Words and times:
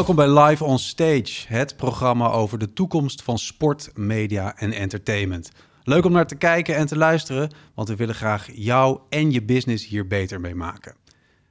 Welkom 0.00 0.18
bij 0.18 0.44
Live 0.44 0.64
on 0.64 0.78
Stage, 0.78 1.44
het 1.46 1.76
programma 1.76 2.30
over 2.30 2.58
de 2.58 2.72
toekomst 2.72 3.22
van 3.22 3.38
sport, 3.38 3.90
media 3.94 4.56
en 4.56 4.72
entertainment. 4.72 5.50
Leuk 5.82 6.04
om 6.04 6.12
naar 6.12 6.26
te 6.26 6.34
kijken 6.34 6.76
en 6.76 6.86
te 6.86 6.96
luisteren, 6.96 7.50
want 7.74 7.88
we 7.88 7.96
willen 7.96 8.14
graag 8.14 8.48
jou 8.52 9.00
en 9.08 9.30
je 9.30 9.42
business 9.42 9.86
hier 9.86 10.06
beter 10.06 10.40
mee 10.40 10.54
maken. 10.54 10.94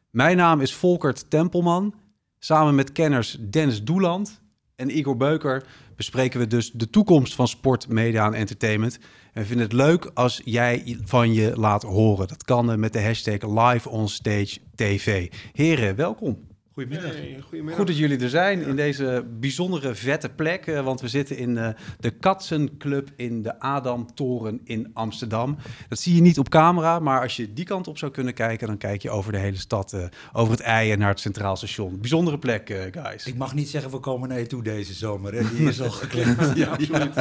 Mijn 0.09 0.37
naam 0.37 0.61
is 0.61 0.73
Volkert 0.73 1.29
Tempelman. 1.29 1.93
Samen 2.39 2.75
met 2.75 2.91
kenners 2.91 3.37
Dennis 3.49 3.83
Doeland 3.83 4.41
en 4.75 4.97
Igor 4.97 5.17
Beuker 5.17 5.65
bespreken 5.95 6.39
we 6.39 6.47
dus 6.47 6.71
de 6.71 6.89
toekomst 6.89 7.35
van 7.35 7.47
sport, 7.47 7.87
media 7.87 8.25
en 8.25 8.33
entertainment. 8.33 8.99
En 9.33 9.41
we 9.41 9.47
vinden 9.47 9.65
het 9.65 9.75
leuk 9.75 10.11
als 10.13 10.41
jij 10.43 10.97
van 11.05 11.33
je 11.33 11.57
laat 11.57 11.83
horen. 11.83 12.27
Dat 12.27 12.43
kan 12.43 12.71
eh, 12.71 12.77
met 12.77 12.93
de 12.93 13.01
hashtag 13.01 13.41
Live 13.41 13.89
on 13.89 14.07
Stage 14.07 14.57
TV. 14.75 15.31
Heren, 15.51 15.95
welkom. 15.95 16.48
Goedemiddag. 16.79 17.11
Hey, 17.11 17.39
goedemiddag. 17.41 17.77
Goed 17.77 17.87
dat 17.87 17.97
jullie 17.97 18.19
er 18.19 18.29
zijn 18.29 18.61
in 18.61 18.75
deze 18.75 19.25
bijzondere 19.39 19.95
vette 19.95 20.29
plek. 20.29 20.65
eh, 20.67 20.83
Want 20.83 21.01
we 21.01 21.07
zitten 21.07 21.37
in 21.37 21.57
eh, 21.57 21.69
de 21.99 22.09
Katzenclub 22.11 23.09
in 23.15 23.41
de 23.43 23.59
Adamtoren 23.59 24.59
in 24.63 24.89
Amsterdam. 24.93 25.57
Dat 25.89 25.99
zie 25.99 26.15
je 26.15 26.21
niet 26.21 26.39
op 26.39 26.49
camera, 26.49 26.99
maar 26.99 27.21
als 27.21 27.35
je 27.35 27.53
die 27.53 27.65
kant 27.65 27.87
op 27.87 27.97
zou 27.97 28.11
kunnen 28.11 28.33
kijken... 28.33 28.67
dan 28.67 28.77
kijk 28.77 29.01
je 29.01 29.09
over 29.09 29.31
de 29.31 29.37
hele 29.37 29.57
stad, 29.57 29.93
eh, 29.93 30.03
over 30.33 30.51
het 30.51 30.61
ei 30.61 30.91
en 30.91 30.99
naar 30.99 31.09
het 31.09 31.19
Centraal 31.19 31.55
Station. 31.55 31.99
Bijzondere 31.99 32.39
plek, 32.39 32.89
guys. 32.91 33.25
Ik 33.25 33.35
mag 33.35 33.53
niet 33.53 33.69
zeggen 33.69 33.91
we 33.91 33.99
komen 33.99 34.29
naar 34.29 34.39
je 34.39 34.47
toe 34.47 34.63
deze 34.63 34.93
zomer. 34.93 35.33
Hè? 35.33 35.49
Die 35.55 35.67
is 35.69 35.81
al 35.81 35.91
geklemd. 35.91 36.51
ja, 36.57 36.67
absoluut. 36.67 37.13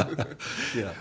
Ja. 0.74 0.92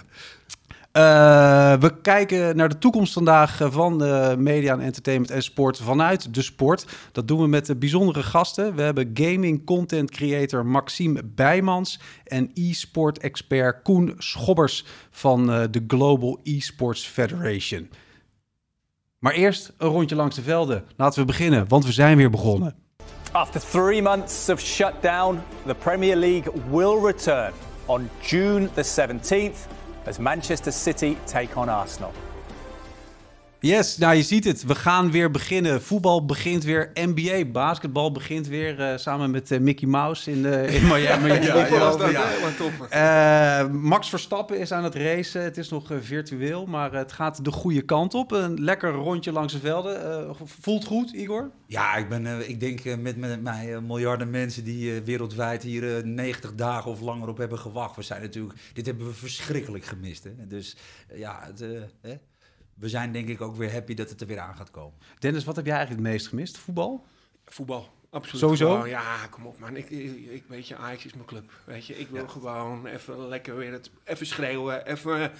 Eh, 0.97 1.73
we 1.73 2.01
kijken 2.01 2.55
naar 2.55 2.69
de 2.69 2.77
toekomst 2.77 3.13
vandaag 3.13 3.61
eh, 3.61 3.71
van 3.71 3.97
de 3.97 4.35
media 4.37 4.73
en 4.73 4.79
entertainment 4.79 5.31
en 5.31 5.43
sport 5.43 5.77
vanuit 5.77 6.33
de 6.33 6.41
sport. 6.41 6.85
Dat 7.11 7.27
doen 7.27 7.41
we 7.41 7.47
met 7.47 7.65
de 7.65 7.75
bijzondere 7.75 8.23
gasten. 8.23 8.75
We 8.75 8.81
hebben 8.81 9.11
gaming 9.13 9.65
content 9.65 10.11
creator 10.11 10.65
Maxime 10.65 11.23
Bijmans 11.23 11.99
en 12.23 12.51
e-sport 12.53 13.17
expert 13.17 13.81
Koen 13.83 14.15
Schobbers 14.17 14.85
van 15.11 15.51
eh, 15.51 15.63
de 15.71 15.83
Global 15.87 16.39
Esports 16.43 17.05
Federation. 17.05 17.89
Maar 19.19 19.33
eerst 19.33 19.73
een 19.77 19.89
rondje 19.89 20.15
langs 20.15 20.35
de 20.35 20.41
velden. 20.41 20.85
Laten 20.95 21.19
we 21.19 21.25
beginnen, 21.25 21.67
want 21.67 21.85
we 21.85 21.91
zijn 21.91 22.17
weer 22.17 22.29
begonnen. 22.29 22.75
After 23.31 23.61
three 23.61 24.01
months 24.01 24.49
of 24.49 24.59
shutdown, 24.59 25.39
the 25.65 25.75
Premier 25.75 26.15
League 26.15 26.53
will 26.69 27.05
return 27.05 27.51
on 27.85 28.09
June 28.21 28.69
the 28.73 28.83
17th 28.83 29.76
as 30.07 30.19
Manchester 30.19 30.71
City 30.71 31.17
take 31.27 31.57
on 31.57 31.67
Arsenal. 31.67 32.13
Yes, 33.59 33.97
nou 33.97 34.15
je 34.15 34.23
ziet 34.23 34.43
het. 34.43 34.63
We 34.65 34.75
gaan 34.75 35.11
weer 35.11 35.31
beginnen. 35.31 35.81
Voetbal 35.81 36.25
begint 36.25 36.63
weer. 36.63 36.91
NBA, 36.93 37.45
basketbal 37.45 38.11
begint 38.11 38.47
weer. 38.47 38.79
eh, 38.79 38.97
samen 38.97 39.31
met 39.31 39.51
eh, 39.51 39.59
Mickey 39.59 39.87
Mouse 39.87 40.31
in, 40.31 40.41
de, 40.41 40.67
in 40.67 40.87
Miami. 40.87 41.29
Ja, 41.47 41.67
Ja, 41.67 42.09
ja. 42.09 43.61
Eh, 43.63 43.69
Max 43.71 44.09
Verstappen 44.09 44.59
is 44.59 44.71
aan 44.71 44.83
het 44.83 44.95
racen. 44.95 45.43
Het 45.43 45.57
is 45.57 45.69
nog 45.69 45.91
virtueel, 46.01 46.65
maar 46.65 46.93
het 46.93 47.11
gaat 47.11 47.45
de 47.45 47.51
goede 47.51 47.81
kant 47.81 48.13
op. 48.13 48.31
Een 48.31 48.63
lekker 48.63 48.91
rondje 48.91 49.31
langs 49.31 49.53
de 49.53 49.59
velden. 49.59 50.11
Eh, 50.27 50.29
voelt 50.43 50.85
goed, 50.85 51.11
Igor? 51.11 51.51
Ja, 51.65 51.95
ik, 51.95 52.09
ben, 52.09 52.49
ik 52.49 52.59
denk 52.59 52.83
met, 52.97 53.17
met 53.17 53.41
mij 53.41 53.81
miljarden 53.81 54.29
mensen 54.29 54.63
die 54.63 55.01
wereldwijd 55.01 55.63
hier 55.63 55.97
eh, 55.97 56.03
90 56.03 56.55
dagen 56.55 56.91
of 56.91 57.01
langer 57.01 57.27
op 57.27 57.37
hebben 57.37 57.59
gewacht. 57.59 57.95
We 57.95 58.01
zijn 58.01 58.21
natuurlijk, 58.21 58.59
dit 58.73 58.85
hebben 58.85 59.07
we 59.07 59.13
verschrikkelijk 59.13 59.85
gemist. 59.85 60.23
Hè? 60.23 60.31
Dus 60.47 60.77
ja, 61.15 61.39
het, 61.43 61.61
eh, 61.61 61.69
hè? 62.01 62.13
We 62.79 62.89
zijn 62.89 63.11
denk 63.11 63.27
ik 63.27 63.41
ook 63.41 63.55
weer 63.55 63.71
happy 63.71 63.93
dat 63.93 64.09
het 64.09 64.21
er 64.21 64.27
weer 64.27 64.39
aan 64.39 64.55
gaat 64.55 64.71
komen. 64.71 64.93
Dennis, 65.19 65.43
wat 65.43 65.55
heb 65.55 65.65
jij 65.65 65.75
eigenlijk 65.75 66.05
het 66.05 66.13
meest 66.13 66.27
gemist? 66.27 66.57
Voetbal? 66.57 67.05
Voetbal. 67.45 67.89
Absoluut. 68.09 68.41
Sowieso? 68.41 68.71
Gewoon, 68.71 68.89
ja, 68.89 69.27
kom 69.29 69.45
op 69.45 69.59
man. 69.59 69.75
Ik, 69.75 69.89
ik, 69.89 70.29
ik 70.29 70.43
weet 70.47 70.67
je, 70.67 70.75
Ajax 70.75 71.05
is 71.05 71.13
mijn 71.13 71.25
club. 71.25 71.51
Weet 71.63 71.85
je, 71.85 71.99
ik 71.99 72.07
wil 72.09 72.27
gewoon 72.27 72.85
even 72.85 73.27
lekker 73.27 73.57
weer 73.57 73.71
het, 73.71 73.89
even 74.03 74.25
schreeuwen, 74.25 74.85
even 74.85 75.31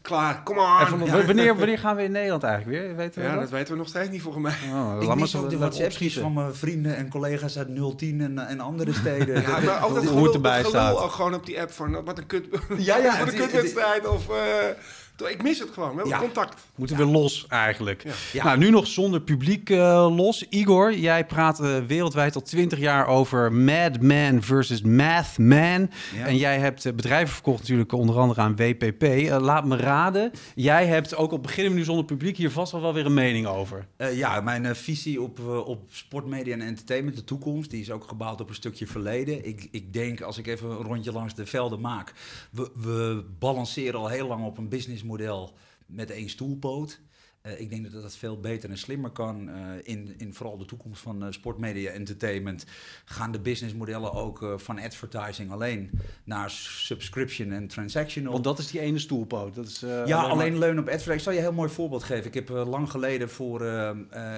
klaar. 0.00 0.42
Kom 0.42 0.58
on. 0.58 0.98
Wanneer, 1.26 1.56
wanneer 1.62 1.78
gaan 1.78 1.96
we 1.96 2.02
in 2.02 2.12
Nederland 2.12 2.42
eigenlijk 2.42 2.82
weer? 2.82 2.96
Weten 2.96 3.20
we 3.20 3.26
ja, 3.26 3.32
dat? 3.32 3.42
dat 3.42 3.50
weten 3.50 3.72
we 3.72 3.78
nog 3.78 3.88
steeds 3.88 4.08
niet 4.08 4.22
volgens 4.22 4.44
mij. 4.44 4.72
Oh, 4.72 4.96
Ik 5.00 5.14
mis 5.14 5.36
ook 5.36 5.50
de 5.50 5.84
opschieten. 5.84 6.20
van 6.22 6.32
mijn 6.32 6.54
vrienden 6.54 6.96
en 6.96 7.08
collega's 7.08 7.58
uit 7.58 7.98
010 7.98 8.20
en, 8.20 8.38
en 8.38 8.60
andere 8.60 8.92
steden. 9.02 9.42
Ja, 9.42 9.60
maar 9.60 9.84
ook 9.84 9.94
dat 9.94 10.06
gelul, 10.06 10.34
erbij 10.34 10.62
dat 10.62 10.70
gelul 10.70 10.86
staat. 10.86 11.04
ook 11.04 11.10
gewoon 11.10 11.34
op 11.34 11.46
die 11.46 11.60
app 11.60 11.70
van 11.70 12.04
wat 12.04 12.18
een 12.18 12.26
kut, 12.26 12.46
Ja, 12.78 12.96
ja, 12.96 13.18
wat 13.24 13.28
een 13.28 13.38
kutwedstrijd 13.38 14.06
of 14.06 14.28
uh, 14.28 14.36
toch, 14.36 15.03
ik 15.16 15.42
mis 15.42 15.58
het 15.58 15.70
gewoon. 15.70 15.88
We 15.90 15.94
hebben 15.94 16.12
Ja. 16.14 16.18
contact. 16.18 16.62
Moeten 16.74 16.96
we 16.96 17.04
los 17.04 17.46
eigenlijk. 17.48 18.02
Ja. 18.04 18.12
Ja. 18.32 18.44
Nou, 18.44 18.58
nu 18.58 18.70
nog 18.70 18.86
zonder 18.86 19.20
publiek 19.20 19.70
eh, 19.70 20.16
los. 20.16 20.46
Igor, 20.48 20.94
jij 20.94 21.26
praat 21.26 21.60
eh, 21.60 21.78
wereldwijd 21.86 22.34
al 22.34 22.42
twintig 22.42 22.78
jaar 22.78 23.06
over 23.06 23.52
Madman 23.52 24.42
versus 24.42 24.82
Mathman. 24.82 25.90
Ja. 26.16 26.26
En 26.26 26.36
jij 26.36 26.58
hebt 26.58 26.84
eh, 26.86 26.92
bedrijven 26.92 27.34
verkocht 27.34 27.60
natuurlijk 27.60 27.92
onder 27.92 28.18
andere 28.18 28.40
aan 28.40 28.56
WPP. 28.56 29.02
Laat 29.40 29.64
me 29.64 29.76
raden, 29.76 30.30
jij 30.54 30.86
hebt 30.86 31.16
ook 31.16 31.30
al 31.30 31.40
beginnen 31.40 31.72
we 31.72 31.78
nu 31.78 31.84
zonder 31.84 32.04
publiek 32.04 32.36
hier 32.36 32.50
vast 32.50 32.72
wel, 32.72 32.80
wel 32.80 32.94
weer 32.94 33.06
een 33.06 33.14
mening 33.14 33.46
over. 33.46 33.86
Eh, 33.96 34.16
ja, 34.16 34.40
mijn 34.40 34.76
visie 34.76 35.22
op, 35.22 35.40
op 35.66 35.82
sportmedia 35.88 36.52
en 36.54 36.60
entertainment, 36.62 37.16
de 37.16 37.24
toekomst, 37.24 37.70
die 37.70 37.80
is 37.80 37.90
ook 37.90 38.04
gebouwd 38.08 38.40
op 38.40 38.48
een 38.48 38.54
stukje 38.54 38.86
verleden. 38.86 39.46
Ik, 39.46 39.68
ik 39.70 39.92
denk, 39.92 40.20
als 40.20 40.38
ik 40.38 40.46
even 40.46 40.70
een 40.70 40.76
rondje 40.76 41.12
langs 41.12 41.34
de 41.34 41.46
velden 41.46 41.80
maak, 41.80 42.12
we, 42.50 42.70
we 42.74 43.24
balanceren 43.38 44.00
al 44.00 44.08
heel 44.08 44.26
lang 44.26 44.44
op 44.44 44.58
een 44.58 44.68
businessmodel 45.04 45.52
met 45.86 46.10
één 46.10 46.28
stoelpoot. 46.28 47.00
Eh, 47.44 47.60
ik 47.60 47.70
denk 47.70 47.92
dat 47.92 48.02
dat 48.02 48.16
veel 48.16 48.40
beter 48.40 48.70
en 48.70 48.78
slimmer 48.78 49.10
kan. 49.10 49.48
eh, 49.48 49.54
in, 49.82 50.14
in 50.18 50.34
vooral 50.34 50.58
de 50.58 50.64
toekomst 50.64 51.00
van 51.00 51.24
eh, 51.24 51.32
sportmedia 51.32 51.90
entertainment 51.90 52.64
gaan 53.04 53.32
de 53.32 53.40
businessmodellen 53.40 54.12
ook 54.12 54.54
van 54.56 54.78
advertising 54.78 55.50
alleen 55.50 55.90
naar 56.24 56.50
subscription 56.50 57.52
en 57.52 57.66
transactional. 57.66 58.32
Want 58.32 58.44
dat 58.44 58.58
is 58.58 58.70
die 58.70 58.80
ene 58.80 58.98
stoelpoot. 58.98 59.54
Dat 59.54 59.66
is, 59.66 59.80
Ja, 60.06 60.22
alleen 60.22 60.58
leunen 60.58 60.82
op 60.82 60.88
advertising. 60.88 61.16
Ik 61.16 61.22
zal 61.22 61.32
je 61.32 61.38
een 61.38 61.44
heel 61.44 61.54
mooi 61.54 61.70
voorbeeld 61.70 62.02
geven. 62.02 62.24
Ik 62.26 62.34
heb 62.34 62.48
lang 62.48 62.90
geleden 62.90 63.30
voor 63.30 63.64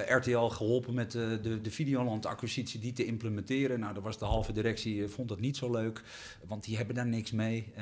RTL 0.08 0.38
geholpen 0.38 0.94
met 0.94 1.12
de, 1.12 1.60
de 1.62 1.70
Videoland-acquisitie 1.70 2.80
die 2.80 2.92
te 2.92 3.04
implementeren. 3.04 3.80
Nou, 3.80 3.94
daar 3.94 4.02
was 4.02 4.18
de 4.18 4.24
halve 4.24 4.52
directie, 4.52 5.08
vond 5.08 5.28
dat 5.28 5.40
niet 5.40 5.56
zo 5.56 5.70
leuk, 5.70 6.02
want 6.46 6.64
die 6.64 6.76
hebben 6.76 6.94
daar 6.94 7.06
niks 7.06 7.30
mee. 7.30 7.72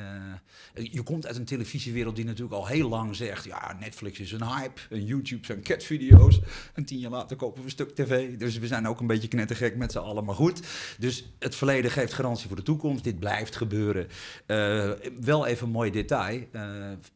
Je 0.75 1.03
komt 1.03 1.27
uit 1.27 1.37
een 1.37 1.45
televisiewereld 1.45 2.17
die 2.17 2.25
natuurlijk 2.25 2.55
al 2.55 2.67
heel 2.67 2.89
lang 2.89 3.17
zegt, 3.17 3.45
ja, 3.45 3.77
Netflix 3.81 4.21
is 4.21 4.33
een 4.33 4.47
hype, 4.47 4.81
YouTube 5.17 5.47
zijn 5.47 5.63
catvideo's. 5.63 6.41
En 6.75 6.85
tien 6.85 6.99
jaar 6.99 7.11
later 7.11 7.37
kopen 7.37 7.59
we 7.59 7.65
een 7.65 7.71
stuk 7.71 7.95
tv. 7.95 8.37
Dus 8.39 8.59
we 8.59 8.67
zijn 8.67 8.89
ook 8.89 9.01
een 9.01 9.07
beetje 9.07 9.29
knettergek 9.29 9.77
met 9.77 9.93
z'n 9.93 9.99
allen, 9.99 10.25
maar 10.25 10.35
goed. 10.35 10.61
Dus 10.99 11.25
het 11.39 11.55
verleden 11.55 11.91
geeft 11.91 12.13
garantie 12.13 12.47
voor 12.47 12.57
de 12.57 12.63
toekomst. 12.63 13.05
Dit 13.05 13.19
blijft 13.19 13.57
gebeuren. 13.57 14.09
Eh, 14.47 14.91
wel 15.21 15.47
even 15.47 15.67
een 15.67 15.73
mooi 15.73 15.91
detail. 15.91 16.43
Eh, 16.53 16.63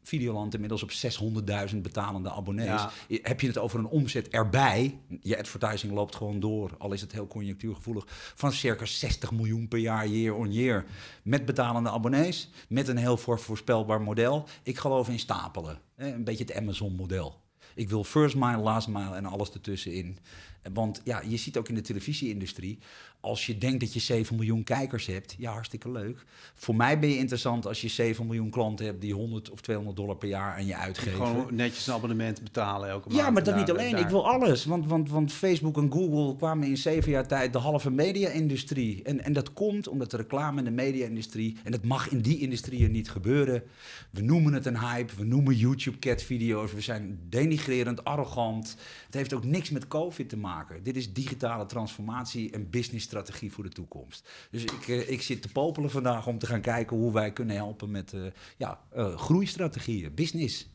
Videoland 0.03 0.55
inmiddels 0.55 0.83
op 0.83 0.91
600.000 0.91 1.83
betalende 1.83 2.31
abonnees. 2.31 2.67
Ja. 2.67 2.91
Heb 3.23 3.41
je 3.41 3.47
het 3.47 3.59
over 3.59 3.79
een 3.79 3.87
omzet 3.87 4.29
erbij? 4.29 4.99
Je 5.21 5.39
advertising 5.39 5.93
loopt 5.93 6.17
gewoon 6.17 6.41
door, 6.41 6.71
al 6.79 6.93
is 6.93 7.01
het 7.01 7.13
heel 7.13 7.27
conjunctuurgevoelig. 7.27 8.05
Van 8.35 8.53
circa 8.53 8.85
60 8.85 9.33
miljoen 9.33 9.69
per 9.69 9.79
jaar, 9.79 10.09
year 10.09 10.35
on 10.37 10.53
year. 10.53 10.85
Met 11.23 11.45
betalende 11.45 11.91
abonnees, 11.91 12.51
met 12.69 12.89
een 12.89 12.97
heel 12.97 13.17
voor- 13.17 13.41
voorspelbaar 13.41 14.01
model. 14.01 14.47
Ik 14.63 14.79
geloof 14.79 15.09
in 15.09 15.19
stapelen. 15.19 15.79
Hè? 15.97 16.13
Een 16.15 16.25
beetje 16.25 16.45
het 16.45 16.55
Amazon-model. 16.55 17.41
Ik 17.79 17.89
wil 17.89 18.05
first 18.05 18.35
mile, 18.35 18.57
last 18.57 18.89
mile 18.89 19.15
en 19.15 19.27
alles 19.27 19.53
ertussenin. 19.53 20.19
Want 20.73 21.01
ja, 21.05 21.23
je 21.27 21.37
ziet 21.37 21.57
ook 21.57 21.69
in 21.69 21.75
de 21.75 21.81
televisieindustrie, 21.81 22.79
als 23.21 23.47
je 23.47 23.59
denkt 23.59 23.81
dat 23.81 23.93
je 23.93 24.01
7 24.01 24.37
miljoen 24.37 24.65
kijkers 24.65 25.07
hebt, 25.07 25.35
ja, 25.39 25.53
hartstikke 25.53 25.91
leuk. 25.91 26.25
Voor 26.55 26.77
mij 26.77 26.99
ben 26.99 27.09
je 27.09 27.17
interessant 27.19 27.67
als 27.67 27.81
je 27.81 27.89
7 27.89 28.27
miljoen 28.27 28.51
klanten 28.51 28.87
hebt 28.87 29.01
die 29.01 29.15
100 29.15 29.51
of 29.51 29.61
200 29.61 29.97
dollar 29.97 30.17
per 30.17 30.29
jaar 30.29 30.53
aan 30.53 30.61
je 30.61 30.67
Die 30.67 30.77
uitgeven. 30.77 31.27
Gewoon 31.27 31.55
netjes 31.55 31.87
een 31.87 31.93
abonnement 31.95 32.43
betalen 32.43 32.89
elke 32.89 33.09
maand. 33.09 33.21
Ja, 33.21 33.31
maar 33.31 33.43
dat 33.45 33.57
niet 33.57 33.71
alleen. 33.71 33.91
daar- 33.91 34.01
Ik 34.01 34.09
wil 34.09 34.29
alles. 34.29 34.65
Want, 34.65 34.87
want, 34.87 35.11
want 35.11 35.33
Facebook 35.33 35.77
en 35.77 35.93
Google 35.93 36.37
kwamen 36.37 36.69
in 36.69 36.77
zeven 36.77 37.11
jaar 37.11 37.27
tijd 37.27 37.53
de 37.53 37.59
halve 37.59 37.91
media-industrie. 37.91 39.03
En, 39.03 39.25
en 39.25 39.33
dat 39.33 39.53
komt 39.53 39.89
omdat 39.89 40.11
de 40.11 40.17
reclame 40.17 40.59
en 40.59 40.65
de 40.65 40.71
media-industrie... 40.71 41.57
en 41.65 41.73
dat 41.73 41.85
mag 41.85 42.09
in 42.11 42.21
die 42.21 42.39
industrieën 42.39 42.91
niet 42.91 43.11
gebeuren. 43.11 43.63
We 44.11 44.21
noemen 44.23 44.53
het 44.53 44.67
een 44.67 44.79
hype. 44.81 45.13
We 45.17 45.25
noemen 45.25 45.55
YouTube-cat-video's. 45.57 46.73
We 46.73 46.81
zijn 46.81 47.19
denigrerend, 47.29 48.05
arrogant. 48.05 48.77
Het 49.07 49.15
heeft 49.15 49.33
ook 49.35 49.45
niks 49.45 49.71
met 49.71 49.89
COVID 49.89 50.29
te 50.29 50.37
maken. 50.37 50.58
Dit 50.83 50.97
is 50.97 51.13
digitale 51.13 51.67
transformatie 51.67 52.51
en 52.51 52.71
businessstrategie 52.71 53.53
voor 53.53 53.65
de 53.65 53.71
toekomst. 53.71 54.29
Dus 54.51 54.63
ik, 54.63 54.89
eh, 54.89 55.11
ik 55.11 55.23
zit 55.23 55.43
te 55.43 55.49
popelen 55.49 55.91
vandaag 55.91 56.27
om 56.27 56.39
te 56.39 56.47
gaan 56.47 56.61
kijken... 56.61 56.97
hoe 56.97 57.13
wij 57.13 57.33
kunnen 57.33 57.57
helpen 57.57 57.91
met 57.91 58.13
eh, 58.13 58.21
ja, 58.57 58.81
eh, 58.91 59.17
groeistrategieën, 59.17 60.15
business. 60.15 60.69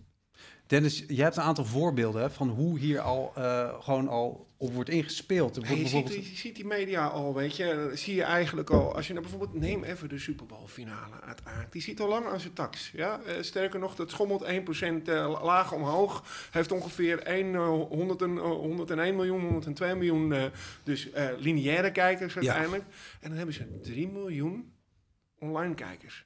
Dennis, 0.74 1.04
jij 1.08 1.24
hebt 1.24 1.38
een 1.38 1.44
aantal 1.44 1.66
voorbeelden 1.66 2.32
van 2.32 2.50
hoe 2.50 2.80
hier 2.80 3.00
al 3.00 3.34
uh, 3.38 3.74
gewoon 3.80 4.08
al 4.08 4.48
op 4.58 4.74
wordt 4.74 4.90
ingespeeld. 4.90 5.56
Wordt 5.56 5.70
je, 5.70 5.76
bijvoorbeeld... 5.76 6.14
ziet, 6.14 6.28
je, 6.28 6.36
ziet, 6.36 6.56
die 6.56 6.66
media 6.66 7.08
al, 7.08 7.34
weet 7.34 7.56
je. 7.56 7.92
zie 7.94 8.16
je 8.16 8.24
eigenlijk 8.24 8.70
al. 8.70 8.96
Als 8.96 9.08
je 9.08 9.14
nou 9.14 9.26
bijvoorbeeld, 9.26 9.62
neem 9.62 9.84
even 9.84 10.10
de 10.10 10.20
Super 10.20 10.46
Bowl 10.46 10.68
finale 10.68 11.22
uiteraard. 11.22 11.72
Die 11.72 11.82
ziet 11.82 12.00
al 12.00 12.08
lang 12.08 12.26
aan 12.26 12.40
zijn 12.40 12.54
tax. 12.54 12.92
Ja? 12.94 13.20
Uh, 13.20 13.32
sterker 13.42 13.80
nog, 13.80 13.96
dat 13.96 14.10
schommelt 14.10 14.46
1% 14.46 14.48
uh, 14.50 15.40
laag 15.44 15.74
omhoog. 15.74 16.24
Heeft 16.52 16.72
ongeveer 16.72 17.20
1, 17.20 17.56
100 17.56 18.22
en, 18.22 18.38
101 18.38 19.16
miljoen, 19.16 19.42
102 19.42 19.96
miljoen 19.96 20.34
dus 20.84 21.10
lineaire 21.38 21.92
kijkers 21.92 22.36
uiteindelijk. 22.36 22.84
Ja. 22.90 23.18
En 23.20 23.28
dan 23.28 23.38
hebben 23.38 23.56
ze 23.56 23.80
3 23.82 24.08
miljoen 24.08 24.74
online 25.40 25.74
kijkers. 25.74 26.26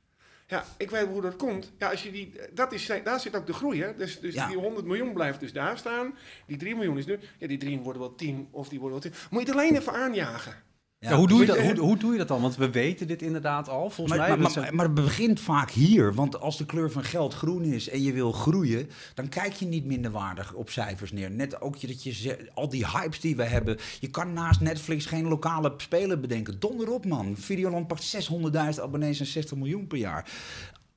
Ja, 0.49 0.65
ik 0.77 0.89
weet 0.89 1.07
hoe 1.07 1.21
dat 1.21 1.35
komt. 1.35 1.71
Ja, 1.77 1.89
als 1.89 2.03
je 2.03 2.11
die, 2.11 2.33
dat 2.53 2.71
is, 2.71 2.91
daar 3.03 3.19
zit 3.19 3.35
ook 3.35 3.47
de 3.47 3.53
groei. 3.53 3.81
Hè? 3.81 3.95
Dus, 3.95 4.19
dus 4.19 4.33
die 4.33 4.57
100 4.57 4.85
miljoen 4.85 5.13
blijft 5.13 5.39
dus 5.39 5.53
daar 5.53 5.77
staan. 5.77 6.15
Die 6.45 6.57
3 6.57 6.75
miljoen 6.75 6.97
is 6.97 7.05
nu. 7.05 7.19
Ja, 7.38 7.47
die 7.47 7.57
3 7.57 7.79
worden 7.79 8.01
wel 8.01 8.15
10 8.15 8.47
of 8.51 8.69
die 8.69 8.79
worden 8.79 9.01
wel 9.01 9.11
10. 9.11 9.21
Moet 9.29 9.41
je 9.41 9.47
het 9.47 9.55
alleen 9.55 9.75
even 9.75 9.94
aanjagen. 9.94 10.55
Ja, 10.99 11.15
hoe, 11.15 11.27
doe 11.27 11.39
je 11.39 11.45
dat, 11.45 11.57
hoe, 11.57 11.77
hoe, 11.77 11.97
doe 11.97 12.11
je 12.11 12.17
dat 12.17 12.27
dan? 12.27 12.41
Want 12.41 12.55
we 12.55 12.71
weten 12.71 13.07
dit 13.07 13.21
inderdaad 13.21 13.69
al, 13.69 13.89
volgens 13.89 14.17
maar, 14.17 14.27
mij. 14.27 14.38
Maar, 14.38 14.51
maar, 14.55 14.75
maar, 14.75 14.85
het 14.85 14.94
begint 14.94 15.39
vaak 15.39 15.71
hier. 15.71 16.13
Want 16.13 16.39
als 16.39 16.57
de 16.57 16.65
kleur 16.65 16.91
van 16.91 17.03
geld 17.03 17.33
groen 17.33 17.63
is 17.63 17.89
en 17.89 18.03
je 18.03 18.13
wil 18.13 18.31
groeien... 18.31 18.89
dan 19.13 19.29
kijk 19.29 19.53
je 19.53 19.65
niet 19.65 19.85
minderwaardig 19.85 20.53
op 20.53 20.69
cijfers 20.69 21.11
neer. 21.11 21.31
Net 21.31 21.61
ook 21.61 21.81
dat 21.81 22.03
je 22.03 22.49
al 22.53 22.69
die 22.69 22.88
hypes 22.88 23.19
die 23.19 23.35
we 23.35 23.44
hebben... 23.44 23.77
je 23.99 24.09
kan 24.09 24.33
naast 24.33 24.61
Netflix 24.61 25.05
geen 25.05 25.27
lokale 25.27 25.73
speler 25.77 26.19
bedenken. 26.19 26.59
Donder 26.59 26.91
op, 26.91 27.05
man. 27.05 27.38
Videoland 27.38 27.88
pakt 27.88 28.29
600.000 28.31 28.81
abonnees 28.81 29.19
en 29.19 29.25
60 29.25 29.57
miljoen 29.57 29.88
per 29.88 29.97
jaar. 29.97 30.31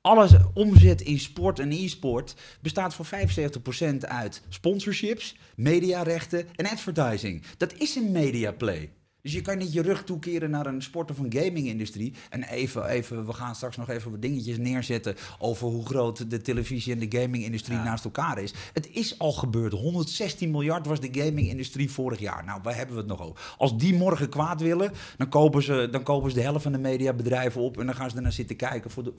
Alles 0.01 0.31
omzet 0.53 1.01
in 1.01 1.19
sport 1.19 1.59
en 1.59 1.71
e-sport 1.71 2.35
bestaat 2.61 2.93
voor 2.93 3.05
75% 3.05 3.97
uit 3.99 4.41
sponsorships, 4.49 5.35
mediarechten 5.55 6.47
en 6.55 6.69
advertising. 6.69 7.43
Dat 7.57 7.73
is 7.73 7.95
een 7.95 8.11
mediaplay. 8.11 8.89
Dus 9.21 9.33
je 9.33 9.41
kan 9.41 9.57
niet 9.57 9.73
je 9.73 9.81
rug 9.81 10.03
toekeren 10.03 10.49
naar 10.49 10.65
een 10.65 10.81
sport- 10.81 11.11
of 11.11 11.19
een 11.19 11.33
gaming-industrie. 11.33 12.13
En 12.29 12.43
even, 12.43 12.85
even, 12.85 13.25
we 13.25 13.33
gaan 13.33 13.55
straks 13.55 13.77
nog 13.77 13.89
even 13.89 14.11
wat 14.11 14.21
dingetjes 14.21 14.57
neerzetten 14.57 15.15
over 15.39 15.67
hoe 15.67 15.85
groot 15.85 16.29
de 16.29 16.41
televisie- 16.41 16.93
en 16.93 16.99
de 16.99 17.19
gaming-industrie 17.19 17.77
naast 17.77 18.05
elkaar 18.05 18.41
is. 18.41 18.53
Het 18.73 18.89
is 18.91 19.19
al 19.19 19.31
gebeurd. 19.31 19.73
116 19.73 20.51
miljard 20.51 20.85
was 20.85 20.99
de 20.99 21.09
gaming-industrie 21.11 21.91
vorig 21.91 22.19
jaar. 22.19 22.43
Nou, 22.45 22.59
waar 22.63 22.75
hebben 22.75 22.95
we 22.95 23.01
het 23.01 23.09
nog 23.09 23.21
over? 23.21 23.55
Als 23.57 23.77
die 23.77 23.93
morgen 23.95 24.29
kwaad 24.29 24.61
willen, 24.61 24.91
dan 25.17 25.29
kopen 25.29 25.63
ze, 25.63 25.87
dan 25.91 26.03
kopen 26.03 26.29
ze 26.29 26.35
de 26.35 26.41
helft 26.41 26.63
van 26.63 26.71
de 26.71 26.77
mediabedrijven 26.77 27.61
op 27.61 27.79
en 27.79 27.85
dan 27.85 27.95
gaan 27.95 28.09
ze 28.09 28.15
ernaar 28.15 28.31
zitten 28.31 28.55
kijken 28.55 28.91
voor, 28.91 29.03
de, 29.03 29.13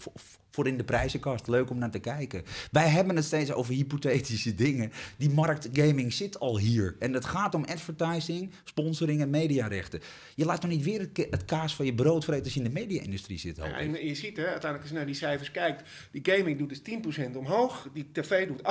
voor, 0.50 0.66
in 0.66 0.76
de 0.76 0.84
prijzenkast. 0.84 1.48
Leuk 1.48 1.70
om 1.70 1.78
naar 1.78 1.90
te 1.90 1.98
kijken. 1.98 2.42
Wij 2.70 2.88
hebben 2.88 3.16
het 3.16 3.24
steeds 3.24 3.52
over 3.52 3.74
hypothetische 3.74 4.54
dingen. 4.54 4.92
Die 5.16 5.30
markt 5.30 5.68
gaming 5.72 6.12
zit 6.12 6.40
al 6.40 6.58
hier. 6.58 6.96
En 6.98 7.12
het 7.12 7.24
gaat 7.24 7.54
om 7.54 7.64
advertising, 7.64 8.50
sponsoring 8.64 9.20
en 9.20 9.30
Je 10.34 10.44
laat 10.44 10.60
toch 10.60 10.70
niet 10.70 10.84
weer 10.84 11.08
het, 11.30 11.44
kaas 11.44 11.74
van 11.74 11.84
je 11.84 11.94
brood 11.94 12.24
vreten 12.24 12.44
als 12.44 12.54
je 12.54 12.60
in 12.60 12.66
de 12.66 12.80
media-industrie 12.80 13.38
zit. 13.38 13.56
Ja, 13.56 13.78
en 13.78 14.06
je 14.06 14.14
ziet 14.14 14.36
hè, 14.36 14.42
uiteindelijk 14.42 14.80
als 14.80 14.90
je 14.90 14.96
naar 14.96 15.06
die 15.06 15.14
cijfers 15.14 15.50
kijkt, 15.50 15.88
die 16.10 16.34
gaming 16.34 16.58
doet 16.58 16.68
dus 16.68 17.22
10% 17.32 17.36
omhoog, 17.36 17.88
die 17.92 18.08
tv 18.12 18.46
doet 18.46 18.62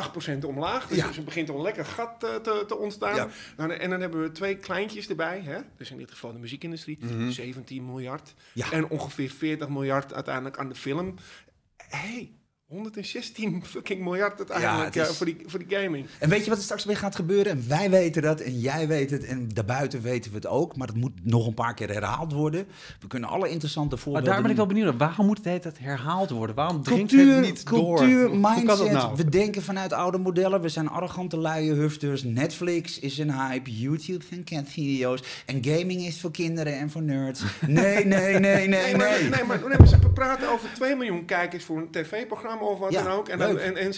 8% 0.44 0.46
omlaag. 0.46 0.88
Dus, 0.88 0.98
ja. 0.98 1.08
dus 1.08 1.18
er 1.18 1.24
begint 1.24 1.50
al 1.50 1.56
een 1.56 1.62
lekker 1.62 1.86
gat 1.86 2.20
te, 2.20 2.28
eh, 2.28 2.36
te, 2.36 2.64
te 2.68 2.78
ontstaan. 2.78 3.16
Ja. 3.16 3.30
Nou, 3.58 3.74
en 3.74 3.90
dan 3.90 4.02
hebben 4.02 4.22
we 4.22 4.32
twee 4.32 4.56
kleintjes 4.56 5.10
erbij, 5.10 5.42
hè? 5.42 5.60
dus 5.78 5.92
in 5.92 5.98
dit 5.98 6.12
geval 6.12 6.34
de 6.34 6.40
muziekindustrie, 6.40 7.00
17 7.30 7.78
mhm. 7.78 7.92
miljard. 7.92 8.34
En 8.72 8.90
ongeveer 8.90 9.30
40 9.30 9.70
miljard 9.70 10.14
uiteindelijk 10.14 10.58
aan 10.58 10.70
de 10.70 10.76
film. 10.76 11.16
Hey, 11.78 12.32
116 12.72 13.64
fucking 13.66 14.04
miljard 14.04 14.38
uiteindelijk 14.38 14.94
ja, 14.94 15.08
is... 15.08 15.18
voor, 15.18 15.26
die, 15.26 15.38
voor 15.46 15.66
die 15.66 15.78
gaming. 15.78 16.06
En 16.20 16.30
weet 16.30 16.44
je 16.44 16.50
wat 16.50 16.58
er 16.58 16.64
straks 16.64 16.86
weer 16.86 16.98
gaat 16.98 17.16
gebeuren? 17.16 17.52
En 17.52 17.64
wij 17.68 17.90
weten 17.90 18.22
dat 18.22 18.40
en 18.40 18.60
jij 18.60 18.88
weet 18.88 19.12
het 19.12 19.26
en 19.26 19.50
daarbuiten 19.54 20.02
weten 20.02 20.32
we 20.32 20.38
het 20.38 20.48
ook. 20.48 20.76
Maar 20.76 20.88
het 20.88 20.96
moet 20.96 21.12
nog 21.24 21.48
een 21.48 21.54
paar 21.54 21.74
keer 21.74 21.90
herhaald 21.90 22.32
worden. 22.34 22.68
We 23.00 23.08
kunnen 23.08 23.30
alle 23.30 23.50
interessante 23.50 23.98
voorbeelden... 23.98 24.24
Maar 24.24 24.34
daar 24.34 24.42
ben 24.42 24.52
ik 24.52 24.58
wel 24.58 24.66
benieuwd 24.66 24.86
naar. 24.86 24.98
Waarom 24.98 25.26
moet 25.26 25.40
het 25.44 25.80
herhaald 25.80 26.30
worden? 26.30 26.56
Waarom 26.56 26.84
dringt 26.84 27.12
het 27.12 27.42
niet 27.42 27.64
cultuur, 27.64 28.28
door? 28.28 28.38
mindset. 28.38 28.92
Nou? 28.92 29.16
We 29.16 29.30
denken 29.30 29.62
vanuit 29.62 29.94
oude 29.94 30.18
modellen. 30.18 30.62
We 30.62 30.70
zijn 30.70 30.88
arrogante 30.88 31.38
luie 31.38 31.74
hufters. 31.74 32.24
Netflix 32.24 33.00
is 33.00 33.18
een 33.18 33.32
hype. 33.32 33.80
YouTube 33.80 34.26
en 34.30 34.44
cat-video's. 34.44 35.24
En 35.46 35.64
gaming 35.64 36.02
is 36.02 36.22
voor 36.22 36.32
kinderen 36.32 36.78
en 36.78 36.90
voor 36.90 37.02
nerds. 37.02 37.44
Nee, 37.68 38.06
nee, 38.06 38.40
nee, 38.40 38.40
nee, 38.40 38.68
nee. 38.68 38.68
nee, 38.68 38.96
maar, 38.96 39.10
nee, 39.30 39.44
maar, 39.44 39.60
nee, 39.68 39.78
maar 39.78 39.88
ze 39.88 39.98
praten 40.14 40.52
over 40.52 40.70
2 40.74 40.96
miljoen 40.96 41.26
kijkers 41.26 41.64
voor 41.64 41.78
een 41.78 41.92
tv-programma 41.92 42.60
of 42.62 42.80
wat 42.80 42.92
dan 42.92 43.08
ook. 43.08 43.28
En, 43.28 43.60
en, 43.60 43.78
en 43.78 43.94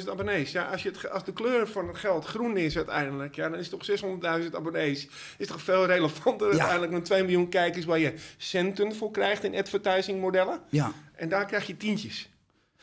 600.000 0.00 0.08
abonnees. 0.10 0.52
Ja, 0.52 0.64
als, 0.64 0.82
je 0.82 0.88
het, 0.88 1.10
als 1.10 1.24
de 1.24 1.32
kleur 1.32 1.68
van 1.68 1.88
het 1.88 1.96
geld 1.96 2.24
groen 2.24 2.56
is 2.56 2.76
uiteindelijk, 2.76 3.34
ja, 3.34 3.48
dan 3.48 3.58
is 3.58 3.68
toch 3.68 3.86
600.000 3.90 4.50
abonnees. 4.52 5.08
Is 5.38 5.46
toch 5.46 5.62
veel 5.62 5.86
relevanter 5.86 6.48
uiteindelijk 6.48 6.92
dan 6.92 7.02
2 7.02 7.22
miljoen 7.22 7.48
kijkers 7.48 7.84
waar 7.84 7.98
je 7.98 8.14
centen 8.36 8.94
voor 8.94 9.10
krijgt 9.10 9.44
in 9.44 9.54
advertising 9.54 10.20
modellen. 10.20 10.60
Ja. 10.68 10.92
En 11.14 11.28
daar 11.28 11.46
krijg 11.46 11.66
je 11.66 11.76
tientjes. 11.76 12.28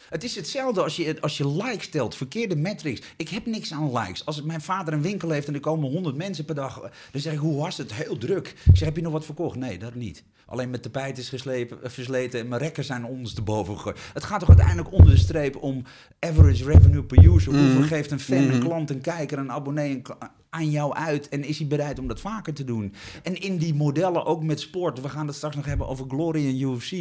Het 0.09 0.23
is 0.23 0.35
hetzelfde 0.35 0.83
als 0.83 0.95
je, 0.95 1.21
als 1.21 1.37
je 1.37 1.47
likes 1.47 1.83
stelt, 1.83 2.15
verkeerde 2.15 2.55
metrics. 2.55 3.01
Ik 3.17 3.29
heb 3.29 3.45
niks 3.45 3.73
aan 3.73 3.97
likes. 3.97 4.25
Als 4.25 4.41
mijn 4.41 4.61
vader 4.61 4.93
een 4.93 5.01
winkel 5.01 5.29
heeft 5.29 5.47
en 5.47 5.53
er 5.53 5.59
komen 5.59 5.91
100 5.91 6.15
mensen 6.15 6.45
per 6.45 6.55
dag, 6.55 6.91
dan 7.11 7.21
zeg 7.21 7.33
ik, 7.33 7.39
hoe 7.39 7.61
was 7.61 7.77
het? 7.77 7.93
Heel 7.93 8.17
druk. 8.17 8.47
Ik 8.47 8.77
zeg, 8.77 8.87
heb 8.87 8.95
je 8.95 9.01
nog 9.01 9.11
wat 9.11 9.25
verkocht? 9.25 9.55
Nee, 9.55 9.79
dat 9.79 9.95
niet. 9.95 10.23
Alleen 10.51 10.69
mijn 10.69 10.81
tapijt 10.81 11.17
is 11.17 11.29
geslepen, 11.29 11.83
eh, 11.83 11.89
versleten 11.89 12.39
en 12.39 12.47
mijn 12.47 12.61
rekken 12.61 12.83
zijn 12.83 13.05
ondersteboven 13.05 13.75
gegooid. 13.75 13.99
Het 14.13 14.23
gaat 14.23 14.39
toch 14.39 14.49
uiteindelijk 14.49 14.91
onder 14.91 15.09
de 15.09 15.17
streep 15.17 15.55
om 15.55 15.83
average 16.19 16.63
revenue 16.63 17.03
per 17.03 17.17
user. 17.17 17.53
Hoeveel 17.53 17.79
mhm. 17.79 17.87
geeft 17.87 18.11
een 18.11 18.19
fan, 18.19 18.37
een 18.37 18.47
mhm. 18.47 18.59
klant, 18.59 18.89
een 18.89 19.01
kijker, 19.01 19.37
een 19.37 19.51
abonnee 19.51 20.01
aan 20.49 20.69
jou 20.69 20.93
uit? 20.93 21.29
En 21.29 21.43
is 21.43 21.57
hij 21.57 21.67
bereid 21.67 21.99
om 21.99 22.07
dat 22.07 22.19
vaker 22.19 22.53
te 22.53 22.63
doen? 22.63 22.93
En 23.23 23.41
in 23.41 23.57
die 23.57 23.73
modellen, 23.73 24.25
ook 24.25 24.43
met 24.43 24.59
sport, 24.59 25.01
we 25.01 25.09
gaan 25.09 25.27
het 25.27 25.35
straks 25.35 25.55
nog 25.55 25.65
hebben 25.65 25.87
over 25.87 26.05
Glory 26.07 26.47
en 26.47 26.59
UFC. 26.59 26.91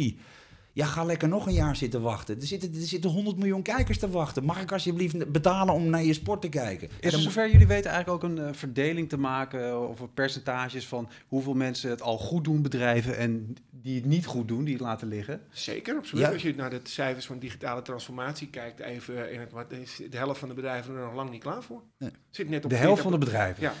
Ja, 0.73 0.85
ga 0.85 1.03
lekker 1.03 1.27
nog 1.27 1.45
een 1.45 1.53
jaar 1.53 1.75
zitten 1.75 2.01
wachten. 2.01 2.35
Er 2.35 2.47
zitten, 2.47 2.73
er 2.73 2.81
zitten 2.81 3.09
100 3.09 3.37
miljoen 3.37 3.61
kijkers 3.61 3.97
te 3.97 4.09
wachten. 4.09 4.43
Mag 4.43 4.61
ik 4.61 4.71
alsjeblieft 4.71 5.31
betalen 5.31 5.73
om 5.73 5.89
naar 5.89 6.03
je 6.03 6.13
sport 6.13 6.41
te 6.41 6.49
kijken? 6.49 6.89
Is 6.99 7.13
er 7.13 7.19
zover 7.19 7.51
jullie 7.51 7.67
weten 7.67 7.91
eigenlijk 7.91 8.23
ook 8.23 8.29
een 8.29 8.37
uh, 8.37 8.49
verdeling 8.51 9.09
te 9.09 9.17
maken 9.17 9.67
eh, 9.67 9.75
over 9.75 10.07
percentages 10.07 10.87
van 10.87 11.09
hoeveel 11.27 11.53
mensen 11.53 11.89
het 11.89 12.01
al 12.01 12.17
goed 12.17 12.43
doen 12.43 12.61
bedrijven 12.61 13.17
en 13.17 13.55
die 13.69 13.95
het 13.95 14.05
niet 14.05 14.25
goed 14.25 14.47
doen, 14.47 14.63
die 14.63 14.73
het 14.73 14.83
laten 14.83 15.07
liggen? 15.07 15.41
Zeker, 15.51 15.95
absoluut. 15.95 16.25
Als 16.25 16.41
je 16.41 16.55
naar 16.55 16.69
de 16.69 16.79
cijfers 16.83 17.25
van 17.25 17.39
digitale 17.39 17.81
transformatie 17.81 18.47
kijkt, 18.47 18.79
even 18.79 19.31
in 19.31 19.39
het, 19.39 19.51
wat 19.51 19.71
is 19.71 20.01
de 20.09 20.17
helft 20.17 20.39
van 20.39 20.49
de 20.49 20.55
bedrijven 20.55 20.95
er 20.95 21.03
nog 21.03 21.15
lang 21.15 21.29
niet 21.29 21.41
klaar 21.41 21.63
voor. 21.63 21.81
Nee. 21.97 22.11
Zit 22.29 22.49
net 22.49 22.63
op 22.63 22.69
de 22.69 22.75
helft 22.75 23.01
van 23.01 23.11
de 23.11 23.17
bedrijven. 23.17 23.63
Ja, 23.63 23.73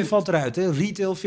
40%, 0.00 0.02
40% 0.02 0.06
valt 0.06 0.28
eruit. 0.28 0.56
Hè? 0.56 0.70
Retail, 0.70 1.16
40% 1.16 1.20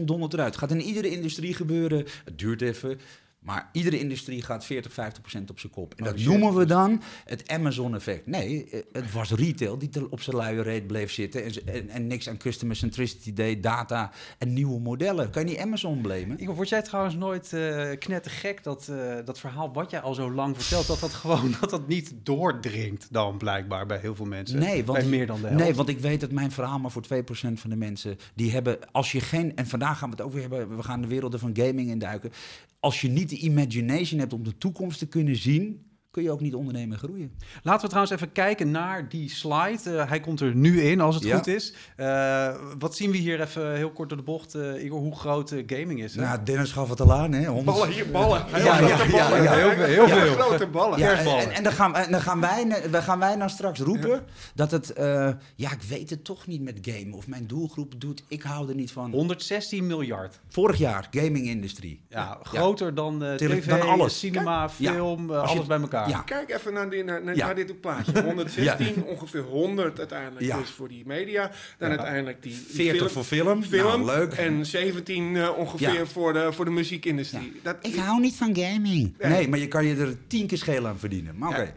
dondert 0.00 0.32
eruit. 0.32 0.54
Het 0.54 0.58
gaat 0.58 0.70
in 0.70 0.80
iedere 0.80 1.10
industrie 1.10 1.54
gebeuren. 1.54 2.06
Het 2.24 2.38
duurt 2.38 2.62
even. 2.62 3.00
Maar 3.46 3.68
iedere 3.72 3.98
industrie 3.98 4.42
gaat 4.42 4.64
40, 4.64 4.92
50 4.92 5.20
procent 5.20 5.50
op 5.50 5.58
zijn 5.58 5.72
kop. 5.72 5.94
En 5.94 6.04
oh, 6.04 6.10
dat 6.10 6.20
noemen 6.20 6.54
we 6.54 6.64
dan 6.64 7.02
het 7.24 7.48
Amazon-effect. 7.48 8.26
Nee, 8.26 8.68
eh, 8.70 8.80
het 8.92 9.12
was 9.12 9.30
retail 9.30 9.78
die 9.78 9.90
op 10.10 10.20
zijn 10.20 10.36
luie 10.36 10.62
reet 10.62 10.86
bleef 10.86 11.12
zitten... 11.12 11.44
En, 11.66 11.88
en, 11.88 12.06
niks 12.06 12.28
aan 12.28 12.36
customer 12.36 12.76
centricity 12.76 13.32
deed, 13.32 13.62
data 13.62 14.10
en 14.38 14.52
nieuwe 14.52 14.80
modellen. 14.80 15.30
Kan 15.30 15.44
je 15.44 15.48
niet 15.48 15.58
Amazon 15.58 16.00
blamen? 16.00 16.42
Igor, 16.42 16.54
word 16.54 16.68
jij 16.68 16.82
trouwens 16.82 17.14
nooit 17.14 17.52
uh, 17.52 17.90
knettergek 17.98 18.64
dat, 18.64 18.88
uh, 18.90 19.14
dat 19.24 19.38
verhaal 19.38 19.72
wat 19.72 19.90
jij 19.90 20.00
al 20.00 20.14
zo 20.14 20.32
lang 20.32 20.56
vertelt... 20.56 20.86
dat 20.86 21.00
dat 21.00 21.12
gewoon 21.12 21.54
dat 21.60 21.70
dat 21.70 21.88
niet 21.88 22.14
doordringt 22.22 23.06
dan 23.10 23.38
blijkbaar 23.38 23.86
bij 23.86 23.98
heel 23.98 24.14
veel 24.14 24.26
mensen? 24.26 24.58
Nee, 24.58 24.84
want, 24.84 24.98
bij 24.98 25.08
meer 25.08 25.26
dan 25.26 25.40
de 25.40 25.46
helft. 25.46 25.62
Nee, 25.62 25.74
want 25.74 25.88
ik 25.88 25.98
weet 25.98 26.20
dat 26.20 26.30
mijn 26.30 26.52
verhaal 26.52 26.78
maar 26.78 26.90
voor 26.90 27.04
2% 27.14 27.52
van 27.52 27.70
de 27.70 27.76
mensen... 27.76 28.18
die 28.34 28.52
hebben, 28.52 28.78
als 28.92 29.12
je 29.12 29.20
geen... 29.20 29.56
en 29.56 29.66
vandaag 29.66 29.98
gaan 29.98 30.10
we 30.10 30.16
het 30.16 30.24
over 30.24 30.40
hebben... 30.40 30.76
we 30.76 30.82
gaan 30.82 31.00
de 31.00 31.08
werelden 31.08 31.40
van 31.40 31.50
gaming 31.56 31.88
induiken 31.88 32.32
als 32.86 33.00
je 33.00 33.08
niet 33.08 33.28
de 33.28 33.38
imagination 33.38 34.20
hebt 34.20 34.32
om 34.32 34.44
de 34.44 34.58
toekomst 34.58 34.98
te 34.98 35.06
kunnen 35.06 35.36
zien, 35.36 35.85
kun 36.16 36.24
je 36.24 36.30
ook 36.30 36.40
niet 36.40 36.54
ondernemen 36.54 36.92
en 36.92 37.02
groeien. 37.02 37.32
Laten 37.62 37.80
we 37.80 37.88
trouwens 37.88 38.14
even 38.14 38.32
kijken 38.32 38.70
naar 38.70 39.08
die 39.08 39.30
slide. 39.30 39.78
Uh, 39.86 40.08
hij 40.08 40.20
komt 40.20 40.40
er 40.40 40.54
nu 40.54 40.82
in, 40.82 41.00
als 41.00 41.14
het 41.14 41.32
goed 41.32 41.46
is. 41.46 41.74
Uh, 41.96 42.54
wat 42.78 42.96
zien 42.96 43.10
we 43.10 43.16
hier 43.16 43.40
even 43.40 43.74
heel 43.74 43.90
kort 43.90 44.08
door 44.08 44.18
de 44.18 44.24
bocht, 44.24 44.54
uh, 44.54 44.84
Igor, 44.84 44.98
hoe 44.98 45.16
groot 45.16 45.54
gaming 45.66 46.02
is? 46.02 46.14
Hè? 46.14 46.20
Nou, 46.20 46.42
Dennis 46.44 46.72
gaf 46.72 46.88
het 46.88 47.00
al 47.00 47.12
aan, 47.12 47.32
hè? 47.32 47.46
100... 47.46 47.64
Ballen 47.64 47.94
hier, 47.94 48.10
ballen. 48.10 48.44
Heel 48.46 48.64
ja, 48.64 48.78
ja, 48.78 48.96
ballen. 48.96 49.42
Ja, 49.42 49.52
heel, 49.52 49.70
heel 49.70 50.08
veel. 50.08 50.34
grote 50.34 50.66
ballen. 50.66 50.98
Ja, 50.98 51.18
en, 51.18 51.50
en, 51.50 51.62
dan, 51.62 51.72
gaan, 51.72 51.92
dan, 52.10 52.20
gaan 52.20 52.40
wij, 52.40 52.88
dan 52.90 53.02
gaan 53.02 53.18
wij 53.18 53.36
nou 53.36 53.50
straks 53.50 53.80
roepen 53.80 54.24
dat 54.54 54.70
het... 54.70 54.92
ja, 55.56 55.72
ik 55.72 55.82
weet 55.88 56.10
het 56.10 56.24
toch 56.24 56.46
niet 56.46 56.62
met 56.62 56.78
gamen. 56.82 57.12
Of 57.12 57.26
mijn 57.26 57.46
doelgroep 57.46 58.00
doet, 58.00 58.22
ik 58.28 58.42
hou 58.42 58.68
er 58.68 58.74
niet 58.74 58.92
van. 58.92 59.10
116 59.10 59.86
miljard. 59.86 60.40
Vorig 60.48 60.78
jaar, 60.78 61.08
gaming-industrie. 61.10 62.00
Ja, 62.08 62.38
groter 62.42 62.94
dan 62.94 63.18
tv, 63.36 63.66
dan 63.66 63.80
alles. 63.80 64.18
cinema, 64.18 64.68
film, 64.68 65.30
alles 65.30 65.66
bij 65.66 65.80
elkaar. 65.80 66.05
Ja. 66.08 66.20
Kijk 66.20 66.50
even 66.50 66.72
naar, 66.72 66.90
die, 66.90 67.04
naar, 67.04 67.22
naar, 67.22 67.54
dit 67.54 67.80
plaatje. 67.80 68.22
116, 68.22 69.04
ongeveer 69.04 69.40
100 69.40 69.98
uiteindelijk 69.98 70.58
dus 70.58 70.70
voor 70.70 70.88
die 70.88 71.02
media. 71.06 71.50
Dan 71.78 71.88
uiteindelijk 71.88 72.42
die 72.42 72.54
40 72.54 72.96
film, 72.96 73.08
voor 73.08 73.24
film. 73.24 73.62
film 73.62 74.04
nou, 74.04 74.04
leuk. 74.04 74.32
En 74.32 74.66
17 74.66 75.34
uh, 75.34 75.44
eh, 75.44 75.58
ongeveer 75.58 76.06
voor, 76.06 76.32
de, 76.32 76.52
voor 76.52 76.64
de 76.64 76.70
muziekindustrie. 76.70 77.60
Dat, 77.62 77.76
ik 77.82 77.94
hou 77.94 78.20
niet 78.20 78.34
van 78.34 78.56
gaming. 78.56 79.14
Nee. 79.18 79.30
nee. 79.30 79.48
maar 79.48 79.58
je 79.58 79.68
kan 79.68 79.84
je 79.84 79.96
er 79.96 80.26
tien 80.26 80.46
keer 80.46 80.58
scheel 80.58 80.86
aan 80.86 80.98
verdienen. 80.98 81.38
Maar 81.38 81.48
oké. 81.48 81.60
Okay. 81.60 81.74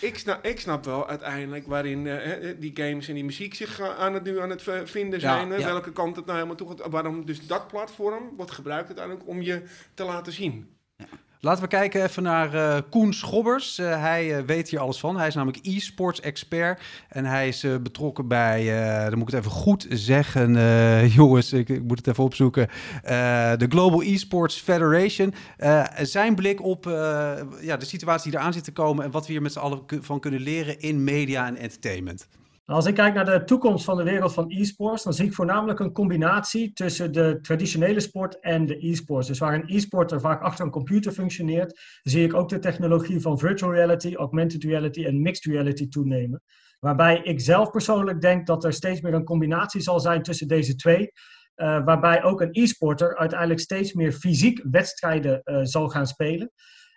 Ik 0.00 0.18
snap, 0.18 0.44
ik 0.44 0.60
snap 0.60 0.84
wel 0.84 1.08
uiteindelijk 1.08 1.66
waarin 1.66 2.06
eh, 2.06 2.54
die 2.58 2.70
games 2.74 3.08
en 3.08 3.14
die 3.14 3.24
muziek 3.24 3.54
zich 3.54 3.80
uh, 3.80 3.98
aan 3.98 4.14
het, 4.14 4.24
nu 4.24 4.40
aan 4.40 4.50
het 4.50 4.62
vinden 4.84 5.20
zijn. 5.20 5.48
Ja, 5.48 5.58
ja. 5.58 5.66
Welke 5.66 5.92
kant 5.92 6.16
het 6.16 6.24
nou 6.24 6.36
helemaal 6.36 6.56
toe 6.56 6.68
gaat. 6.68 6.90
Waarom 6.90 7.26
dus 7.26 7.46
dat 7.46 7.68
platform 7.68 8.36
wordt 8.36 8.50
gebruikt 8.50 8.86
uiteindelijk 8.86 9.28
om 9.28 9.42
je 9.42 9.62
te 9.94 10.04
laten 10.04 10.32
zien. 10.32 10.75
Laten 11.40 11.62
we 11.62 11.68
kijken 11.68 12.02
even 12.02 12.22
naar 12.22 12.54
uh, 12.54 12.76
Koen 12.90 13.12
Schobbers. 13.12 13.78
Uh, 13.78 14.00
hij 14.00 14.38
uh, 14.38 14.44
weet 14.46 14.68
hier 14.68 14.80
alles 14.80 14.98
van. 14.98 15.16
Hij 15.16 15.26
is 15.26 15.34
namelijk 15.34 15.66
e-sports 15.66 16.20
expert. 16.20 16.82
En 17.08 17.24
hij 17.24 17.48
is 17.48 17.66
betrokken 17.82 18.28
bij, 18.28 18.64
dan 19.08 19.18
moet 19.18 19.28
ik 19.28 19.34
het 19.34 19.44
even 19.44 19.56
goed 19.56 19.86
zeggen, 19.88 20.52
jongens, 21.18 21.52
ik, 21.52 21.68
ik, 21.68 21.82
moet 21.82 21.98
het 21.98 22.06
even 22.06 22.24
opzoeken. 22.24 22.68
de 23.58 23.66
Global 23.68 24.02
Esports 24.02 24.60
Federation. 24.60 25.34
zijn 26.02 26.34
blik 26.34 26.62
op 26.62 26.84
ja, 27.60 27.76
de 27.76 27.84
situatie 27.84 28.30
die 28.30 28.40
eraan 28.40 28.52
zit 28.52 28.64
te 28.64 28.72
komen 28.72 29.04
en 29.04 29.10
wat 29.10 29.26
we 29.26 29.32
hier 29.32 29.42
met 29.42 29.52
z'n 29.52 29.58
allen 29.58 29.82
van 30.00 30.20
kunnen 30.20 30.40
leren 30.40 30.80
in 30.80 31.04
media 31.04 31.46
en 31.46 31.56
entertainment. 31.56 32.28
Als 32.66 32.86
ik 32.86 32.94
kijk 32.94 33.14
naar 33.14 33.24
de 33.24 33.44
toekomst 33.44 33.84
van 33.84 33.96
de 33.96 34.02
wereld 34.02 34.32
van 34.32 34.50
e-sports, 34.50 35.02
dan 35.02 35.12
zie 35.12 35.26
ik 35.26 35.34
voornamelijk 35.34 35.78
een 35.78 35.92
combinatie 35.92 36.72
tussen 36.72 37.12
de 37.12 37.38
traditionele 37.42 38.00
sport 38.00 38.40
en 38.40 38.66
de 38.66 38.88
e-sports. 38.88 39.28
Dus 39.28 39.38
waar 39.38 39.54
een 39.54 39.76
e-sporter 39.76 40.20
vaak 40.20 40.42
achter 40.42 40.64
een 40.64 40.70
computer 40.70 41.12
functioneert, 41.12 41.80
zie 42.02 42.24
ik 42.24 42.34
ook 42.34 42.48
de 42.48 42.58
technologie 42.58 43.20
van 43.20 43.38
virtual 43.38 43.72
reality, 43.72 44.14
augmented 44.14 44.64
reality 44.64 45.04
en 45.04 45.22
mixed 45.22 45.52
reality 45.52 45.88
toenemen. 45.88 46.42
Waarbij 46.78 47.20
ik 47.22 47.40
zelf 47.40 47.70
persoonlijk 47.70 48.20
denk 48.20 48.46
dat 48.46 48.64
er 48.64 48.72
steeds 48.72 49.00
meer 49.00 49.14
een 49.14 49.24
combinatie 49.24 49.80
zal 49.80 50.00
zijn 50.00 50.22
tussen 50.22 50.48
deze 50.48 50.74
twee. 50.74 51.12
Uh, 51.56 51.84
waarbij 51.84 52.22
ook 52.22 52.40
een 52.40 52.52
e-sporter 52.52 53.16
uiteindelijk 53.16 53.60
steeds 53.60 53.92
meer 53.92 54.12
fysiek 54.12 54.60
wedstrijden 54.70 55.40
uh, 55.44 55.58
zal 55.62 55.88
gaan 55.88 56.06
spelen. 56.06 56.52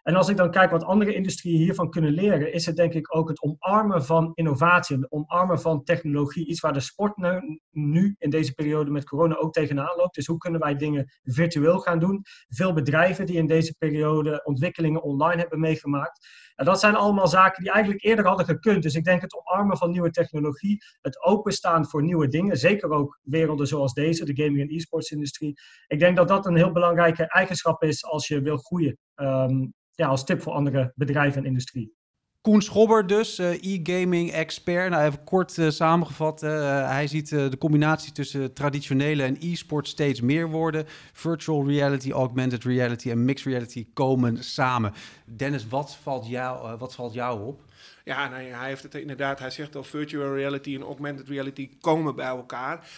En 0.09 0.15
als 0.15 0.29
ik 0.29 0.37
dan 0.37 0.51
kijk 0.51 0.71
wat 0.71 0.83
andere 0.83 1.13
industrieën 1.13 1.57
hiervan 1.57 1.89
kunnen 1.89 2.11
leren, 2.11 2.53
is 2.53 2.65
het 2.65 2.75
denk 2.75 2.93
ik 2.93 3.15
ook 3.15 3.29
het 3.29 3.41
omarmen 3.41 4.05
van 4.05 4.31
innovatie, 4.33 4.97
het 4.97 5.11
omarmen 5.11 5.61
van 5.61 5.83
technologie. 5.83 6.47
Iets 6.47 6.59
waar 6.59 6.73
de 6.73 6.79
sport 6.79 7.17
nu, 7.17 7.59
nu 7.71 8.15
in 8.17 8.29
deze 8.29 8.53
periode 8.53 8.91
met 8.91 9.05
corona 9.05 9.35
ook 9.35 9.53
tegenaan 9.53 9.95
loopt. 9.97 10.15
Dus 10.15 10.25
hoe 10.25 10.37
kunnen 10.37 10.59
wij 10.59 10.75
dingen 10.75 11.11
virtueel 11.23 11.79
gaan 11.79 11.99
doen? 11.99 12.21
Veel 12.47 12.73
bedrijven 12.73 13.25
die 13.25 13.35
in 13.35 13.47
deze 13.47 13.75
periode 13.77 14.41
ontwikkelingen 14.43 15.03
online 15.03 15.41
hebben 15.41 15.59
meegemaakt. 15.59 16.27
En 16.55 16.65
dat 16.65 16.79
zijn 16.79 16.95
allemaal 16.95 17.27
zaken 17.27 17.63
die 17.63 17.71
eigenlijk 17.71 18.03
eerder 18.03 18.27
hadden 18.27 18.45
gekund. 18.45 18.83
Dus 18.83 18.95
ik 18.95 19.03
denk 19.03 19.21
het 19.21 19.35
omarmen 19.35 19.77
van 19.77 19.91
nieuwe 19.91 20.11
technologie, 20.11 20.77
het 21.01 21.23
openstaan 21.23 21.87
voor 21.87 22.03
nieuwe 22.03 22.27
dingen, 22.27 22.57
zeker 22.57 22.89
ook 22.89 23.19
werelden 23.23 23.67
zoals 23.67 23.93
deze, 23.93 24.25
de 24.25 24.43
gaming 24.43 24.61
en 24.69 24.75
e-sports 24.75 25.11
industrie. 25.11 25.53
Ik 25.87 25.99
denk 25.99 26.15
dat 26.15 26.27
dat 26.27 26.45
een 26.45 26.55
heel 26.55 26.71
belangrijke 26.71 27.27
eigenschap 27.27 27.83
is 27.83 28.05
als 28.05 28.27
je 28.27 28.41
wil 28.41 28.57
groeien. 28.57 28.97
Um, 29.15 29.73
ja, 29.99 30.07
als 30.07 30.25
tip 30.25 30.41
voor 30.41 30.53
andere 30.53 30.91
bedrijven 30.95 31.41
en 31.41 31.47
industrie. 31.47 31.97
Koen 32.41 32.61
Schobber 32.61 33.07
dus, 33.07 33.39
uh, 33.39 33.51
e-gaming 33.51 34.31
expert. 34.31 34.89
Nou, 34.89 35.05
even 35.05 35.23
kort 35.23 35.57
uh, 35.57 35.69
samengevat. 35.69 36.43
Uh, 36.43 36.49
hij 36.89 37.07
ziet 37.07 37.29
de 37.29 37.57
combinatie 37.57 38.11
tussen 38.11 38.53
traditionele 38.53 39.23
en 39.23 39.37
e-sport 39.39 39.87
steeds 39.87 40.21
meer 40.21 40.49
worden. 40.49 40.85
Virtual 41.13 41.67
reality, 41.67 42.11
augmented 42.11 42.63
reality 42.63 43.09
en 43.09 43.25
mixed 43.25 43.45
reality 43.47 43.87
komen 43.93 44.43
samen. 44.43 44.93
Dennis, 45.25 45.67
wat 45.67 45.95
valt 45.95 46.27
jou, 46.27 46.77
wat 46.77 46.95
valt 46.95 47.13
jou 47.13 47.45
op? 47.47 47.61
Ja, 48.03 48.27
nou, 48.29 48.43
hij 48.43 48.67
heeft 48.67 48.83
het 48.83 48.95
inderdaad. 48.95 49.39
Hij 49.39 49.49
zegt 49.49 49.75
al, 49.75 49.83
virtual 49.83 50.35
reality 50.35 50.75
en 50.75 50.81
augmented 50.81 51.27
reality 51.27 51.69
komen 51.81 52.15
bij 52.15 52.25
elkaar. 52.25 52.89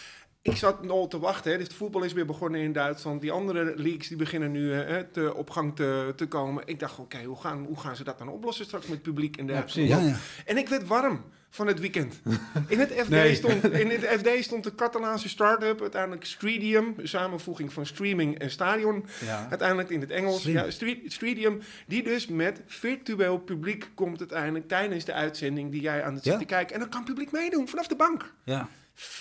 Ik 0.42 0.56
zat 0.56 0.88
al 0.88 1.08
te 1.08 1.18
wachten. 1.18 1.50
Hè. 1.50 1.58
Dus 1.58 1.66
het 1.66 1.76
voetbal 1.76 2.02
is 2.02 2.12
weer 2.12 2.26
begonnen 2.26 2.60
in 2.60 2.72
Duitsland. 2.72 3.20
Die 3.20 3.32
andere 3.32 3.74
leagues 3.76 4.08
die 4.08 4.16
beginnen 4.16 4.50
nu 4.50 4.72
hè, 4.72 5.04
te, 5.04 5.34
op 5.34 5.50
gang 5.50 5.76
te, 5.76 6.12
te 6.16 6.26
komen. 6.26 6.62
Ik 6.66 6.78
dacht, 6.78 6.98
oké, 6.98 7.22
hoe, 7.22 7.40
gaan, 7.40 7.64
hoe 7.64 7.80
gaan 7.80 7.96
ze 7.96 8.04
dat 8.04 8.18
dan 8.18 8.28
oplossen 8.28 8.64
straks 8.64 8.86
met 8.86 8.94
het 8.94 9.02
publiek 9.02 9.36
en 9.36 9.46
dergelijke? 9.46 9.94
Ja, 9.94 9.98
ja, 9.98 10.16
En 10.46 10.56
ik 10.56 10.68
werd 10.68 10.86
warm 10.86 11.24
van 11.50 11.66
het 11.66 11.80
weekend. 11.80 12.20
In 12.68 12.78
het 12.78 12.92
FD, 12.92 13.36
stond, 13.36 13.64
in 13.64 13.90
het 13.90 14.04
FD 14.04 14.44
stond 14.44 14.64
de 14.64 14.74
Catalaanse 14.74 15.28
start-up, 15.28 15.80
uiteindelijk 15.80 16.24
Streedium, 16.24 16.94
samenvoeging 17.02 17.72
van 17.72 17.86
streaming 17.86 18.38
en 18.38 18.50
stadion. 18.50 19.06
Uiteindelijk 19.50 19.90
in 19.90 20.00
het 20.00 20.10
Engels. 20.10 20.42
Ja, 20.42 20.70
Streedium, 21.06 21.60
die 21.86 22.02
dus 22.02 22.26
met 22.26 22.60
virtueel 22.66 23.38
publiek 23.38 23.90
komt 23.94 24.18
uiteindelijk 24.18 24.68
tijdens 24.68 25.04
de 25.04 25.12
uitzending 25.12 25.70
die 25.70 25.80
jij 25.80 26.04
aan 26.04 26.14
het 26.14 26.24
zitten 26.24 26.46
kijken. 26.46 26.74
En 26.74 26.80
dan 26.80 26.88
kan 26.88 27.04
publiek 27.04 27.32
meedoen 27.32 27.68
vanaf 27.68 27.86
de 27.86 27.96
bank. 27.96 28.32
Ja. 28.44 28.68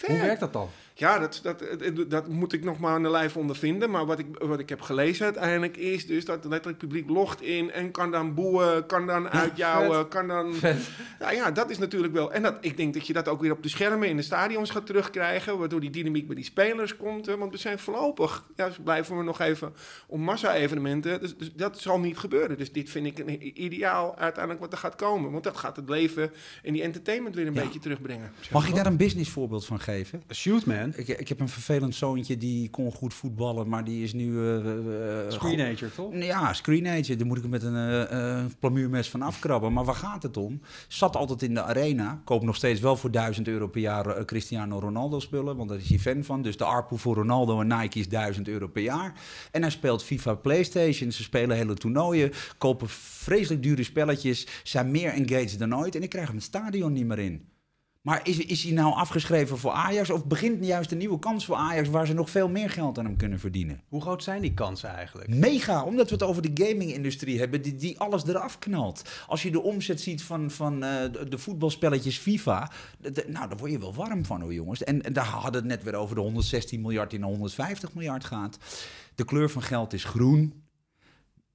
Hoe 0.06 0.18
werkt 0.18 0.40
dat 0.40 0.54
dan? 0.54 0.70
Ja, 1.02 1.20
dat, 1.20 1.40
dat, 1.44 1.64
dat 2.08 2.28
moet 2.28 2.54
ik 2.54 2.64
nog 2.64 2.80
maar 2.80 2.94
aan 2.94 3.04
de 3.04 3.10
lijf 3.10 3.38
ondervinden. 3.38 3.90
Maar 3.90 4.06
wat 4.06 4.20
ik, 4.20 4.26
wat 4.38 4.60
ik 4.60 4.70
heb 4.70 4.82
gelezen 4.82 5.26
uiteindelijk 5.26 5.78
is 5.78 6.06
dus 6.06 6.26
dat 6.26 6.46
letterlijk 6.46 6.78
publiek 6.78 7.10
logt 7.10 7.42
in 7.42 7.72
en 7.72 7.92
kan 7.92 8.12
dan 8.12 8.34
boeien, 8.34 8.86
kan 8.86 9.08
dan 9.08 9.30
uitjouwen, 9.30 10.08
kan 10.08 10.28
dan... 10.28 10.54
Ja, 11.20 11.32
ja, 11.32 11.52
dat 11.52 11.70
is 11.70 11.78
natuurlijk 11.78 12.14
wel... 12.14 12.34
En 12.34 12.42
dat, 12.42 12.56
ik 12.62 12.78
denk 12.78 12.94
dat 12.94 13.08
je 13.08 13.14
dat 13.14 13.28
ook 13.28 13.42
weer 13.42 13.52
op 13.52 13.64
de 13.64 13.70
schermen 13.70 14.08
in 14.08 14.16
de 14.16 14.22
stadions 14.22 14.70
gaat 14.70 14.86
terugkrijgen, 14.86 15.58
waardoor 15.58 15.80
die 15.80 15.90
dynamiek 15.90 16.28
bij 16.28 16.36
die 16.36 16.46
spelers 16.46 16.98
komt. 16.98 17.26
Want 17.26 17.52
we 17.52 17.58
zijn 17.58 17.80
voorlopig, 17.80 18.46
ja, 18.56 18.68
dus 18.68 18.78
blijven 18.84 19.18
we 19.18 19.24
nog 19.24 19.40
even 19.40 19.74
om 20.08 20.22
massa-evenementen. 20.22 21.20
Dus, 21.20 21.38
dus, 21.38 21.54
dat 21.54 21.80
zal 21.80 22.00
niet 22.00 22.18
gebeuren. 22.18 22.58
Dus 22.58 22.72
dit 22.72 22.90
vind 22.90 23.06
ik 23.06 23.20
een 23.20 23.64
ideaal 23.64 24.18
uiteindelijk 24.18 24.64
wat 24.64 24.72
er 24.72 24.78
gaat 24.78 24.96
komen. 24.96 25.32
Want 25.32 25.44
dat 25.44 25.58
gaat 25.58 25.76
het 25.76 25.90
leven 25.90 26.32
en 26.64 26.74
die 26.74 26.82
entertainment 26.82 27.36
weer 27.36 27.48
een 27.48 27.54
beetje 27.54 27.80
terugbrengen. 27.80 28.32
Mag 28.52 28.68
ik 28.68 28.76
daar 28.76 28.86
een 28.86 28.98
business 28.98 29.30
voorbeeld 29.30 29.66
van 29.66 29.80
geven? 29.80 30.24
Shoot, 30.34 30.66
man. 30.66 30.91
Ik, 30.96 31.08
ik 31.08 31.28
heb 31.28 31.40
een 31.40 31.50
vervelend 31.50 31.96
zoontje 31.96 32.38
die 32.38 32.70
kon 32.70 32.92
goed 32.92 33.14
voetballen, 33.14 33.70
maar 33.70 33.84
die 33.84 34.04
is 34.04 34.14
nu... 34.14 34.32
Uh, 34.32 34.58
screenager, 35.28 35.94
toch? 35.94 36.16
Ja, 36.16 36.54
screenager. 36.54 37.18
Daar 37.18 37.28
moet 37.28 37.38
ik 37.38 37.48
met 37.48 37.64
een 37.64 38.08
uh, 38.14 38.46
plamuurmes 38.60 39.10
van 39.10 39.22
afkrabben. 39.22 39.74
Maar 39.74 39.86
waar 39.86 39.96
gaat 39.96 40.24
het 40.24 40.38
om? 40.38 40.62
Zat 40.88 41.16
altijd 41.16 41.42
in 41.42 41.54
de 41.54 41.64
arena. 41.64 42.22
Koop 42.24 42.44
nog 42.44 42.56
steeds 42.56 42.80
wel 42.80 42.96
voor 42.96 43.12
1000 43.12 43.48
euro 43.48 43.68
per 43.68 43.82
jaar 43.82 44.26
Cristiano 44.26 44.80
Ronaldo 44.80 45.20
spullen, 45.20 45.58
want 45.58 45.70
daar 45.70 45.78
is 45.78 45.90
hij 45.90 46.00
fan 46.00 46.24
van. 46.24 46.42
Dus 46.42 46.58
de 46.58 46.64
ARPU 46.64 46.98
voor 46.98 47.16
Ronaldo 47.16 47.62
en 47.62 47.68
Nike 47.68 48.00
is 48.00 48.10
1000 48.10 48.48
euro 48.48 48.68
per 48.68 48.84
jaar. 48.84 49.14
En 49.52 49.62
hij 49.62 49.72
speelt 49.72 50.04
FIFA 50.04 50.34
Playstation. 50.34 51.12
Ze 51.12 51.24
spelen 51.24 51.58
hele 51.58 51.74
toernooien, 51.74 52.32
kopen 52.58 52.90
vreselijk 52.90 53.64
dure 53.64 53.84
spelletjes, 53.84 54.48
zijn 54.64 54.92
meer 54.92 55.12
engaged 55.12 55.60
dan 55.60 55.76
ooit. 55.76 55.96
En 55.96 56.04
ik 56.04 56.10
krijg 56.10 56.28
hem 56.28 56.36
het 56.36 56.46
stadion 56.46 56.94
niet 56.94 57.06
meer 57.06 57.20
in. 57.20 57.51
Maar 58.02 58.20
is, 58.24 58.38
is 58.38 58.64
hij 58.64 58.74
nou 58.74 58.94
afgeschreven 58.94 59.58
voor 59.58 59.72
Ajax? 59.72 60.10
Of 60.10 60.26
begint 60.26 60.66
juist 60.66 60.92
een 60.92 60.98
nieuwe 60.98 61.20
kans 61.20 61.46
voor 61.46 61.56
Ajax 61.56 61.90
waar 61.90 62.08
ze 62.08 62.14
nog 62.14 62.30
veel 62.30 62.50
meer 62.50 62.70
geld 62.70 62.98
aan 62.98 63.06
hem 63.06 63.18
kunnen 63.18 63.40
verdienen? 63.40 63.82
Hoe 63.88 64.02
groot 64.02 64.24
zijn 64.24 64.42
die 64.42 64.54
kansen 64.54 64.90
eigenlijk? 64.90 65.30
Mega, 65.30 65.84
omdat 65.84 66.10
we 66.10 66.14
het 66.14 66.24
over 66.24 66.42
de 66.42 66.66
gaming-industrie 66.66 67.40
hebben 67.40 67.62
die, 67.62 67.76
die 67.76 68.00
alles 68.00 68.28
eraf 68.28 68.60
knalt. 68.60 69.10
Als 69.28 69.44
je 69.44 69.52
de 69.52 69.62
omzet 69.62 70.02
ziet 70.02 70.24
van, 70.24 70.52
van 70.52 70.74
uh, 70.74 70.80
de, 71.30 71.38
voetbalspelletjes 71.38 72.18
FIFA, 72.18 72.72
nou, 73.28 73.48
daar 73.48 73.58
word 73.58 73.72
je 73.72 73.80
wel 73.80 73.94
warm 73.94 74.26
van 74.26 74.42
hoor 74.42 74.54
jongens. 74.54 74.84
En, 74.84 75.02
en 75.02 75.14
daar 75.14 75.26
hadden 75.26 75.62
het 75.62 75.70
net 75.70 75.84
weer 75.84 75.96
over 75.96 76.16
de 76.16 76.22
116 76.22 76.82
miljard 76.82 77.10
die 77.10 77.20
naar 77.20 77.30
150 77.30 77.94
miljard 77.94 78.26
gaat. 78.26 78.58
De 79.16 79.26
kleur 79.26 79.50
van 79.50 79.62
geld 79.62 79.94
is 79.94 80.04
groen. 80.04 80.61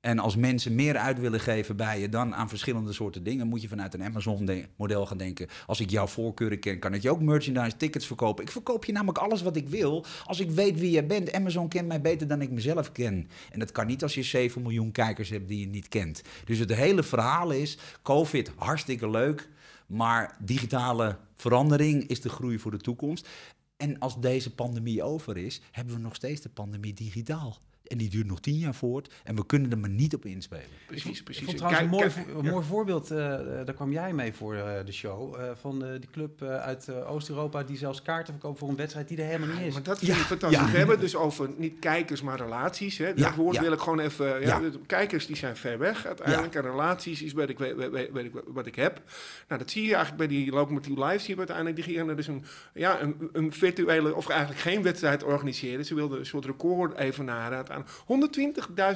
En 0.06 0.18
als 0.18 0.36
mensen 0.36 0.74
meer 0.74 0.96
uit 0.96 1.18
willen 1.18 1.40
geven 1.40 1.76
bij 1.76 2.00
je 2.00 2.08
dan 2.08 2.34
aan 2.34 2.48
verschillende 2.48 2.92
soorten 2.92 3.22
dingen, 3.22 3.46
moet 3.46 3.62
je 3.62 3.68
vanuit 3.68 3.94
een 3.94 4.02
Amazon-model 4.02 5.06
gaan 5.06 5.16
denken. 5.16 5.48
Als 5.66 5.80
ik 5.80 5.90
jouw 5.90 6.06
voorkeuren 6.06 6.58
ken, 6.58 6.78
kan 6.78 6.94
ik 6.94 7.02
je 7.02 7.10
ook 7.10 7.20
merchandise, 7.20 7.76
tickets 7.76 8.06
verkopen. 8.06 8.44
Ik 8.44 8.50
verkoop 8.50 8.84
je 8.84 8.92
namelijk 8.92 9.18
alles 9.18 9.42
wat 9.42 9.56
ik 9.56 9.68
wil. 9.68 10.04
Als 10.24 10.40
ik 10.40 10.50
weet 10.50 10.78
wie 10.78 10.90
jij 10.90 11.06
bent, 11.06 11.32
Amazon 11.32 11.68
kent 11.68 11.88
mij 11.88 12.00
beter 12.00 12.26
dan 12.26 12.42
ik 12.42 12.50
mezelf 12.50 12.92
ken. 12.92 13.28
En 13.50 13.58
dat 13.58 13.72
kan 13.72 13.86
niet 13.86 14.02
als 14.02 14.14
je 14.14 14.22
7 14.22 14.62
miljoen 14.62 14.92
kijkers 14.92 15.28
hebt 15.28 15.48
die 15.48 15.60
je 15.60 15.66
niet 15.66 15.88
kent. 15.88 16.22
Dus 16.44 16.58
het 16.58 16.74
hele 16.74 17.02
verhaal 17.02 17.50
is: 17.50 17.78
COVID, 18.02 18.52
hartstikke 18.56 19.10
leuk. 19.10 19.48
Maar 19.86 20.36
digitale 20.40 21.16
verandering 21.34 22.06
is 22.06 22.20
de 22.20 22.28
groei 22.28 22.58
voor 22.58 22.70
de 22.70 22.76
toekomst. 22.76 23.28
En 23.76 23.98
als 23.98 24.20
deze 24.20 24.54
pandemie 24.54 25.02
over 25.02 25.36
is, 25.36 25.60
hebben 25.70 25.94
we 25.94 26.00
nog 26.00 26.14
steeds 26.14 26.40
de 26.40 26.48
pandemie 26.48 26.94
digitaal. 26.94 27.58
En 27.86 27.98
die 27.98 28.08
duurt 28.08 28.26
nog 28.26 28.40
tien 28.40 28.58
jaar 28.58 28.74
voort. 28.74 29.14
En 29.24 29.36
we 29.36 29.46
kunnen 29.46 29.70
er 29.70 29.78
maar 29.78 29.90
niet 29.90 30.14
op 30.14 30.24
inspelen. 30.24 30.64
Precies, 30.86 31.22
precies. 31.22 31.42
Ik 31.42 31.48
vond 31.48 31.58
trouwens 31.58 31.84
een 31.84 31.88
mooi, 31.88 32.10
een 32.38 32.50
mooi 32.52 32.64
voorbeeld. 32.64 33.12
Uh, 33.12 33.18
daar 33.18 33.74
kwam 33.74 33.92
jij 33.92 34.12
mee 34.12 34.32
voor 34.32 34.54
uh, 34.54 34.64
de 34.84 34.92
show. 34.92 35.36
Uh, 35.36 35.50
van 35.60 35.78
die 35.78 36.10
club 36.10 36.42
uit 36.42 36.90
Oost-Europa 37.04 37.62
die 37.62 37.76
zelfs 37.76 38.02
kaarten 38.02 38.34
verkoopt 38.34 38.58
voor 38.58 38.68
een 38.68 38.76
wedstrijd 38.76 39.08
die 39.08 39.18
er 39.18 39.24
helemaal 39.24 39.56
niet 39.56 39.66
is. 39.66 39.72
Maar 39.72 39.82
dat 39.82 39.98
vind 39.98 40.16
ik 40.16 40.24
fantastisch. 40.24 40.70
We 40.70 40.78
hebben 40.78 41.00
dus 41.00 41.16
over 41.16 41.50
niet 41.56 41.78
kijkers, 41.78 42.22
maar 42.22 42.38
relaties. 42.38 42.98
Hè. 42.98 43.14
Dat 43.14 43.34
woord 43.34 43.58
wil 43.58 43.72
ik 43.72 43.78
gewoon 43.78 44.00
even... 44.00 44.40
Ja, 44.40 44.60
Kijkers 44.86 45.26
die 45.26 45.36
zijn 45.36 45.56
ver 45.56 45.78
weg 45.78 46.06
uiteindelijk. 46.06 46.54
En 46.54 46.62
relaties 46.62 47.22
is 47.22 47.32
wat 47.32 47.48
ik, 47.48 47.58
weet, 47.58 47.76
weet, 47.76 48.12
weet, 48.12 48.30
wat 48.46 48.66
ik 48.66 48.74
heb. 48.74 49.02
Nou, 49.48 49.60
dat 49.60 49.70
zie 49.70 49.82
je 49.82 49.94
eigenlijk 49.94 50.28
bij 50.28 50.36
die 50.36 50.50
Locomotive 50.50 51.04
Live. 51.04 51.18
Zie 51.18 51.30
je 51.30 51.36
uiteindelijk. 51.36 51.76
Die 51.76 51.84
gingen 51.84 52.16
dus 52.16 52.26
een, 52.26 52.44
ja, 52.74 53.00
een, 53.00 53.28
een 53.32 53.52
virtuele... 53.52 54.14
Of 54.14 54.28
eigenlijk 54.28 54.60
geen 54.60 54.82
wedstrijd 54.82 55.22
organiseren. 55.22 55.84
Ze 55.84 55.94
wilden 55.94 56.18
een 56.18 56.26
soort 56.26 56.44
record 56.44 56.98
evenaren 56.98 57.68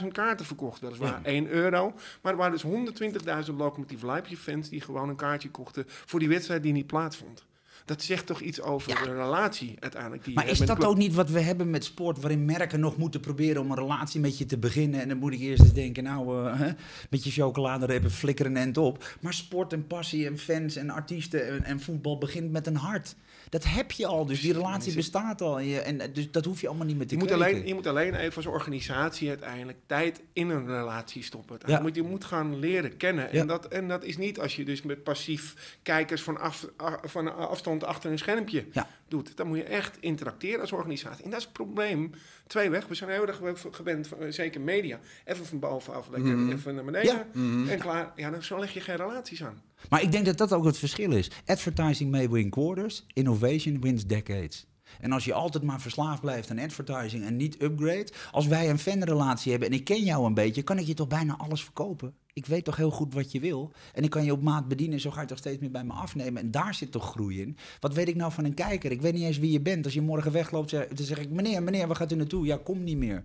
120.000 0.02 0.08
kaarten 0.12 0.46
verkocht, 0.46 0.80
dat 0.80 0.92
is 0.92 0.98
ja. 0.98 1.20
1 1.22 1.48
euro. 1.48 1.92
Maar 2.22 2.32
er 2.32 2.38
waren 2.38 2.52
dus 2.52 3.02
120.000 3.50 3.54
Locomotive 3.56 4.06
Leipzig 4.06 4.38
fans 4.38 4.68
die 4.68 4.80
gewoon 4.80 5.08
een 5.08 5.16
kaartje 5.16 5.50
kochten 5.50 5.84
voor 5.86 6.18
die 6.18 6.28
wedstrijd 6.28 6.62
die 6.62 6.72
niet 6.72 6.86
plaatsvond. 6.86 7.48
Dat 7.84 8.02
zegt 8.02 8.26
toch 8.26 8.40
iets 8.40 8.60
over 8.60 9.04
de 9.04 9.14
relatie 9.14 9.76
uiteindelijk. 9.78 10.24
Die 10.24 10.34
Maar 10.34 10.48
is 10.48 10.58
dat 10.58 10.84
ook 10.84 10.96
niet 10.96 11.14
wat 11.14 11.30
we 11.30 11.40
hebben 11.40 11.70
met 11.70 11.84
sport, 11.84 12.20
waarin 12.20 12.44
merken 12.44 12.80
nog 12.80 12.96
moeten 12.96 13.20
proberen 13.20 13.62
om 13.62 13.70
een 13.70 13.76
relatie 13.76 14.20
met 14.20 14.38
je 14.38 14.46
te 14.46 14.58
beginnen? 14.58 15.00
En 15.00 15.08
dan 15.08 15.18
moet 15.18 15.32
ik 15.32 15.40
eerst 15.40 15.62
eens 15.62 15.72
denken, 15.72 16.04
nou, 16.04 16.48
hè, 16.56 16.70
met 17.10 17.24
je 17.24 17.30
chocoladerepen 17.30 18.10
flikkeren 18.10 18.56
en 18.56 18.76
op. 18.76 19.16
Maar 19.20 19.34
sport 19.34 19.72
en 19.72 19.86
passie 19.86 20.26
en 20.26 20.38
fans 20.38 20.76
en 20.76 20.90
artiesten 20.90 21.48
en, 21.48 21.64
en 21.64 21.80
voetbal 21.80 22.18
begint 22.18 22.50
met 22.50 22.66
een 22.66 22.76
hart. 22.76 23.16
Dat 23.50 23.64
heb 23.64 23.90
je 23.92 24.06
al, 24.06 24.26
dus 24.26 24.40
die 24.40 24.52
relatie 24.52 24.94
bestaat 24.94 25.40
al. 25.40 25.58
En, 25.58 25.66
je, 25.66 25.80
en 25.80 26.00
eh, 26.00 26.08
dus 26.14 26.30
dat 26.30 26.44
hoef 26.44 26.60
je 26.60 26.68
allemaal 26.68 26.86
niet 26.86 26.96
meer 26.96 27.06
te 27.06 27.14
Je 27.14 27.20
moet, 27.20 27.28
kweken. 27.28 27.46
alleen, 27.46 27.66
je 27.66 27.74
moet 27.74 27.86
alleen 27.86 28.14
even 28.14 28.36
als 28.36 28.46
organisatie 28.46 29.28
uiteindelijk 29.28 29.78
tijd 29.86 30.20
in 30.32 30.48
een 30.50 30.66
relatie 30.66 31.22
stoppen. 31.22 31.58
Ja. 31.66 31.76
Je, 31.76 31.82
moet, 31.82 31.94
je 31.94 32.02
moet 32.02 32.24
gaan 32.24 32.58
leren 32.58 32.96
kennen. 32.96 33.28
Ja. 33.32 33.40
En, 33.40 33.46
dat, 33.46 33.68
en 33.68 33.88
dat 33.88 34.04
is 34.04 34.16
niet 34.16 34.40
als 34.40 34.56
je 34.56 34.64
dus 34.64 34.82
met 34.82 35.02
passief 35.02 35.76
kijkers 35.82 36.22
van, 36.22 36.40
af, 36.40 36.66
a- 36.82 37.00
van 37.04 37.36
afstand 37.36 37.84
achter 37.84 38.10
een 38.10 38.18
schermpje 38.18 38.64
Ja. 38.72 38.88
doet. 39.08 39.36
Dan 39.36 39.46
moet 39.46 39.56
je 39.56 39.64
echt 39.64 39.96
interacteren 40.00 40.60
als 40.60 40.72
organisatie. 40.72 41.24
En 41.24 41.30
dat 41.30 41.38
is 41.38 41.44
het 41.44 41.54
probleem. 41.54 42.10
Twee 42.46 42.70
weg. 42.70 42.86
We 42.86 42.94
zijn 42.94 43.10
heel 43.10 43.26
erg 43.26 43.36
gew- 43.36 43.74
gewend, 43.74 44.08
eh, 44.18 44.26
zeker 44.30 44.60
media. 44.60 45.00
Even 45.24 45.46
van 45.46 45.58
bovenaf, 45.58 46.08
lekker 46.10 46.36
Mhm. 46.36 46.52
even 46.52 46.74
naar 46.74 46.84
beneden. 46.84 47.26
En 47.68 47.78
klaar. 47.78 48.12
Ja, 48.16 48.30
dan 48.30 48.42
zo 48.42 48.58
leg 48.58 48.72
je 48.74 48.80
geen 48.80 48.96
relaties 48.96 49.42
aan. 49.44 49.62
Maar 49.88 50.02
ik 50.02 50.12
denk 50.12 50.24
dat 50.24 50.38
dat 50.38 50.52
ook 50.52 50.64
het 50.64 50.78
verschil 50.78 51.12
is. 51.12 51.30
Advertising 51.46 52.10
may 52.10 52.30
win 52.30 52.50
quarters, 52.50 53.04
innovation 53.12 53.80
wins 53.80 54.06
decades. 54.06 54.68
En 55.00 55.12
als 55.12 55.24
je 55.24 55.32
altijd 55.32 55.64
maar 55.64 55.80
verslaafd 55.80 56.20
blijft 56.20 56.50
aan 56.50 56.58
advertising 56.58 57.24
en 57.24 57.36
niet 57.36 57.62
upgrade. 57.62 58.08
Als 58.30 58.46
wij 58.46 58.70
een 58.70 58.78
fanrelatie 58.78 59.50
hebben 59.50 59.68
en 59.68 59.74
ik 59.74 59.84
ken 59.84 60.02
jou 60.02 60.26
een 60.26 60.34
beetje, 60.34 60.62
kan 60.62 60.78
ik 60.78 60.86
je 60.86 60.94
toch 60.94 61.08
bijna 61.08 61.36
alles 61.38 61.64
verkopen. 61.64 62.14
Ik 62.32 62.46
weet 62.46 62.64
toch 62.64 62.76
heel 62.76 62.90
goed 62.90 63.14
wat 63.14 63.32
je 63.32 63.40
wil. 63.40 63.72
En 63.94 64.02
ik 64.02 64.10
kan 64.10 64.24
je 64.24 64.32
op 64.32 64.42
maat 64.42 64.68
bedienen, 64.68 65.00
zo 65.00 65.10
ga 65.10 65.20
je 65.20 65.26
toch 65.26 65.38
steeds 65.38 65.58
meer 65.58 65.70
bij 65.70 65.84
me 65.84 65.92
afnemen. 65.92 66.42
En 66.42 66.50
daar 66.50 66.74
zit 66.74 66.92
toch 66.92 67.10
groei 67.10 67.40
in. 67.40 67.56
Wat 67.80 67.94
weet 67.94 68.08
ik 68.08 68.16
nou 68.16 68.32
van 68.32 68.44
een 68.44 68.54
kijker? 68.54 68.90
Ik 68.90 69.00
weet 69.00 69.12
niet 69.12 69.22
eens 69.22 69.38
wie 69.38 69.52
je 69.52 69.60
bent. 69.60 69.84
Als 69.84 69.94
je 69.94 70.00
morgen 70.00 70.32
wegloopt, 70.32 70.70
dan 70.70 70.86
zeg 70.94 71.18
ik: 71.18 71.30
Meneer, 71.30 71.62
meneer, 71.62 71.86
waar 71.86 71.96
gaat 71.96 72.12
u 72.12 72.16
naartoe? 72.16 72.46
Ja, 72.46 72.56
kom 72.64 72.84
niet 72.84 72.96
meer. 72.96 73.24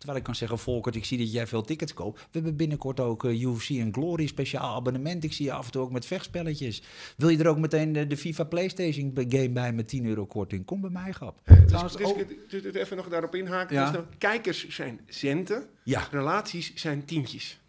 Terwijl 0.00 0.18
ik 0.18 0.24
kan 0.24 0.34
zeggen, 0.34 0.58
Volkert, 0.58 0.94
ik 0.96 1.04
zie 1.04 1.18
dat 1.18 1.32
jij 1.32 1.46
veel 1.46 1.62
tickets 1.62 1.94
koopt. 1.94 2.18
We 2.20 2.26
hebben 2.30 2.56
binnenkort 2.56 3.00
ook 3.00 3.24
eh, 3.24 3.42
UFC 3.42 3.68
en 3.70 3.92
Glory 3.92 4.26
speciaal 4.26 4.74
abonnement. 4.74 5.24
Ik 5.24 5.32
zie 5.32 5.44
je 5.44 5.52
af 5.52 5.66
en 5.66 5.72
toe 5.72 5.82
ook 5.82 5.90
met 5.90 6.06
vechtspelletjes. 6.06 6.82
Wil 7.16 7.28
je 7.28 7.38
er 7.38 7.46
ook 7.48 7.58
meteen 7.58 7.92
de, 7.92 8.06
de 8.06 8.16
FIFA 8.16 8.44
PlayStation 8.44 9.12
game 9.28 9.50
bij 9.50 9.72
met 9.72 9.88
10 9.88 10.06
euro 10.06 10.26
korting? 10.26 10.64
Kom 10.64 10.80
bij 10.80 10.90
mij, 10.90 11.12
grap. 11.12 11.40
Trouwens, 11.66 11.96
dus, 11.96 12.06
ook- 12.06 12.24
dus, 12.48 12.62
dus 12.62 12.74
even 12.74 12.96
nog 12.96 13.08
daarop 13.08 13.34
inhaken. 13.34 13.76
Ja. 13.76 13.90
Dus 13.90 14.00
de 14.00 14.06
kijkers 14.18 14.68
zijn 14.68 15.00
centen, 15.08 15.64
Ja. 15.84 16.08
relaties 16.10 16.72
zijn 16.74 17.04
tientjes. 17.04 17.59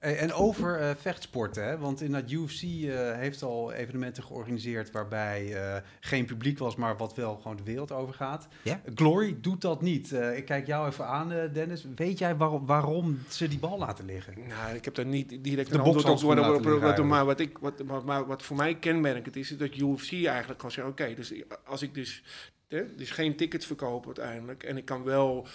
Hey, 0.00 0.18
en 0.18 0.32
over 0.32 0.80
eh, 0.80 0.90
vechtsporten, 0.96 1.64
hè? 1.64 1.78
want 1.78 2.00
in 2.00 2.12
dat 2.12 2.30
UFC 2.30 2.62
eh, 2.62 3.12
heeft 3.16 3.42
al 3.42 3.72
evenementen 3.72 4.22
georganiseerd 4.22 4.90
waarbij 4.90 5.54
eh, 5.54 5.82
geen 6.00 6.24
publiek 6.24 6.58
was, 6.58 6.76
maar 6.76 6.96
wat 6.96 7.14
wel 7.14 7.36
gewoon 7.36 7.56
de 7.56 7.62
wereld 7.62 7.92
overgaat. 7.92 8.48
Ja? 8.62 8.80
Glory 8.94 9.38
doet 9.40 9.60
dat 9.60 9.82
niet. 9.82 10.12
Eh, 10.12 10.36
ik 10.36 10.44
kijk 10.44 10.66
jou 10.66 10.88
even 10.88 11.06
aan, 11.06 11.32
eh, 11.32 11.52
Dennis. 11.52 11.86
Weet 11.96 12.18
jij 12.18 12.36
waarom, 12.36 12.66
waarom 12.66 13.18
ze 13.28 13.48
die 13.48 13.58
bal 13.58 13.78
laten 13.78 14.04
liggen? 14.04 14.34
Nou, 14.48 14.74
ik 14.74 14.84
heb 14.84 14.94
daar 14.94 15.06
niet 15.06 15.44
direct 15.44 15.70
De 15.70 15.78
een 15.78 15.84
antwoord 15.84 16.98
op. 16.98 17.04
maar 17.04 17.24
wat, 17.24 17.40
ik, 17.40 17.58
wat, 17.58 17.82
wat, 17.86 18.04
maar 18.04 18.26
wat 18.26 18.42
voor 18.42 18.56
mij 18.56 18.74
kenmerkend 18.74 19.36
is, 19.36 19.50
is 19.50 19.58
dat 19.58 19.76
UFC 19.76 20.12
eigenlijk 20.12 20.58
kan 20.58 20.70
zeggen: 20.70 20.92
oké, 20.92 21.14
dus 21.14 21.32
als 21.64 21.82
ik 21.82 21.94
dus, 21.94 22.22
hè, 22.70 22.94
dus 22.96 23.10
geen 23.10 23.36
tickets 23.36 23.66
verkoop 23.66 24.06
uiteindelijk 24.06 24.62
en 24.62 24.76
ik 24.76 24.84
kan 24.84 25.02
wel 25.04 25.46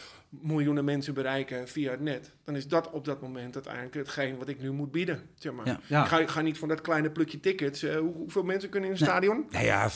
miljoenen 0.42 0.86
mensen 0.86 1.14
bereiken 1.14 1.68
via 1.68 1.92
het 1.92 2.00
net, 2.02 2.32
dan 2.44 2.56
is 2.56 2.68
dat 2.68 2.92
op 2.92 3.06
dat 3.06 3.22
moment 3.22 3.54
uiteindelijk 3.56 3.94
hetgeen 3.96 4.38
wat 4.38 4.48
ik 4.48 4.62
nu 4.62 4.72
moet 4.72 4.92
bieden. 4.92 5.22
Zeg 5.36 5.54
maar. 5.54 5.68
Ja. 5.68 5.80
Ja. 5.88 6.02
Ik, 6.04 6.08
ga, 6.10 6.20
ik 6.20 6.28
ga 6.30 6.42
niet 6.42 6.58
van 6.58 6.68
dat 6.68 6.82
kleine 6.82 7.12
plukje 7.12 7.40
tickets. 7.40 7.84
eh, 7.84 7.98
hoe, 7.98 8.14
hoeveel 8.14 8.44
mensen 8.44 8.70
kunnen 8.70 8.90
in 8.90 8.96
een 8.96 9.02
Nee. 9.02 9.10
stadion? 9.12 9.46
Nou 9.50 9.66
ja, 9.66 9.92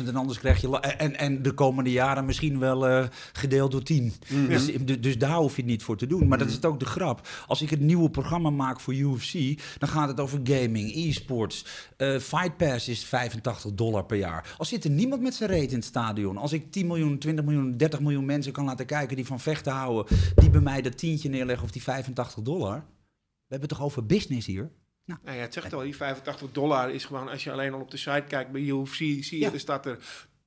40.000 0.00 0.06
en 0.08 0.16
anders 0.16 0.38
krijg 0.38 0.60
je... 0.60 0.80
En, 0.80 1.16
en 1.16 1.42
de 1.42 1.52
komende 1.52 1.90
jaren 1.90 2.24
misschien 2.24 2.58
wel 2.58 2.86
eh, 2.86 3.04
gedeeld 3.32 3.70
door 3.72 3.82
10. 3.82 4.12
Dus, 4.48 4.66
dus, 4.84 5.00
dus 5.00 5.18
daar 5.18 5.36
hoef 5.36 5.56
je 5.56 5.62
het 5.62 5.70
niet 5.70 5.82
voor 5.82 5.96
te 5.96 6.06
doen. 6.06 6.28
Maar 6.28 6.38
dat 6.38 6.48
is 6.48 6.54
het 6.54 6.64
ook 6.64 6.78
de 6.78 6.86
grap. 6.86 7.28
Als 7.46 7.62
ik 7.62 7.70
het 7.70 7.80
nieuwe 7.80 8.10
programma 8.10 8.50
maak 8.50 8.80
voor 8.80 8.94
UFC... 8.94 9.32
dan 9.78 9.88
gaat 9.88 10.08
het 10.08 10.20
over 10.20 10.40
gaming, 10.42 10.92
e-sports. 10.94 11.64
Eh, 11.96 12.18
Fight 12.18 12.56
Pass 12.56 12.88
is 12.88 13.04
85 13.04 13.72
dollar 13.72 14.04
per 14.04 14.16
jaar. 14.16 14.54
Als 14.56 14.68
zit 14.68 14.84
er 14.84 14.90
niemand 14.90 15.22
met 15.22 15.34
zijn 15.34 15.50
reet 15.50 15.70
in 15.70 15.76
het 15.76 15.84
stadion... 15.86 16.36
als 16.36 16.47
ik 16.52 16.72
10 16.72 16.86
miljoen, 16.86 17.18
20 17.18 17.44
miljoen, 17.44 17.76
30 17.76 18.00
miljoen 18.00 18.24
mensen 18.24 18.52
kan 18.52 18.64
laten 18.64 18.86
kijken... 18.86 19.16
die 19.16 19.26
van 19.26 19.40
vechten 19.40 19.72
houden... 19.72 20.16
die 20.34 20.50
bij 20.50 20.60
mij 20.60 20.82
dat 20.82 20.98
tientje 20.98 21.28
neerleggen 21.28 21.64
of 21.64 21.70
die 21.70 21.82
85 21.82 22.42
dollar... 22.42 22.74
We 22.76 23.54
hebben 23.54 23.68
het 23.68 23.78
toch 23.78 23.86
over 23.86 24.06
business 24.06 24.46
hier? 24.46 24.70
Nou, 25.04 25.20
Nou 25.24 25.36
ja, 25.36 25.42
het 25.42 25.52
zegt 25.54 25.72
al, 25.72 25.80
die 25.80 25.96
85 25.96 26.52
dollar 26.52 26.90
is 26.90 27.04
gewoon, 27.04 27.28
als 27.28 27.44
je 27.44 27.52
alleen 27.52 27.72
al 27.72 27.80
op 27.80 27.90
de 27.90 27.96
site 27.96 28.24
kijkt 28.28 28.50
bij 28.52 28.60
UFC, 28.60 28.94
zie 28.94 29.24
je, 29.30 29.38
Ja. 29.38 29.52
er 29.52 29.60
staat 29.60 29.86
er 29.86 29.98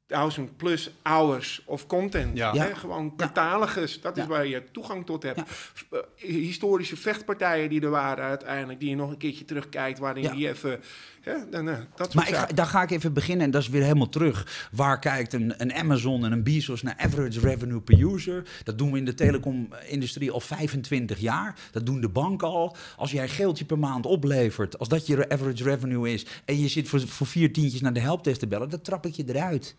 1000 0.08 0.58
plus 0.58 0.92
hours 1.04 1.62
of 1.66 1.86
content. 1.88 2.38
Ja. 2.38 2.56
Hè? 2.56 2.76
Gewoon 2.76 3.16
catalogus, 3.16 4.02
dat 4.02 4.18
is 4.18 4.24
Ja. 4.24 4.30
waar 4.30 4.48
je 4.48 4.64
toegang 4.72 5.06
tot 5.06 5.24
hebt. 5.24 5.38
Ja. 5.38 5.98
Eh, 5.98 6.30
historische 6.30 6.98
vechtpartijen 6.98 7.70
die 7.70 7.82
er 7.82 7.90
waren 7.90 8.24
uiteindelijk, 8.26 8.80
die 8.80 8.90
je 8.90 8.96
nog 8.96 9.10
een 9.10 9.18
keertje 9.18 9.46
terugkijkt, 9.46 10.00
waarin 10.00 10.24
Ja. 10.24 10.32
die 10.34 10.48
even, 10.48 10.80
hè, 11.22 11.50
dan, 11.50 11.70
eh, 11.70 11.76
dat 11.76 11.86
soort 11.96 12.14
Maar 12.14 12.28
ik 12.28 12.36
ga, 12.36 12.46
daar 12.46 12.66
ga 12.66 12.82
ik 12.82 12.92
even 12.92 13.14
beginnen 13.14 13.46
en 13.46 13.52
dat 13.52 13.62
is 13.62 13.70
weer 13.70 13.82
helemaal 13.82 14.10
terug. 14.10 14.68
Waar 14.72 15.00
kijkt 15.00 15.34
een, 15.34 15.54
een 15.58 15.74
Amazon 15.74 16.26
en 16.26 16.32
een 16.32 16.44
Bezos 16.44 16.82
naar 16.82 16.96
average 16.98 17.40
revenue 17.40 17.82
per 17.82 18.14
user? 18.14 18.44
Dat 18.64 18.78
doen 18.78 18.92
we 18.92 18.98
in 18.98 19.06
de 19.06 19.14
telecomindustrie 19.14 20.32
al 20.32 20.40
25 20.40 21.20
jaar. 21.20 21.56
Dat 21.72 21.86
doen 21.86 22.02
de 22.02 22.10
banken 22.10 22.48
al. 22.48 22.76
Als 22.98 23.12
jij 23.12 23.24
een 23.24 23.30
geeltje 23.30 23.66
per 23.66 23.80
maand 23.80 24.06
oplevert, 24.06 24.80
als 24.80 24.88
dat 24.88 25.08
je 25.08 25.30
average 25.30 25.64
revenue 25.64 26.14
is... 26.14 26.26
en 26.46 26.60
je 26.60 26.68
zit 26.68 26.88
voor, 26.88 27.08
voor 27.08 27.28
vier 27.28 27.54
tientjes 27.54 27.82
naar 27.82 27.94
de 27.94 28.00
helpdesk 28.00 28.40
te 28.40 28.48
bellen, 28.48 28.70
dan 28.70 28.82
trap 28.82 29.06
ik 29.06 29.14
je 29.14 29.24
eruit. 29.28 29.76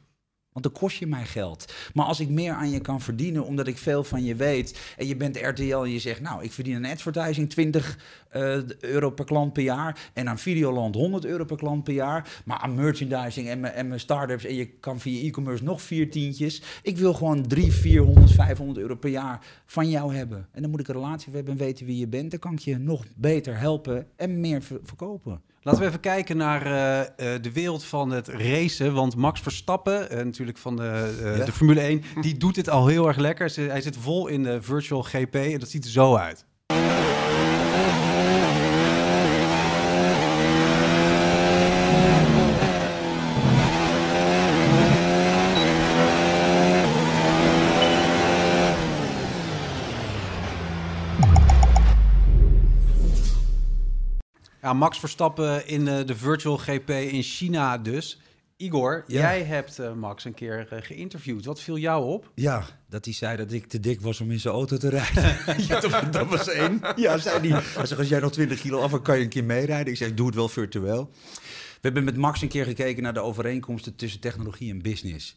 Want 0.52 0.64
dan 0.64 0.74
kost 0.74 0.96
je 0.96 1.06
mij 1.06 1.24
geld. 1.24 1.72
Maar 1.94 2.06
als 2.06 2.20
ik 2.20 2.28
meer 2.28 2.52
aan 2.52 2.70
je 2.70 2.80
kan 2.80 3.00
verdienen, 3.00 3.44
omdat 3.44 3.66
ik 3.66 3.78
veel 3.78 4.04
van 4.04 4.24
je 4.24 4.34
weet. 4.34 4.80
en 4.96 5.06
je 5.06 5.16
bent 5.16 5.36
RTL 5.36 5.76
en 5.76 5.90
je 5.90 5.98
zegt, 5.98 6.20
nou, 6.20 6.42
ik 6.42 6.52
verdien 6.52 6.76
aan 6.76 6.84
advertising 6.92 7.50
20 7.50 7.98
eh, 8.28 8.58
euro 8.80 9.10
per 9.10 9.24
klant 9.24 9.52
per 9.52 9.62
jaar. 9.62 10.10
en 10.12 10.28
aan 10.28 10.38
Videoland 10.38 10.94
100 10.94 11.24
euro 11.24 11.44
per 11.44 11.56
klant 11.56 11.84
per 11.84 11.94
jaar. 11.94 12.42
Maar 12.44 12.58
aan 12.58 12.74
merchandising 12.74 13.48
en 13.48 13.60
mijn, 13.60 13.72
en 13.72 13.88
mijn 13.88 14.00
start-ups. 14.00 14.44
en 14.44 14.54
je 14.54 14.66
kan 14.66 15.00
via 15.00 15.22
e-commerce 15.26 15.64
nog 15.64 15.82
vier 15.82 16.10
tientjes. 16.10 16.62
Ik 16.82 16.96
wil 16.98 17.14
gewoon 17.14 17.46
3, 17.46 17.72
400, 17.72 18.30
500 18.32 18.78
euro 18.78 18.94
per 18.94 19.10
jaar 19.10 19.46
van 19.66 19.88
jou 19.90 20.14
hebben. 20.14 20.48
En 20.52 20.62
dan 20.62 20.70
moet 20.70 20.80
ik 20.80 20.88
een 20.88 20.94
relatie 20.94 21.32
hebben 21.32 21.52
en 21.52 21.58
weten 21.58 21.86
wie 21.86 21.98
je 21.98 22.08
bent. 22.08 22.30
Dan 22.30 22.40
kan 22.40 22.52
ik 22.52 22.58
je 22.58 22.78
nog 22.78 23.04
beter 23.14 23.58
helpen 23.58 24.06
en 24.16 24.40
meer 24.40 24.62
ver- 24.62 24.80
verkopen. 24.82 25.42
Laten 25.64 25.81
we 25.81 25.87
even 25.87 26.01
kijken 26.01 26.37
naar 26.37 26.66
eh, 26.66 27.01
eh, 27.35 27.42
de 27.42 27.53
wereld 27.53 27.85
van 27.85 28.11
het 28.11 28.29
racen. 28.29 28.94
Want 28.94 29.16
Max 29.16 29.40
Verstappen, 29.40 30.11
eh, 30.11 30.25
natuurlijk 30.25 30.59
van 30.59 30.77
de, 30.77 31.20
Ja. 31.38 31.44
de 31.44 31.53
Formule 31.53 31.81
1, 31.81 32.03
die 32.20 32.37
doet 32.37 32.55
dit 32.55 32.68
al 32.68 32.87
heel 32.87 33.07
erg 33.09 33.16
lekker. 33.16 33.53
Hij 33.55 33.81
zit 33.81 33.96
vol 33.96 34.27
in 34.27 34.42
de 34.42 34.62
virtual 34.62 35.03
GP 35.03 35.35
en 35.35 35.59
dat 35.59 35.68
ziet 35.68 35.85
er 35.85 35.90
zo 35.90 36.16
uit. 36.16 36.44
Ja, 54.62 54.72
Max 54.72 54.98
Verstappen 54.98 55.66
in 55.66 55.88
eh, 55.88 56.07
de 56.07 56.16
virtual 56.16 56.57
GP 56.57 56.90
in 56.90 57.22
China 57.22 57.79
dus. 57.79 58.20
Igor, 58.57 59.05
Ja. 59.07 59.20
jij 59.20 59.42
hebt 59.42 59.79
eh, 59.79 59.92
Max 59.92 60.25
een 60.25 60.35
keer 60.35 60.66
eh, 60.70 60.79
geïnterviewd. 60.83 61.44
Wat 61.44 61.61
viel 61.61 61.79
jou 61.79 62.05
op? 62.07 62.31
Ja, 62.35 62.64
dat 62.88 63.05
hij 63.05 63.14
zei 63.14 63.37
dat 63.37 63.53
ik 63.53 63.66
te 63.66 63.81
dik 63.81 64.01
was 64.01 64.20
om 64.20 64.31
in 64.31 64.40
zijn 64.40 64.55
auto 64.55 64.77
te 64.77 64.88
rijden. 64.88 65.37
ja, 65.68 65.81
dat, 65.81 66.12
dat 66.12 66.29
was 66.29 66.48
één. 66.48 66.81
Ja, 66.96 67.18
zei 67.18 67.48
hij. 67.48 67.61
Hij 67.62 67.87
zegt, 67.87 67.98
als 67.98 68.09
jij 68.09 68.20
nog 68.20 68.33
20 68.33 68.61
kilo 68.61 68.81
af, 68.81 69.03
kan 69.03 69.16
je 69.16 69.22
een 69.22 69.29
keer 69.29 69.44
meerijden. 69.44 69.92
Ik 69.92 69.98
zeg, 69.98 70.14
doe 70.14 70.27
het 70.27 70.35
wel 70.35 70.48
virtueel. 70.48 71.11
We 71.72 71.88
hebben 71.88 72.05
met 72.05 72.16
Max 72.16 72.42
een 72.42 72.48
keer 72.48 72.64
gekeken 72.64 73.03
naar 73.03 73.14
de 73.14 73.20
overeenkomsten 73.20 73.96
tussen 73.96 74.20
technologie 74.20 74.70
en 74.70 74.83
business. 74.83 75.37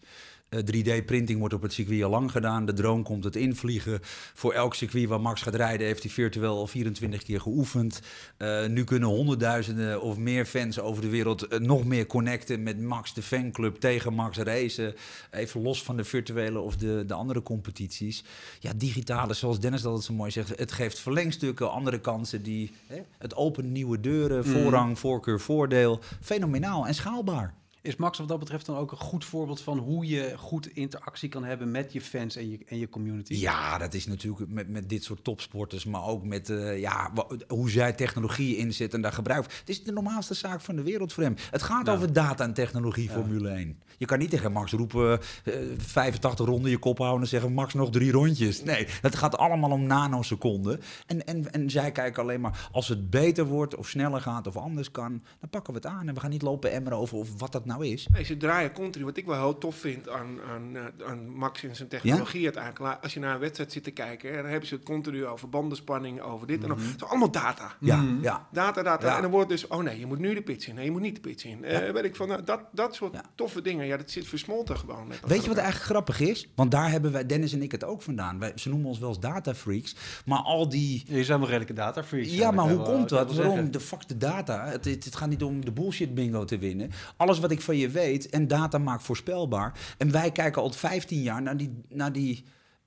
Eh, 0.55 0.61
3D-printing 0.63 1.39
wordt 1.39 1.53
op 1.53 1.61
het 1.61 1.73
circuit 1.73 2.03
al 2.03 2.09
lang 2.09 2.31
gedaan. 2.31 2.65
De 2.65 2.73
drone 2.73 3.03
komt 3.03 3.23
het 3.23 3.35
invliegen. 3.35 3.99
Voor 4.33 4.53
elk 4.53 4.75
circuit 4.75 5.07
waar 5.07 5.21
Max 5.21 5.41
gaat 5.41 5.55
rijden 5.55 5.87
heeft 5.87 6.03
hij 6.03 6.11
virtueel 6.11 6.57
al 6.57 6.67
24 6.67 7.23
keer 7.23 7.41
geoefend. 7.41 8.01
Eh, 8.37 8.65
nu 8.65 8.83
kunnen 8.83 9.09
honderdduizenden 9.09 10.01
of 10.01 10.17
meer 10.17 10.45
fans 10.45 10.79
over 10.79 11.01
de 11.01 11.09
wereld 11.09 11.47
eh, 11.47 11.59
nog 11.59 11.85
meer 11.85 12.05
connecten 12.05 12.63
met 12.63 12.81
Max, 12.81 13.13
de 13.13 13.21
fanclub, 13.21 13.75
tegen 13.75 14.13
Max 14.13 14.37
racen. 14.37 14.95
Even 15.31 15.61
los 15.61 15.83
van 15.83 15.97
de 15.97 16.03
virtuele 16.03 16.59
of 16.59 16.75
de, 16.75 17.03
de 17.07 17.13
andere 17.13 17.41
competities. 17.41 18.23
Ja, 18.59 18.71
digitale, 18.75 19.33
zoals 19.33 19.59
Dennis 19.59 19.81
dat 19.81 20.03
zo 20.03 20.13
mooi 20.13 20.31
zegt, 20.31 20.59
het 20.59 20.71
geeft 20.71 20.99
verlengstukken, 20.99 21.71
andere 21.71 21.99
kansen. 21.99 22.43
Die, 22.43 22.71
hè, 22.87 23.01
het 23.17 23.35
opent 23.35 23.69
nieuwe 23.69 23.99
deuren, 23.99 24.45
voorrang, 24.45 24.99
voorkeur, 24.99 25.39
voordeel. 25.39 25.99
Fenomenaal 26.21 26.87
en 26.87 26.95
schaalbaar. 26.95 27.53
Is 27.85 27.95
Max 27.95 28.17
wat 28.17 28.27
dat 28.27 28.39
betreft 28.39 28.65
dan 28.65 28.77
ook 28.77 28.91
een 28.91 28.97
goed 28.97 29.25
voorbeeld 29.25 29.61
van 29.61 29.77
hoe 29.77 30.07
je 30.07 30.33
goed 30.37 30.67
interactie 30.67 31.29
kan 31.29 31.43
hebben 31.43 31.71
met 31.71 31.93
je 31.93 32.01
fans 32.01 32.35
en 32.35 32.49
je, 32.49 32.59
en 32.65 32.77
je 32.77 32.89
community? 32.89 33.33
Ja, 33.33 33.77
dat 33.77 33.93
is 33.93 34.05
natuurlijk 34.05 34.51
met, 34.51 34.69
met 34.69 34.89
dit 34.89 35.03
soort 35.03 35.23
topsporters, 35.23 35.85
maar 35.85 36.05
ook 36.05 36.23
met 36.23 36.49
uh, 36.49 36.79
ja, 36.79 37.11
hoe 37.47 37.69
zij 37.69 37.93
technologie 37.93 38.57
inzetten 38.57 38.97
en 38.97 39.01
daar 39.01 39.13
gebruiken. 39.13 39.51
Het 39.59 39.69
is 39.69 39.83
de 39.83 39.91
normaalste 39.91 40.33
zaak 40.33 40.61
van 40.61 40.75
de 40.75 40.83
wereld 40.83 41.13
voor 41.13 41.23
hem. 41.23 41.35
Het 41.51 41.63
gaat 41.63 41.89
over 41.89 42.13
data 42.13 42.43
en 42.43 42.53
technologie, 42.53 43.09
Formule 43.09 43.49
1. 43.49 43.79
Je 43.97 44.05
kan 44.05 44.19
niet 44.19 44.29
tegen 44.29 44.51
Max 44.51 44.71
roepen, 44.71 45.19
uh, 45.45 45.55
85 45.77 46.45
ronden 46.45 46.71
je 46.71 46.77
kop 46.77 46.97
houden 46.97 47.21
en 47.21 47.27
zeggen 47.27 47.53
Max 47.53 47.73
nog 47.73 47.89
drie 47.89 48.11
rondjes. 48.11 48.63
Nee, 48.63 48.87
het 49.01 49.15
gaat 49.15 49.37
allemaal 49.37 49.71
om 49.71 49.83
nanoseconden. 49.83 50.81
En, 51.05 51.25
en, 51.25 51.51
en 51.51 51.69
zij 51.69 51.91
kijken 51.91 52.21
alleen 52.21 52.41
maar 52.41 52.69
als 52.71 52.87
het 52.87 53.09
beter 53.09 53.45
wordt 53.45 53.75
of 53.75 53.87
sneller 53.87 54.21
gaat 54.21 54.47
of 54.47 54.57
anders 54.57 54.91
kan, 54.91 55.23
dan 55.39 55.49
pakken 55.49 55.73
we 55.73 55.79
het 55.79 55.87
aan. 55.87 56.07
En 56.07 56.13
we 56.13 56.19
gaan 56.19 56.29
niet 56.29 56.41
lopen 56.41 56.71
emmeren 56.71 56.97
over 56.97 57.17
of 57.17 57.39
wat 57.39 57.51
dat 57.51 57.65
nou 57.65 57.74
is. 57.81 58.07
Nee, 58.11 58.23
ze 58.23 58.37
draaien 58.37 58.71
continu. 58.71 59.05
Wat 59.05 59.17
ik 59.17 59.25
wel 59.25 59.39
heel 59.39 59.57
tof 59.57 59.75
vind 59.75 60.09
aan, 60.09 60.37
aan, 60.49 60.75
eh, 60.75 61.07
aan 61.07 61.29
Max 61.29 61.63
en 61.63 61.75
zijn 61.75 61.87
technologie 61.87 62.39
ja? 62.39 62.45
uiteindelijk. 62.45 63.03
Als 63.03 63.13
je 63.13 63.19
naar 63.19 63.33
een 63.33 63.39
wedstrijd 63.39 63.71
zit 63.71 63.83
te 63.83 63.91
kijken, 63.91 64.33
dan 64.33 64.45
hebben 64.45 64.67
ze 64.67 64.75
het 64.75 64.83
continu 64.83 65.25
over 65.25 65.49
bandenspanning, 65.49 66.21
over 66.21 66.47
dit 66.47 66.63
en 66.63 66.69
dat. 66.69 66.77
Het 66.77 67.01
is 67.01 67.07
allemaal 67.07 67.31
data. 67.31 67.75
Ja, 67.79 67.95
mm 67.95 68.07
-hmm. 68.07 68.23
ja. 68.23 68.47
Data, 68.51 68.83
data. 68.83 69.07
Ja. 69.07 69.15
En 69.15 69.21
dan 69.21 69.31
wordt 69.31 69.49
dus, 69.49 69.67
oh 69.67 69.83
nee, 69.83 69.99
je 69.99 70.05
moet 70.05 70.19
nu 70.19 70.33
de 70.33 70.41
pits 70.41 70.67
in. 70.67 70.75
Nee, 70.75 70.85
je 70.85 70.91
moet 70.91 71.01
niet 71.01 71.15
de 71.15 71.21
pits 71.21 71.43
in. 71.43 71.59
Ja. 71.61 71.87
Uh, 71.87 71.93
weet 71.93 72.03
ik 72.03 72.15
van, 72.15 72.27
nou, 72.27 72.43
dat, 72.43 72.61
dat 72.71 72.95
soort 72.95 73.21
toffe 73.35 73.61
dingen. 73.61 73.85
Ja, 73.85 73.97
dat 73.97 74.11
zit 74.11 74.27
versmolten 74.27 74.77
gewoon. 74.77 75.07
Met 75.07 75.19
weet 75.27 75.41
je 75.41 75.47
wat 75.47 75.57
eigenlijk 75.57 75.89
grappig 75.89 76.19
is? 76.19 76.47
Want 76.55 76.71
daar 76.71 76.91
hebben 76.91 77.11
wij, 77.11 77.25
Dennis 77.25 77.53
en 77.53 77.61
ik 77.61 77.71
het 77.71 77.83
ook 77.83 78.01
vandaan. 78.01 78.39
Wij, 78.39 78.51
ze 78.55 78.69
noemen 78.69 78.87
ons 78.87 78.99
wel 78.99 79.09
eens 79.09 79.19
data 79.19 79.55
freaks. 79.55 79.95
Maar 80.25 80.39
al 80.39 80.69
die... 80.69 81.03
Je 81.07 81.23
zijn 81.23 81.39
wel 81.39 81.47
redelijke 81.47 81.73
data 81.73 82.03
freaks. 82.03 82.29
Ja, 82.29 82.51
maar 82.51 82.69
hoe 82.69 82.81
komt 82.81 83.09
dat? 83.09 83.35
Waarom? 83.35 83.71
De 83.71 83.79
fuck 83.79 84.07
de 84.07 84.17
data. 84.17 84.65
Het, 84.65 84.85
het, 84.85 85.03
het 85.03 85.15
gaat 85.15 85.29
niet 85.29 85.43
om 85.43 85.65
de 85.65 85.71
bullshit 85.71 86.13
bingo 86.13 86.45
te 86.45 86.57
winnen. 86.57 86.91
Alles 87.17 87.39
wat 87.39 87.51
ik 87.51 87.61
van 87.65 87.77
je 87.77 87.89
weet 87.89 88.29
en 88.29 88.47
data 88.47 88.77
maakt 88.77 89.03
voorspelbaar. 89.03 89.95
En 89.97 90.11
wij 90.11 90.31
kijken 90.31 90.61
al 90.61 90.71
15 90.71 91.21
jaar 91.21 91.41
naar 91.41 91.57
die, 91.57 91.81
naar 91.89 92.11
die 92.11 92.43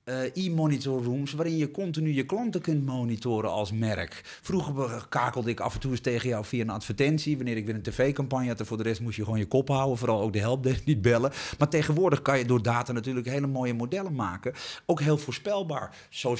uh, 0.09 0.45
e-monitor 0.45 1.03
rooms 1.03 1.33
waarin 1.33 1.57
je 1.57 1.71
continu 1.71 2.13
je 2.13 2.25
klanten 2.25 2.61
kunt 2.61 2.85
monitoren 2.85 3.49
als 3.49 3.71
merk. 3.71 4.21
Vroeger 4.41 5.05
kakelde 5.09 5.49
ik 5.49 5.59
af 5.59 5.73
en 5.73 5.79
toe 5.79 5.91
eens 5.91 5.99
tegen 5.99 6.29
jou 6.29 6.45
via 6.45 6.61
een 6.61 6.69
advertentie. 6.69 7.35
Wanneer 7.35 7.57
ik 7.57 7.65
weer 7.65 7.75
een 7.75 7.81
tv-campagne 7.81 8.47
had, 8.47 8.59
en 8.59 8.65
voor 8.65 8.77
de 8.77 8.83
rest 8.83 9.01
moest 9.01 9.17
je 9.17 9.23
gewoon 9.23 9.39
je 9.39 9.47
kop 9.47 9.67
houden. 9.67 9.97
Vooral 9.97 10.21
ook 10.21 10.33
de 10.33 10.39
helpdesk 10.39 10.85
niet 10.85 11.01
bellen. 11.01 11.31
Maar 11.57 11.69
tegenwoordig 11.69 12.21
kan 12.21 12.37
je 12.37 12.45
door 12.45 12.61
data 12.61 12.91
natuurlijk 12.91 13.27
hele 13.27 13.47
mooie 13.47 13.73
modellen 13.73 14.15
maken. 14.15 14.53
Ook 14.85 15.01
heel 15.01 15.17
voorspelbaar. 15.17 15.95
Zo, 16.09 16.35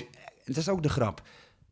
dat 0.46 0.58
is 0.58 0.70
ook 0.70 0.84
de 0.84 0.90
grap. 0.90 1.22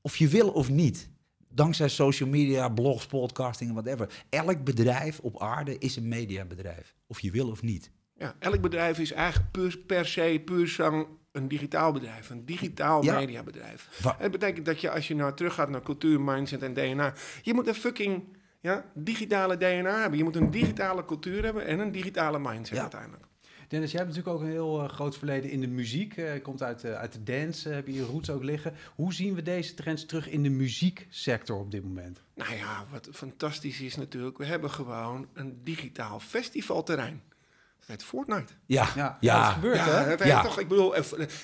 Of 0.01 0.17
je 0.17 0.27
wil 0.27 0.49
of 0.49 0.69
niet 0.69 1.09
dankzij 1.57 1.87
social 1.87 2.29
media, 2.29 2.69
blogs, 2.69 3.05
podcasting 3.05 3.69
en 3.69 3.75
whatever. 3.75 4.25
Elk 4.29 4.63
bedrijf 4.63 5.19
op 5.19 5.41
aarde 5.41 5.77
is 5.77 5.95
een 5.95 6.07
mediabedrijf. 6.07 6.95
Of 7.07 7.19
je 7.19 7.31
wil 7.31 7.49
of 7.49 7.61
niet. 7.61 7.91
Ja, 8.17 8.35
elk 8.39 8.61
bedrijf 8.61 8.99
is 8.99 9.11
eigenlijk 9.11 9.85
per 9.85 10.05
se 10.05 10.41
puur 10.45 10.67
zang 10.67 11.07
een 11.31 11.47
digitaal 11.47 11.91
bedrijf, 11.91 12.29
een 12.29 12.45
digitaal 12.45 13.03
ja. 13.03 13.15
mediabedrijf. 13.15 13.87
Het 14.17 14.31
betekent 14.31 14.65
dat 14.65 14.81
je 14.81 14.91
als 14.91 15.07
je 15.07 15.15
nou 15.15 15.33
teruggaat 15.33 15.69
naar 15.69 15.81
cultuur, 15.81 16.21
mindset 16.21 16.63
en 16.63 16.73
DNA, 16.73 17.13
je 17.41 17.53
moet 17.53 17.67
een 17.67 17.75
fucking 17.75 18.23
ja, 18.59 18.85
digitale 18.93 19.57
DNA 19.57 19.99
hebben. 19.99 20.17
Je 20.17 20.23
moet 20.23 20.35
een 20.35 20.51
digitale 20.51 21.05
cultuur 21.05 21.43
hebben 21.43 21.65
en 21.65 21.79
een 21.79 21.91
digitale 21.91 22.39
mindset 22.39 22.75
ja. 22.75 22.81
uiteindelijk. 22.81 23.26
Dennis, 23.67 23.91
jij 23.91 24.01
hebt 24.01 24.15
natuurlijk 24.15 24.37
ook 24.37 24.47
een 24.47 24.53
heel 24.53 24.83
uh, 24.83 24.89
groot 24.89 25.17
verleden 25.17 25.49
in 25.49 25.61
de 25.61 25.67
muziek. 25.67 26.17
Uh, 26.17 26.31
komt 26.41 26.63
uit, 26.63 26.83
uh, 26.83 26.93
uit 26.93 27.13
de 27.13 27.23
dance, 27.23 27.69
heb 27.69 27.87
je 27.87 27.93
je 27.93 28.05
roots 28.05 28.29
ook 28.29 28.43
liggen. 28.43 28.73
Hoe 28.95 29.13
zien 29.13 29.35
we 29.35 29.41
deze 29.41 29.73
trends 29.73 30.05
terug 30.05 30.29
in 30.29 30.43
de 30.43 30.49
muzieksector 30.49 31.59
op 31.59 31.71
dit 31.71 31.83
moment? 31.83 32.21
Nou 32.35 32.55
ja, 32.55 32.85
wat 32.91 33.09
fantastisch 33.11 33.81
is 33.81 33.95
natuurlijk, 33.95 34.37
we 34.37 34.45
hebben 34.45 34.71
gewoon 34.71 35.27
een 35.33 35.59
digitaal 35.63 36.19
festivalterrein. 36.19 37.21
Dat 37.79 37.87
heet 37.87 38.03
Fortnite. 38.03 38.53
Ja, 38.65 38.87
ja, 38.95 39.17
ja. 39.19 39.43
dat 39.43 39.53
gebeurt, 39.53 39.77
ja, 39.77 40.03
hè? 40.03 40.17
Dat 40.17 40.27
ja. 40.27 40.41
toch, 40.41 40.59
ik 40.59 40.67
bedoel, 40.67 40.95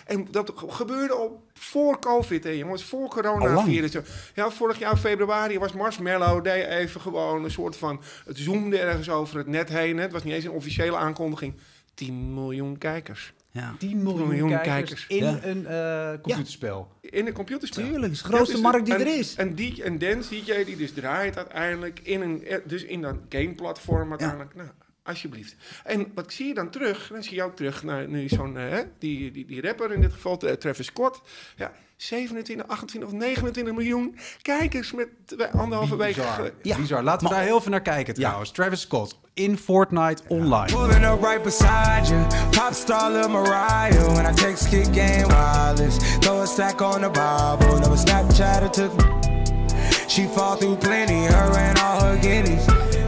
en 0.06 0.28
dat 0.32 0.54
gebeurde 0.56 1.14
al 1.14 1.44
voor 1.54 2.00
COVID, 2.00 2.44
hè, 2.44 2.50
jongens, 2.50 2.84
voor 2.84 3.10
coronavirus. 3.10 3.98
Ja, 4.34 4.52
vorig 4.52 4.80
jaar 4.80 4.98
februari 4.98 5.60
was 5.60 5.74
Marshmallow, 5.74 6.44
deed 6.44 6.66
even 6.66 7.02
gewoon 7.02 7.44
een 7.44 7.52
soort 7.52 7.76
van, 7.76 8.02
het 8.26 8.38
zoomde 8.38 8.80
ergens 8.80 9.10
over 9.10 9.38
het 9.38 9.48
net 9.48 9.70
heen. 9.70 9.98
Het 9.98 10.12
was 10.12 10.24
niet 10.24 10.34
eens 10.34 10.46
een 10.46 10.52
officiële 10.52 10.98
aankondiging. 10.98 11.54
10 11.94 12.34
miljoen 12.34 12.78
kijkers. 12.78 13.34
Ja. 13.52 13.76
10 13.78 14.04
miljoen, 14.04 14.28
miljoen 14.28 14.50
kijkers, 14.50 15.06
kijkers, 15.06 15.08
in 15.08 15.24
ja. 15.24 15.40
een 15.44 15.62
uh, 15.62 16.22
computerspel. 16.22 16.92
Ja. 17.02 17.10
In 17.10 17.28
een 17.28 17.34
computerspel. 17.34 17.84
Tuurlijk, 17.84 18.04
het 18.04 18.12
is 18.12 18.22
de 18.22 18.28
grootste 18.28 18.62
markt 18.62 18.86
die 18.86 18.94
een, 18.94 19.02
er 19.02 19.18
is. 19.18 19.36
En, 19.36 19.56
die, 19.56 19.84
en 19.84 19.98
dance 19.98 20.30
DJ 20.30 20.64
die 20.64 20.76
dus 20.76 20.94
draait 20.94 21.38
uiteindelijk 21.38 22.00
in 22.04 22.22
een, 22.22 22.62
dus 22.66 22.84
in 22.84 23.02
dat 23.02 23.16
gameplatform 23.30 24.10
uiteindelijk. 24.10 24.56
Nou, 24.56 24.70
alsjeblieft. 25.04 25.56
En 25.84 26.12
wat 26.16 26.34
zie 26.34 26.48
je 26.48 26.54
dan 26.54 26.70
terug? 26.70 27.08
Dan 27.08 27.24
zie 27.24 27.36
je 27.36 27.44
ook 27.44 27.56
terug 27.56 27.84
naar 27.84 28.08
nu 28.08 28.28
zo'n, 28.30 28.56
uh, 28.56 28.78
die, 29.00 29.32
die, 29.32 29.46
die 29.46 29.62
rapper 29.62 29.92
in 29.92 30.02
dit 30.02 30.14
geval, 30.14 30.38
Travis 30.38 30.86
Scott. 30.86 31.22
Ja, 31.56 31.74
27, 31.96 32.68
28 32.68 33.12
of 33.12 33.18
29 33.18 33.74
miljoen 33.74 34.16
kijkers 34.42 34.92
met 34.92 35.10
anderhalve 35.52 35.96
week. 35.96 36.16
Ja, 36.62 36.78
bizar. 36.78 37.04
Laten 37.04 37.28
we 37.28 37.34
daar 37.34 37.44
heel 37.44 37.62
veel 37.62 37.72
naar 37.72 37.82
kijken 37.82 38.14
trouwens. 38.14 38.50
Ja. 38.50 38.56
Travis 38.56 38.82
Scott 38.82 39.22
in 39.36 39.56
Fortnite 39.58 40.22
online. 40.30 40.70
Pulling 40.70 41.04
up 41.04 41.22
right 41.22 41.44
beside 41.44 42.08
you. 42.08 42.18
Popstar 42.52 43.12
Lil 43.12 43.30
Mariah. 43.30 44.14
When 44.14 44.26
I 44.26 44.32
text 44.34 44.70
kick 44.70 44.92
game 44.94 45.28
wireless. 45.28 45.98
Throw 46.18 46.42
a 46.42 46.48
stack 46.48 46.82
on 46.82 47.02
the 47.02 47.10
Bible. 47.10 47.80
Never 47.80 47.96
Snapchat 47.96 48.64
or 48.64 48.70
took 48.70 50.10
She 50.10 50.26
fall 50.28 50.56
through 50.56 50.78
plenty. 50.78 51.26
Her 51.26 51.58
and 51.58 51.80
all 51.80 52.02
her 52.02 52.18
guineas. 52.18 52.66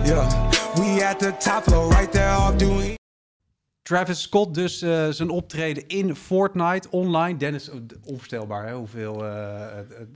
Yeah. 0.08 0.52
We 0.80 1.02
at 1.02 1.20
the 1.20 1.32
top 1.32 1.64
floor 1.64 1.90
right 1.90 2.12
there 2.12 2.30
off 2.30 2.58
doing 2.58 2.75
Travis 3.86 4.21
Scott 4.21 4.54
dus 4.54 4.84
uh, 4.84 5.10
zijn 5.10 5.30
optreden 5.30 5.88
in 5.88 6.15
Fortnite 6.15 6.88
online. 6.91 7.38
Dennis, 7.38 7.69
onvoorstelbaar 8.04 8.67
hè, 8.67 8.74
hoeveel 8.74 9.26
uh, 9.26 9.65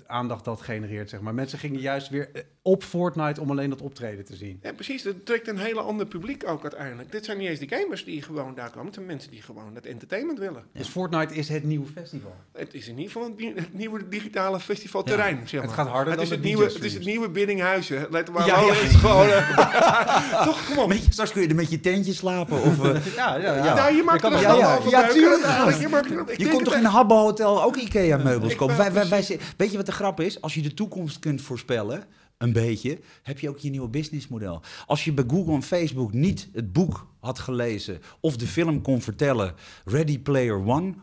aandacht 0.08 0.45
dat 0.45 0.62
genereert. 0.62 1.10
Zeg 1.10 1.19
maar. 1.19 1.34
Mensen 1.34 1.60
gingen 1.60 1.79
juist 1.79 2.10
weer 2.10 2.29
op 2.62 2.84
Fortnite 2.84 3.41
om 3.41 3.49
alleen 3.49 3.69
dat 3.69 3.82
optreden 3.82 4.25
te 4.25 4.36
zien. 4.36 4.60
Ja, 4.62 4.73
precies. 4.73 5.03
Dat 5.03 5.25
trekt 5.25 5.47
een 5.47 5.58
hele 5.58 5.79
ander 5.79 6.05
publiek 6.05 6.47
ook 6.47 6.62
uiteindelijk. 6.62 7.12
Dit 7.12 7.25
zijn 7.25 7.38
niet 7.38 7.47
eens 7.47 7.60
de 7.60 7.67
gamers 7.67 8.05
die 8.05 8.21
gewoon 8.21 8.55
daar 8.55 8.69
komen. 8.69 8.86
Het 8.86 8.93
zijn 8.93 9.05
mensen 9.05 9.32
die 9.32 9.41
gewoon 9.41 9.75
het 9.75 9.86
entertainment 9.86 10.39
willen. 10.39 10.63
Dus 10.73 10.88
Fortnite 10.88 11.36
is 11.36 11.49
het 11.49 11.63
nieuwe 11.63 11.88
festival? 11.93 12.36
Het 12.51 12.73
is 12.73 12.88
in 12.88 12.97
ieder 12.97 13.12
geval 13.12 13.29
het 13.55 13.73
nieuwe 13.73 14.10
digitale 14.10 14.60
festivalterrein. 14.60 15.36
Ja. 15.36 15.45
Zeg 15.45 15.60
maar. 15.60 15.69
Het 15.69 15.79
gaat 15.79 15.88
harder 15.88 16.08
het 16.08 16.15
dan 16.15 16.23
is 16.23 16.29
het, 16.29 16.41
nieuwe, 16.41 16.63
het 16.63 16.84
is 16.84 16.93
het 16.93 17.05
nieuwe 17.05 17.29
Biddinghuizen. 17.29 18.08
Let 18.10 18.32
maar 18.32 18.45
ja, 18.45 18.62
ja, 18.62 18.73
gewoon... 19.03 19.27
Uh, 19.27 20.45
toch, 20.47 20.65
kom 20.65 20.77
op. 20.77 20.88
Met 20.88 21.05
je, 21.05 21.12
straks 21.12 21.32
kun 21.32 21.41
je 21.41 21.47
er 21.47 21.55
met 21.55 21.69
je 21.69 21.79
tentje 21.79 22.13
slapen. 22.13 22.62
Of, 22.62 22.84
uh, 22.86 23.05
ja, 23.15 23.36
ja, 23.36 23.59
ja. 23.63 23.76
ja, 23.76 23.88
je 23.88 24.04
maakt 24.04 24.24
er 24.24 24.32
ja, 24.32 24.39
ja, 24.39 24.80
ja, 24.89 25.08
tuurlijk. 25.08 25.43
Je, 25.80 25.88
maakt, 25.89 26.38
je 26.38 26.50
komt 26.50 26.63
toch 26.63 26.74
in 26.74 26.86
een 26.86 26.91
Habbo 26.91 27.15
Hotel 27.15 27.63
ook 27.63 27.76
Ikea 27.76 28.17
meubels 28.17 28.56
kopen? 28.56 28.78
Wij, 28.78 28.93
wij, 28.93 29.10
wij, 29.10 29.39
weet 29.58 29.72
je 29.72 29.78
wat 29.78 29.86
de 29.86 29.91
grap 29.91 30.19
is? 30.19 30.41
Als 30.41 30.54
je 30.54 30.62
de 30.62 30.74
toekomst 30.74 31.19
kunt 31.19 31.41
voorspellen 31.41 32.04
een 32.39 32.54
beetje, 32.54 32.99
heb 33.23 33.39
je 33.39 33.49
ook 33.49 33.58
je 33.58 33.69
nieuwe 33.69 33.88
businessmodel. 33.88 34.62
Als 34.86 35.06
je 35.06 35.13
bij 35.13 35.23
Google 35.28 35.54
en 35.54 35.63
Facebook 35.63 36.13
niet 36.13 36.49
het 36.54 36.73
boek 36.73 37.08
had 37.19 37.39
gelezen 37.39 38.02
of 38.19 38.38
de 38.38 38.47
film 38.47 38.82
kon 38.82 39.02
vertellen, 39.02 39.54
Ready 39.86 40.19
Player 40.19 40.65
One. 40.65 40.93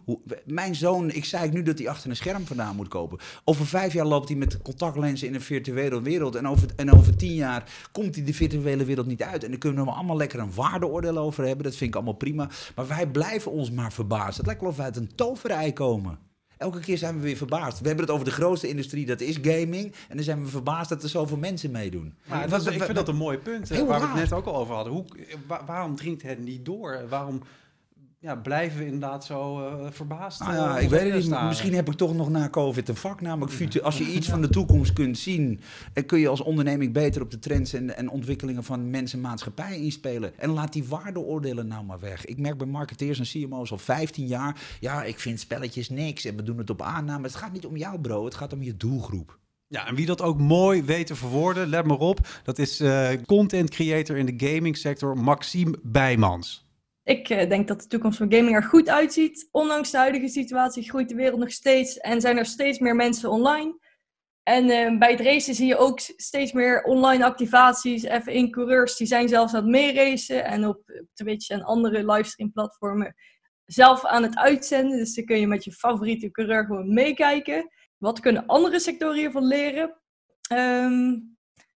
Mijn 0.44 0.75
zoon, 0.75 1.11
ik 1.11 1.25
zei 1.25 1.51
nu 1.51 1.62
dat 1.62 1.79
hij 1.79 1.88
achter 1.88 2.11
een 2.11 2.16
scherm 2.16 2.46
vandaan 2.46 2.77
moet 2.77 2.88
kopen. 2.88 3.18
Over 3.44 3.66
vijf 3.66 3.92
jaar 3.92 4.07
loopt 4.07 4.29
hij 4.29 4.37
met 4.37 4.62
contactlenzen 4.62 5.29
in 5.29 5.35
een 5.35 5.40
virtuele 5.40 6.03
wereld. 6.03 6.35
En 6.35 6.49
over, 6.49 6.68
en 6.77 6.92
over 6.92 7.16
tien 7.16 7.35
jaar 7.35 7.88
komt 7.92 8.14
hij 8.14 8.25
de 8.25 8.35
virtuele 8.35 8.85
wereld 8.85 9.07
niet 9.07 9.22
uit. 9.22 9.44
En 9.44 9.51
dan 9.51 9.59
kunnen 9.59 9.85
we 9.85 9.90
allemaal 9.90 10.16
lekker 10.16 10.38
een 10.38 10.55
waardeoordeel 10.55 11.18
over 11.18 11.44
hebben. 11.44 11.64
Dat 11.64 11.77
vind 11.77 11.90
ik 11.90 11.96
allemaal 11.96 12.14
prima. 12.14 12.49
Maar 12.75 12.87
wij 12.87 13.07
blijven 13.07 13.53
ons 13.53 13.70
maar 13.70 13.92
verbazen. 13.92 14.37
Het 14.37 14.46
lijkt 14.46 14.61
wel 14.61 14.70
of 14.70 14.77
we 14.77 14.83
uit 14.83 14.96
een 14.96 15.14
toverij 15.14 15.72
komen. 15.72 16.25
Elke 16.57 16.81
keer 16.81 16.99
zijn 16.99 17.14
we 17.14 17.21
weer 17.21 17.37
verbaasd. 17.37 17.81
We 17.81 17.87
hebben 17.87 18.05
het 18.05 18.14
over 18.14 18.27
de 18.27 18.33
grootste 18.33 18.69
industrie, 18.69 19.07
dat 19.07 19.21
is 19.21 19.38
gaming. 19.42 19.95
En 20.09 20.16
dan 20.16 20.25
zijn 20.25 20.42
we 20.42 20.49
verbaasd 20.49 20.88
dat 20.88 21.03
er 21.03 21.09
zoveel 21.09 21.37
mensen 21.37 21.71
meedoen. 21.71 22.14
Maar 22.25 22.49
dat, 22.49 22.66
ik 22.66 22.83
vind 22.83 22.97
dat 22.97 23.09
een 23.09 23.16
mooi 23.16 23.38
punt, 23.38 23.69
waar 23.69 23.79
raar. 23.79 24.01
we 24.01 24.07
het 24.07 24.14
net 24.14 24.33
ook 24.33 24.47
al 24.47 24.57
over 24.57 24.75
hadden. 24.75 24.92
Hoe, 24.92 25.05
waarom 25.66 25.97
dringt 25.97 26.23
het 26.23 26.38
niet 26.38 26.64
door? 26.64 27.09
Waarom 27.09 27.42
ja, 28.26 28.36
blijven 28.36 28.78
we 28.78 28.84
inderdaad 28.84 29.24
zo 29.24 29.60
uh, 29.60 29.86
verbaasd? 29.90 30.40
Nou 30.40 30.54
ja, 30.54 30.78
ik 30.78 30.88
weet 30.88 31.12
het 31.12 31.30
niet. 31.30 31.42
Misschien 31.42 31.74
heb 31.74 31.88
ik 31.88 31.96
toch 31.96 32.14
nog 32.14 32.28
na 32.28 32.48
COVID 32.48 32.88
een 32.88 32.96
vak. 32.96 33.20
Namelijk, 33.20 33.52
future, 33.52 33.84
als 33.84 33.98
je 33.98 34.04
iets 34.04 34.28
van 34.28 34.40
de 34.40 34.48
toekomst 34.48 34.92
kunt 34.92 35.18
zien... 35.18 35.60
kun 36.06 36.18
je 36.18 36.28
als 36.28 36.40
onderneming 36.40 36.92
beter 36.92 37.22
op 37.22 37.30
de 37.30 37.38
trends 37.38 37.72
en, 37.72 37.96
en 37.96 38.10
ontwikkelingen 38.10 38.64
van 38.64 38.90
mensen 38.90 39.18
en 39.18 39.28
maatschappij 39.28 39.80
inspelen. 39.80 40.38
En 40.38 40.50
laat 40.50 40.72
die 40.72 40.84
waardeoordelen 40.84 41.66
nou 41.66 41.84
maar 41.84 42.00
weg. 42.00 42.24
Ik 42.24 42.38
merk 42.38 42.58
bij 42.58 42.66
marketeers 42.66 43.18
en 43.18 43.24
CMO's 43.24 43.70
al 43.70 43.78
15 43.78 44.26
jaar... 44.26 44.60
ja, 44.80 45.02
ik 45.02 45.20
vind 45.20 45.40
spelletjes 45.40 45.88
niks 45.88 46.24
en 46.24 46.36
we 46.36 46.42
doen 46.42 46.58
het 46.58 46.70
op 46.70 46.82
aanname. 46.82 47.26
Het 47.26 47.34
gaat 47.34 47.52
niet 47.52 47.66
om 47.66 47.76
jou, 47.76 48.00
bro. 48.00 48.24
Het 48.24 48.34
gaat 48.34 48.52
om 48.52 48.62
je 48.62 48.76
doelgroep. 48.76 49.38
Ja, 49.68 49.86
en 49.86 49.94
wie 49.94 50.06
dat 50.06 50.22
ook 50.22 50.38
mooi 50.38 50.82
weet 50.82 51.06
te 51.06 51.14
verwoorden, 51.14 51.68
let 51.68 51.86
maar 51.86 51.98
op. 51.98 52.28
Dat 52.42 52.58
is 52.58 52.80
uh, 52.80 53.08
content 53.26 53.70
creator 53.70 54.16
in 54.16 54.36
de 54.36 54.46
gaming 54.46 54.76
sector, 54.76 55.16
Maxime 55.16 55.78
Bijmans. 55.82 56.65
Ik 57.07 57.31
uh, 57.31 57.49
denk 57.49 57.69
dat 57.69 57.81
de 57.81 57.87
toekomst 57.87 58.19
van 58.19 58.33
gaming 58.33 58.55
er 58.55 58.62
goed 58.62 58.88
uitziet. 58.88 59.49
Ondanks 59.51 59.90
de 59.90 59.97
huidige 59.97 60.29
situatie 60.29 60.88
groeit 60.88 61.09
de 61.09 61.14
wereld 61.14 61.40
nog 61.40 61.51
steeds 61.51 61.99
en 61.99 62.21
zijn 62.21 62.38
er 62.38 62.47
steeds 62.47 62.79
meer 62.79 62.97
mensen 62.97 63.31
online. 63.31 63.79
En 64.42 64.71
eh, 64.71 64.99
bij 64.99 65.11
het 65.11 65.21
racen 65.21 65.55
zie 65.55 65.66
je 65.66 65.77
ook 65.77 66.01
steeds 66.01 66.53
meer 66.53 66.83
online 66.83 67.25
activaties. 67.25 68.07
F1 68.07 68.51
coureurs 68.51 68.97
die 68.97 69.07
zijn 69.07 69.29
zelfs 69.29 69.55
aan 69.55 69.62
het 69.62 69.71
meeracen 69.71 70.45
en 70.45 70.66
op 70.66 70.83
Twitch 71.14 71.49
en 71.49 71.62
andere 71.62 72.12
livestream 72.12 72.53
platformen 72.53 73.14
zelf 73.64 74.05
aan 74.05 74.23
het 74.23 74.37
uitzenden. 74.37 74.99
Dus 74.99 75.14
dan 75.14 75.25
kun 75.25 75.40
je 75.40 75.47
met 75.47 75.64
je 75.64 75.73
favoriete 75.73 76.31
coureur 76.31 76.64
gewoon 76.64 76.95
meekijken. 76.95 77.71
Wat 77.97 78.21
kunnen 78.21 78.47
andere 78.47 78.81
sectoren 78.81 79.16
hiervan 79.16 79.47
leren? 79.47 80.01
Ehm, 80.49 81.19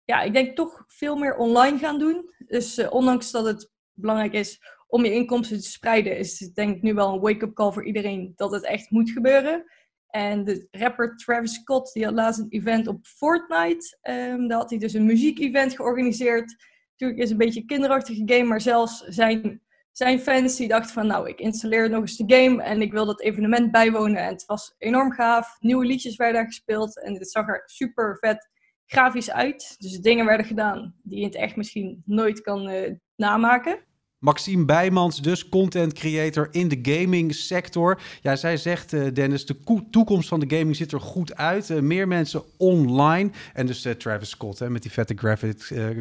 ja, 0.03 0.21
ik 0.21 0.33
denk 0.33 0.55
toch 0.55 0.83
veel 0.87 1.15
meer 1.15 1.35
online 1.35 1.77
gaan 1.77 1.99
doen. 1.99 2.33
Dus 2.37 2.77
eh, 2.77 2.91
ondanks 2.91 3.31
dat 3.31 3.45
het 3.45 3.71
belangrijk 3.93 4.33
is 4.33 4.59
om 4.87 5.05
je 5.05 5.13
inkomsten 5.13 5.61
te 5.61 5.69
spreiden, 5.69 6.17
is 6.17 6.37
denk 6.37 6.75
ik 6.75 6.81
nu 6.81 6.93
wel 6.93 7.13
een 7.13 7.19
wake-up 7.19 7.53
call 7.53 7.71
voor 7.71 7.85
iedereen 7.85 8.33
dat 8.35 8.51
het 8.51 8.65
echt 8.65 8.91
moet 8.91 9.09
gebeuren. 9.09 9.65
En 10.07 10.43
de 10.43 10.67
rapper 10.71 11.15
Travis 11.15 11.53
Scott, 11.53 11.93
die 11.93 12.05
had 12.05 12.13
laatst 12.13 12.39
een 12.39 12.49
event 12.49 12.87
op 12.87 13.05
Fortnite. 13.05 13.97
Ehm, 14.01 14.47
daar 14.47 14.57
had 14.57 14.69
hij 14.69 14.79
dus 14.79 14.93
een 14.93 15.05
muziekevent 15.05 15.75
georganiseerd. 15.75 16.55
Natuurlijk 16.91 17.19
is 17.19 17.31
een 17.31 17.37
beetje 17.37 17.59
een 17.59 17.65
kinderachtige 17.65 18.21
game, 18.25 18.43
maar 18.43 18.61
zelfs 18.61 19.03
zijn, 19.03 19.61
zijn 19.91 20.19
fans 20.19 20.55
die 20.55 20.67
dachten 20.67 20.93
van... 20.93 21.07
nou, 21.07 21.29
ik 21.29 21.39
installeer 21.39 21.89
nog 21.89 22.01
eens 22.01 22.17
de 22.17 22.35
game 22.35 22.63
en 22.63 22.81
ik 22.81 22.91
wil 22.91 23.05
dat 23.05 23.21
evenement 23.21 23.71
bijwonen. 23.71 24.21
En 24.21 24.31
het 24.31 24.45
was 24.45 24.75
enorm 24.77 25.11
gaaf. 25.11 25.57
Nieuwe 25.59 25.85
liedjes 25.85 26.15
werden 26.15 26.35
daar 26.35 26.45
gespeeld 26.45 27.01
en 27.01 27.13
het 27.13 27.31
zag 27.31 27.47
er 27.47 27.63
super 27.65 28.17
vet 28.19 28.49
grafisch 28.85 29.31
uit. 29.31 29.75
Dus 29.79 29.99
dingen 29.99 30.25
werden 30.25 30.45
gedaan 30.45 30.95
die 31.03 31.19
je 31.19 31.25
het 31.25 31.35
echt 31.35 31.55
misschien 31.55 32.01
nooit 32.05 32.41
kan 32.41 32.67
eh, 32.67 32.93
namaken. 33.15 33.79
Maxime 34.19 34.65
Bijmans, 34.65 35.21
dus 35.21 35.49
content 35.49 35.93
creator 35.93 36.47
in 36.51 36.67
de 36.67 36.79
gaming 36.81 37.35
sector. 37.35 38.01
Ja, 38.21 38.35
zij 38.35 38.57
zegt, 38.57 38.93
eh, 38.93 39.13
Dennis, 39.13 39.45
de 39.45 39.55
toekomst 39.91 40.27
van 40.27 40.39
de 40.39 40.57
gaming 40.57 40.75
ziet 40.75 40.91
er 40.91 41.01
goed 41.01 41.35
uit. 41.35 41.69
Eh, 41.69 41.79
meer 41.79 42.07
mensen 42.07 42.43
online. 42.57 43.31
En 43.53 43.65
dus 43.65 43.85
eh, 43.85 43.93
Travis 43.93 44.29
Scott 44.29 44.59
hè, 44.59 44.69
met 44.69 44.81
die 44.81 44.91
vette 44.91 45.13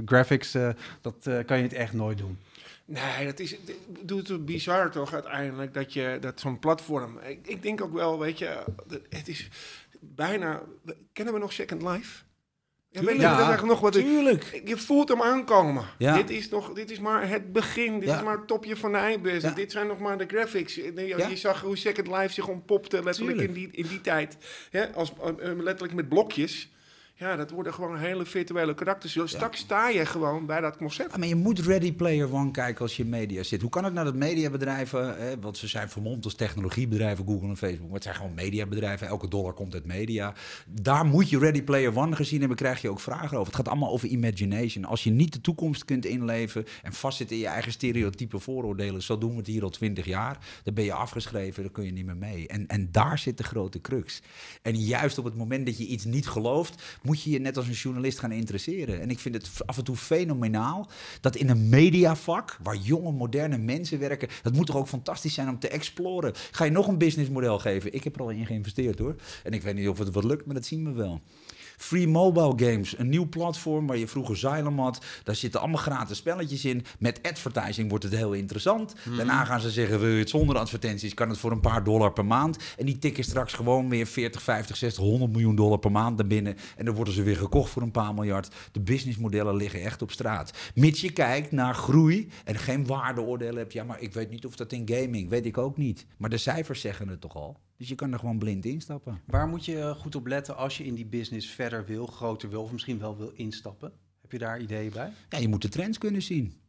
graphics, 0.05 0.53
dat 1.01 1.45
kan 1.47 1.57
je 1.57 1.63
het 1.63 1.73
echt 1.73 1.93
nooit 1.93 2.19
doen. 2.19 2.39
Nee, 2.85 3.25
dat 3.25 3.39
is, 3.39 3.57
doet 4.03 4.29
het 4.29 4.45
bizar 4.45 4.91
toch 4.91 5.15
uiteindelijk 5.15 5.75
dat 5.75 5.93
je 5.93 6.19
dat 6.21 6.41
zo'n 6.41 6.59
platform. 6.59 7.19
Ik, 7.19 7.47
ik 7.47 7.63
denk 7.63 7.81
ook 7.81 7.93
wel, 7.93 8.19
weet 8.19 8.39
je, 8.39 8.65
het 9.09 9.29
is 9.29 9.49
bijna. 10.01 10.63
Kennen 11.13 11.35
we 11.35 11.41
nog 11.41 11.53
Second 11.53 11.83
Life? 11.83 12.26
Ja, 12.91 13.03
weet 13.03 13.17
je 13.17 13.23
dat 13.23 13.65
nog 13.65 13.81
wat? 13.81 13.93
Tuurlijk. 13.93 14.61
Je 14.65 14.77
voelt 14.77 15.09
hem 15.09 15.23
aankomen. 15.23 15.85
Ja. 15.99 16.15
Dit, 16.17 16.31
is 16.31 16.49
nog, 16.49 16.73
dit 16.73 16.91
is 16.91 16.99
maar 16.99 17.29
het 17.29 17.53
begin. 17.53 17.99
Dit 18.01 18.09
Ja. 18.09 18.17
is 18.17 18.23
maar 18.23 18.37
het 18.37 18.47
topje 18.47 18.77
van 18.77 18.93
de 18.93 18.99
ijsberg. 18.99 19.43
Ja. 19.43 19.51
Dit 19.51 19.73
zijn 19.73 19.87
nog 19.87 19.99
maar 19.99 20.19
de 20.19 20.25
graphics. 20.27 20.75
Je, 20.75 21.15
je 21.29 21.37
zag 21.37 21.61
hoe 21.61 21.77
Second 21.77 22.07
Life 22.07 22.33
zich 22.33 22.49
ontpopte 22.49 23.03
letterlijk 23.03 23.41
in 23.41 23.53
die, 23.53 23.69
in 23.73 23.87
die 23.87 24.01
tijd. 24.01 24.37
Ja, 24.71 24.91
als, 24.95 25.13
eh, 25.23 25.51
eh, 25.51 25.59
letterlijk 25.59 25.95
met 25.95 26.09
blokjes. 26.09 26.71
Ja, 27.19 27.37
dat 27.37 27.51
worden 27.51 27.75
gewoon 27.75 27.99
hele 27.99 28.25
virtuele 28.25 28.75
karakters. 28.75 29.19
Straks 29.25 29.59
sta 29.59 29.89
je 29.89 30.07
gewoon 30.07 30.47
bij 30.47 30.61
dat 30.61 30.77
concept. 30.77 31.13
Ja, 31.13 31.19
maar 31.19 31.29
je 31.29 31.35
moet 31.35 31.59
Ready 31.59 31.93
Player 31.93 32.33
One 32.33 32.51
kijken 32.51 32.81
als 32.83 32.97
je 32.97 33.03
in 33.03 33.09
media 33.09 33.43
zit. 33.43 33.61
Hoe 33.61 33.71
kan 33.71 33.85
het 33.85 33.93
nou 33.93 34.05
dat 34.07 34.15
mediabedrijven, 34.15 35.17
hè, 35.19 35.39
want 35.41 35.57
ze 35.59 35.67
zijn 35.67 35.89
vermomd 35.89 36.25
als 36.25 36.35
technologiebedrijven, 36.35 37.27
Google 37.27 37.49
en 37.49 37.57
Facebook, 37.57 37.85
maar 37.85 37.95
het 37.95 38.03
zijn 38.03 38.15
gewoon 38.15 38.35
mediabedrijven. 38.35 39.07
Elke 39.07 39.29
dollar 39.29 39.53
komt 39.53 39.75
uit 39.75 39.85
media. 39.85 40.35
Daar 40.67 41.05
moet 41.05 41.31
je 41.31 41.39
Ready 41.39 41.63
Player 41.63 41.99
One 41.99 42.17
gezien 42.17 42.39
hebben, 42.39 42.57
krijg 42.57 42.83
je 42.83 42.91
ook 42.91 43.01
vragen 43.01 43.39
over. 43.39 43.47
Het 43.47 43.57
gaat 43.57 43.69
allemaal 43.69 43.91
over 43.91 44.09
imagination. 44.09 44.85
Als 44.85 45.05
je 45.05 45.11
niet 45.11 45.33
de 45.33 45.41
toekomst 45.41 45.85
kunt 45.85 46.05
inleven 46.05 46.65
en 46.83 46.93
vastzit 46.93 47.31
in 47.31 47.39
je 47.39 47.47
eigen 47.47 47.73
stereotype 47.73 48.39
vooroordelen, 48.39 49.03
zo 49.03 49.19
doen 49.19 49.31
we 49.31 49.37
het 49.37 49.47
hier 49.47 49.63
al 49.63 49.71
twintig 49.71 50.05
jaar, 50.05 50.39
dan 50.65 50.75
ben 50.75 50.85
je 50.85 50.93
afgeschreven, 50.93 51.63
dan 51.63 51.73
kun 51.73 51.85
je 51.85 51.93
niet 51.93 52.07
meer 52.07 52.17
mee. 52.17 52.49
En, 52.49 52.67
en 52.67 52.89
daar 52.93 53.19
zit 53.19 53.39
de 53.39 53.45
grote 53.45 53.81
crux. 53.81 54.23
En 54.63 54.77
juist 54.77 55.19
op 55.19 55.25
het 55.25 55.37
moment 55.37 55.67
dat 55.67 55.79
je 55.79 55.87
iets 55.87 56.05
niet 56.05 56.29
gelooft, 56.29 56.83
moet 57.07 57.23
je 57.23 57.31
je 57.31 57.39
net 57.39 57.57
als 57.57 57.67
een 57.67 57.73
journalist 57.73 58.19
gaan 58.19 58.33
interesseren. 58.33 59.01
En 59.01 59.11
ik 59.11 59.19
vind 59.19 59.35
het 59.35 59.51
af 59.67 59.79
en 59.79 59.85
toe 59.85 59.97
fenomenaal 59.97 60.89
dat 61.21 61.37
in 61.37 61.49
een 61.49 61.69
mediavak, 61.69 62.59
waar 62.63 62.77
jonge, 62.77 63.13
moderne 63.13 63.59
mensen 63.59 63.99
werken, 63.99 64.29
dat 64.43 64.53
moet 64.53 64.67
toch 64.67 64.77
ook 64.77 64.89
fantastisch 64.89 65.35
zijn 65.35 65.49
om 65.49 65.59
te 65.59 65.69
exploren. 65.69 66.33
Ga 66.51 66.65
je 66.65 66.71
nog 66.71 66.89
een 66.89 66.99
businessmodel 66.99 67.59
geven? 67.59 67.95
Ik 67.95 68.05
heb 68.05 68.15
er 68.15 68.21
al 68.21 68.31
in 68.31 68.47
geïnvesteerd 68.47 68.99
hoor. 68.99 69.17
En 69.43 69.53
ik 69.53 69.63
weet 69.63 69.75
niet 69.75 69.89
of 69.89 69.99
het 69.99 70.13
wat 70.13 70.25
lukt, 70.25 70.47
maar 70.47 70.55
dat 70.55 70.67
zien 70.67 70.85
we 70.85 70.93
wel. 70.93 71.21
Free 71.77 72.09
Mobile 72.09 72.71
Games, 72.71 72.99
een 72.99 73.09
nieuw 73.09 73.29
platform 73.29 73.87
waar 73.87 73.97
je 73.97 74.09
vroeger 74.09 74.35
Xylem 74.35 74.79
had. 74.79 75.05
Daar 75.23 75.37
zitten 75.37 75.61
allemaal 75.61 75.81
gratis 75.81 76.17
spelletjes 76.17 76.65
in. 76.65 76.85
Met 76.99 77.21
advertising 77.23 77.89
wordt 77.89 78.05
het 78.05 78.17
heel 78.17 78.33
interessant. 78.33 78.95
Daarna 79.17 79.45
gaan 79.45 79.61
ze 79.61 79.71
zeggen, 79.71 80.01
wil 80.01 80.09
je 80.09 80.19
het 80.19 80.31
zonder 80.31 80.57
advertenties, 80.59 81.15
kan 81.15 81.29
het 81.29 81.39
voor 81.39 81.51
een 81.51 81.61
paar 81.61 81.85
dollar 81.85 82.13
per 82.13 82.25
maand. 82.25 82.59
En 82.77 82.87
die 82.87 82.99
tikken 82.99 83.25
straks 83.25 83.53
gewoon 83.53 83.89
weer 83.89 84.07
40, 84.07 84.43
50, 84.43 84.77
60, 84.77 85.05
100 85.05 85.33
miljoen 85.33 85.57
dollar 85.57 85.79
per 85.79 85.93
maand 85.93 86.17
naar 86.17 86.27
binnen. 86.27 86.57
En 86.77 86.85
dan 86.85 86.95
worden 86.95 87.15
ze 87.15 87.23
weer 87.23 87.37
gekocht 87.37 87.71
voor 87.71 87.83
een 87.83 87.91
paar 87.91 88.15
miljard. 88.15 88.55
De 88.73 88.81
businessmodellen 88.81 89.57
liggen 89.57 89.83
echt 89.83 90.03
op 90.03 90.11
straat. 90.11 90.53
Mits 90.75 91.01
je 91.01 91.13
kijkt 91.13 91.53
naar 91.53 91.75
groei 91.75 92.29
en 92.45 92.57
geen 92.57 92.87
waardeoordelen 92.87 93.57
hebt. 93.57 93.73
Ja, 93.73 93.85
maar 93.85 94.01
ik 94.01 94.13
weet 94.13 94.31
niet 94.31 94.47
of 94.47 94.57
dat 94.57 94.73
in 94.73 94.89
gaming, 94.89 95.29
weet 95.29 95.47
ik 95.47 95.59
ook 95.59 95.77
niet. 95.77 96.07
Maar 96.17 96.31
de 96.31 96.39
cijfers 96.39 96.81
zeggen 96.81 97.09
het 97.09 97.21
toch 97.21 97.35
al. 97.35 97.66
Dus 97.77 97.89
je 97.89 97.95
kan 97.95 98.13
er 98.13 98.19
gewoon 98.19 98.39
blind 98.39 98.65
instappen. 98.65 99.21
Waar 99.27 99.49
moet 99.49 99.65
je 99.65 99.79
eh, 99.79 99.91
goed 99.91 100.15
op 100.15 100.27
letten 100.27 100.57
als 100.57 100.77
je 100.79 100.85
in 100.85 100.95
die 100.95 101.07
business 101.07 101.51
verder 101.51 101.85
wil, 101.85 102.07
groter 102.07 102.51
wil 102.51 102.63
of 102.63 102.73
misschien 102.73 102.99
wel 102.99 103.17
wil 103.17 103.33
instappen? 103.35 103.93
Heb 104.21 104.33
je 104.33 104.39
daar 104.39 104.61
ideeën 104.61 104.93
bij? 104.93 105.13
Ja, 105.29 105.39
je 105.39 105.49
moet 105.49 105.63
de 105.63 105.69
trends 105.69 105.99
kunnen 105.99 106.23
zien. 106.23 106.61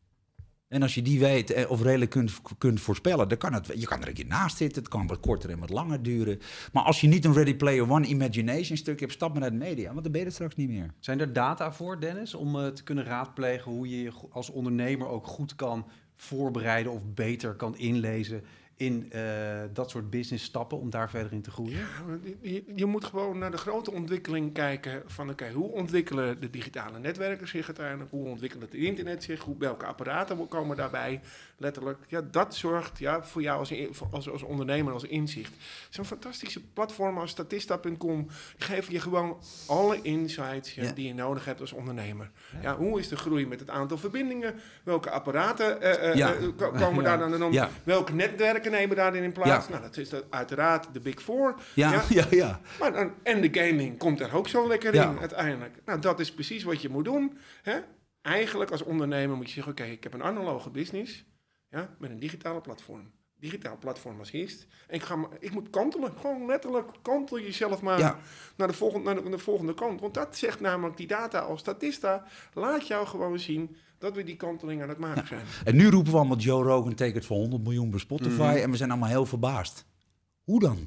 En 0.67 0.82
als 0.82 0.96
je 0.96 1.02
die 1.02 1.20
weet 1.20 1.52
eh, 1.52 1.70
of 1.72 1.82
redelijk 1.82 2.12
kunt, 2.12 2.41
kunt 2.58 2.82
voorspellen, 2.82 3.30
dan 3.30 3.38
kan 3.38 3.54
het, 3.54 3.72
je 3.76 3.86
kan 3.86 4.02
er 4.02 4.08
een 4.08 4.13
keer 4.13 4.26
naast 4.26 4.58
zitten. 4.58 4.82
Het 4.82 4.91
kan 4.91 5.08
wat 5.08 5.20
korter 5.20 5.50
en 5.50 5.60
wat 5.60 5.70
langer 5.70 6.04
duren. 6.04 6.39
Maar 6.72 6.84
als 6.84 7.02
je 7.02 7.08
niet 7.08 7.26
een 7.26 7.34
Ready 7.34 7.56
Player 7.56 7.91
One 7.91 8.08
imagination 8.08 8.78
stuk 8.78 9.00
hebt, 9.00 9.12
stap 9.12 9.32
maar 9.32 9.41
naar 9.41 9.52
de 9.52 9.58
media, 9.58 9.91
want 9.91 10.04
dan 10.04 10.12
ben 10.12 10.22
je 10.22 10.28
er 10.28 10.34
straks 10.34 10.56
niet 10.56 10.70
meer. 10.70 10.93
Zijn 11.00 11.20
er 11.20 11.34
data 11.34 11.72
voor, 11.72 12.00
Dennis, 12.00 12.34
om 12.34 12.60
eh, 12.60 12.67
te 12.67 12.84
kunnen 12.84 13.04
raadplegen 13.04 13.72
hoe 13.72 13.89
je 13.89 14.02
je 14.02 14.12
als 14.30 14.50
ondernemer 14.50 15.08
ook 15.08 15.28
goed 15.28 15.56
kan 15.56 15.88
voorbereiden 16.15 16.91
of 16.91 17.02
beter 17.13 17.56
kan 17.56 17.78
inlezen 17.78 18.43
in 18.77 19.11
eh, 19.11 19.21
dat 19.73 19.89
soort 19.89 20.09
business 20.09 20.45
stappen 20.45 20.79
om 20.79 20.89
daar 20.89 21.09
verder 21.09 21.31
in 21.31 21.41
te 21.41 21.51
groeien? 21.51 21.85
Je, 22.23 22.51
je- 22.51 22.63
je 22.75 22.85
moet 22.85 23.05
gewoon 23.05 23.37
naar 23.37 23.51
de 23.51 23.57
grote 23.57 23.91
ontwikkeling 23.91 24.53
kijken 24.53 25.03
van 25.05 25.29
oké, 25.29 25.51
hoe 25.51 25.71
ontwikkelen 25.71 26.39
de 26.41 26.49
digitale 26.49 26.99
netwerken 26.99 27.47
zich 27.47 27.65
uiteindelijk? 27.65 28.11
Hoe 28.11 28.27
ontwikkelt 28.27 28.61
het 28.61 28.73
internet 28.73 29.23
zich? 29.23 29.41
Hoe, 29.41 29.55
welke 29.59 29.85
apparaten 29.85 30.47
komen 30.47 30.77
daarbij? 30.77 31.19
Letterlijk, 31.59 31.97
ja, 32.07 32.21
dat 32.31 32.55
zorgt 32.55 32.99
ja, 32.99 33.23
voor 33.23 33.41
jou 33.41 33.59
als, 33.59 33.73
als, 34.11 34.29
als 34.29 34.43
ondernemer, 34.43 34.93
als 34.93 35.03
inzicht. 35.03 35.53
Zo'n 35.89 36.05
fantastische 36.05 36.61
platform 36.73 37.17
als 37.17 37.31
Statista.com 37.31 38.27
geven 38.57 38.93
je 38.93 38.99
gewoon 38.99 39.37
alle 39.67 40.01
insights 40.01 40.73
ja, 40.75 40.83
Ja. 40.83 40.91
die 40.91 41.07
je 41.07 41.13
nodig 41.13 41.45
hebt 41.45 41.61
als 41.61 41.71
ondernemer. 41.71 42.31
Ja. 42.61 42.75
hoe 42.77 42.99
is 42.99 43.07
de 43.07 43.15
groei 43.17 43.47
met 43.47 43.59
het 43.59 43.69
aantal 43.69 43.97
verbindingen? 43.97 44.55
Welke 44.83 45.09
apparaten 45.09 45.81
eh, 45.81 46.09
eh, 46.09 46.15
Ja. 46.15 46.33
ko- 46.57 46.71
komen 46.71 47.03
Ja. 47.03 47.17
daar 47.17 47.29
dan 47.29 47.43
om? 47.43 47.51
Ja. 47.51 47.69
Welke 47.83 48.13
netwerken 48.13 48.66
nemen 48.69 48.95
daarin 48.95 49.23
in 49.23 49.32
plaats? 49.32 49.65
Ja. 49.65 49.71
Nou, 49.71 49.82
dat 49.82 49.97
is 49.97 50.10
dat 50.10 50.25
uiteraard 50.30 50.93
de 50.93 50.99
Big 50.99 51.21
Four. 51.21 51.56
Ja, 51.73 51.91
Ja. 51.91 52.03
ja, 52.19 52.25
ja. 52.30 52.62
Maar 52.80 52.93
dan, 52.93 53.13
en 53.23 53.41
de 53.41 53.60
gaming 53.60 53.97
komt 53.97 54.19
er 54.19 54.36
ook 54.36 54.47
zo 54.47 54.67
lekker 54.67 54.93
in 54.93 55.19
uiteindelijk. 55.19 55.82
Nou, 55.86 55.99
dat 55.99 56.19
is 56.19 56.34
precies 56.34 56.63
wat 56.63 56.82
je 56.82 56.89
moet 56.89 57.06
doen. 57.06 57.38
Hè? 57.62 57.80
Eigenlijk 58.21 58.71
als 58.71 58.84
ondernemer 58.84 59.36
moet 59.36 59.47
je 59.47 59.53
zeggen, 59.53 59.71
oké, 59.71 59.84
ik 59.84 60.03
heb 60.03 60.13
een 60.13 60.23
analoge 60.23 60.69
business 60.69 61.25
ja, 61.69 61.95
met 61.99 62.10
een 62.10 62.19
digitale 62.19 62.62
platform. 62.62 63.12
Digitaal 63.39 63.78
platform 63.80 64.19
als 64.19 64.32
eerst. 64.32 64.67
En 64.88 64.95
ik, 64.95 65.04
ga, 65.04 65.15
maar- 65.15 65.30
ik 65.39 65.52
moet 65.54 65.69
kantelen. 65.69 66.12
Gewoon 66.21 66.45
letterlijk 66.45 66.88
kantel 67.02 67.39
jezelf 67.39 67.82
maar 67.82 68.00
Ja. 68.00 68.19
naar, 68.58 68.67
de 68.67 68.73
volgende, 68.73 69.13
naar 69.13 69.23
de, 69.23 69.30
de 69.30 69.38
volgende 69.38 69.73
kant. 69.73 70.02
Want 70.02 70.13
dat 70.13 70.38
zegt 70.38 70.60
namelijk 70.60 70.97
die 70.97 71.08
data 71.08 71.39
als 71.39 71.60
statista. 71.60 72.23
Laat 72.54 72.88
jou 72.88 73.08
gewoon 73.08 73.39
zien 73.39 73.76
dat 73.97 74.15
we 74.15 74.23
die 74.23 74.36
kanteling 74.36 74.82
aan 74.82 74.89
het 74.89 74.97
maken 74.97 75.28
zijn. 75.28 75.45
En 75.65 75.76
nu 75.76 75.89
roepen 75.89 76.12
we 76.12 76.17
allemaal 76.17 76.38
Joe 76.38 76.63
Rogan 76.63 76.93
tekent 76.93 77.26
voor 77.26 77.38
100 77.38 77.63
miljoen 77.63 77.89
bij 77.89 78.00
Spotify 78.00 78.32
Mhm. 78.41 78.56
en 78.63 78.71
we 78.71 78.78
zijn 78.78 78.89
allemaal 78.91 79.10
heel 79.10 79.26
verbaasd. 79.26 79.86
Hoe 80.43 80.60
dan? 80.60 80.78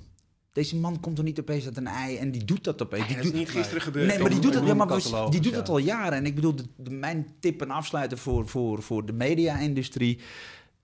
Deze 0.53 0.77
man 0.77 1.01
komt 1.01 1.19
er 1.19 1.25
niet 1.25 1.41
opeens 1.41 1.65
uit 1.65 1.77
een 1.77 1.87
ei 1.87 2.17
en 2.17 2.31
die 2.31 2.45
doet 2.45 2.65
dat 2.65 2.83
opeens. 2.83 3.07
Die 3.07 3.17
dat 3.17 3.25
is 3.25 3.33
niet 3.33 3.51
gisteren 3.51 3.83
gebeurd. 3.83 4.07
Nee, 4.07 4.19
maar 4.19 4.31
die 4.31 4.39
doet 4.41 4.55
het, 4.55 4.67
ja, 4.67 4.75
maar 4.75 5.31
die 5.31 5.41
doet 5.41 5.69
al 5.69 5.79
jaren. 5.79 6.13
En 6.19 6.27
ik 6.27 6.35
bedoel, 6.35 6.55
de, 6.55 6.65
de- 6.77 6.91
mijn 6.91 7.35
tip 7.41 7.61
en 7.63 7.71
afsluiten 7.71 8.19
voor, 8.19 8.49
voor, 8.49 8.83
voor 8.83 9.07
de 9.07 9.13
media-industrie. 9.13 10.21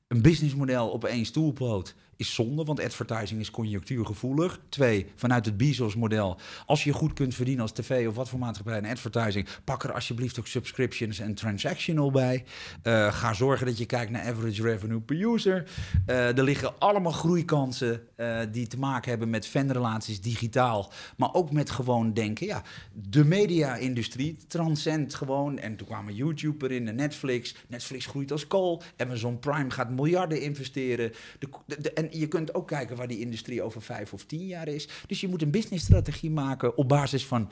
Een 0.08 0.22
businessmodel 0.22 0.88
op 0.88 1.04
één 1.04 1.24
stoelpoot 1.24 1.94
is 2.16 2.34
zonde, 2.34 2.64
want 2.64 2.80
advertising 2.80 3.40
is 3.40 3.50
conjunctuurgevoelig. 3.50 4.60
Twee, 4.68 5.06
vanuit 5.14 5.44
het 5.44 5.56
Bezos-model. 5.56 6.38
Als 6.66 6.84
je 6.84 6.92
goed 6.92 7.12
kunt 7.12 7.34
verdienen 7.34 7.62
als 7.62 7.72
tv 7.72 8.08
of 8.08 8.14
wat 8.14 8.28
voor 8.28 8.38
maatschappij 8.38 8.90
advertising, 8.90 9.48
pak 9.64 9.84
er 9.84 9.92
alsjeblieft 9.92 10.38
ook 10.38 10.46
subscriptions 10.46 11.18
en 11.18 11.34
transactional 11.34 12.10
bij. 12.10 12.44
Eh, 12.82 13.12
ga 13.12 13.32
zorgen 13.32 13.66
dat 13.66 13.78
je 13.78 13.86
kijkt 13.86 14.10
naar 14.10 14.22
average 14.22 14.62
revenue 14.62 15.00
per 15.00 15.34
user. 15.34 15.70
Eh, 16.06 16.38
er 16.38 16.44
liggen 16.44 16.78
allemaal 16.78 17.12
groeikansen 17.12 18.02
eh, 18.16 18.38
die 18.52 18.66
te 18.66 18.78
maken 18.78 19.10
hebben 19.10 19.30
met 19.30 19.46
fanrelaties 19.46 20.20
digitaal, 20.20 20.92
maar 21.16 21.34
ook 21.34 21.52
met 21.52 21.70
gewoon 21.70 22.12
denken, 22.12 22.46
ja, 22.46 22.62
de 22.92 23.24
media-industrie 23.24 24.36
transcend 24.46 25.14
gewoon. 25.14 25.58
En 25.58 25.76
toen 25.76 25.86
kwamen 25.86 26.14
YouTube 26.14 26.64
erin 26.68 26.88
en 26.88 26.94
Netflix. 26.94 27.54
Netflix 27.68 28.06
groeit 28.06 28.32
als 28.32 28.46
kool. 28.46 28.82
Amazon 28.96 29.38
Prime 29.38 29.70
gaat 29.70 29.90
miljarden 29.90 30.40
investeren. 30.40 31.12
De- 31.38 31.48
de- 31.80 31.92
en 31.92 32.05
je 32.10 32.28
kunt 32.28 32.54
ook 32.54 32.66
kijken 32.66 32.96
waar 32.96 33.08
die 33.08 33.20
industrie 33.20 33.62
over 33.62 33.82
vijf 33.82 34.12
of 34.12 34.24
tien 34.24 34.46
jaar 34.46 34.68
is. 34.68 34.88
Dus 35.06 35.20
je 35.20 35.28
moet 35.28 35.42
een 35.42 35.50
businessstrategie 35.50 36.30
maken 36.30 36.76
op 36.76 36.88
basis 36.88 37.26
van 37.26 37.48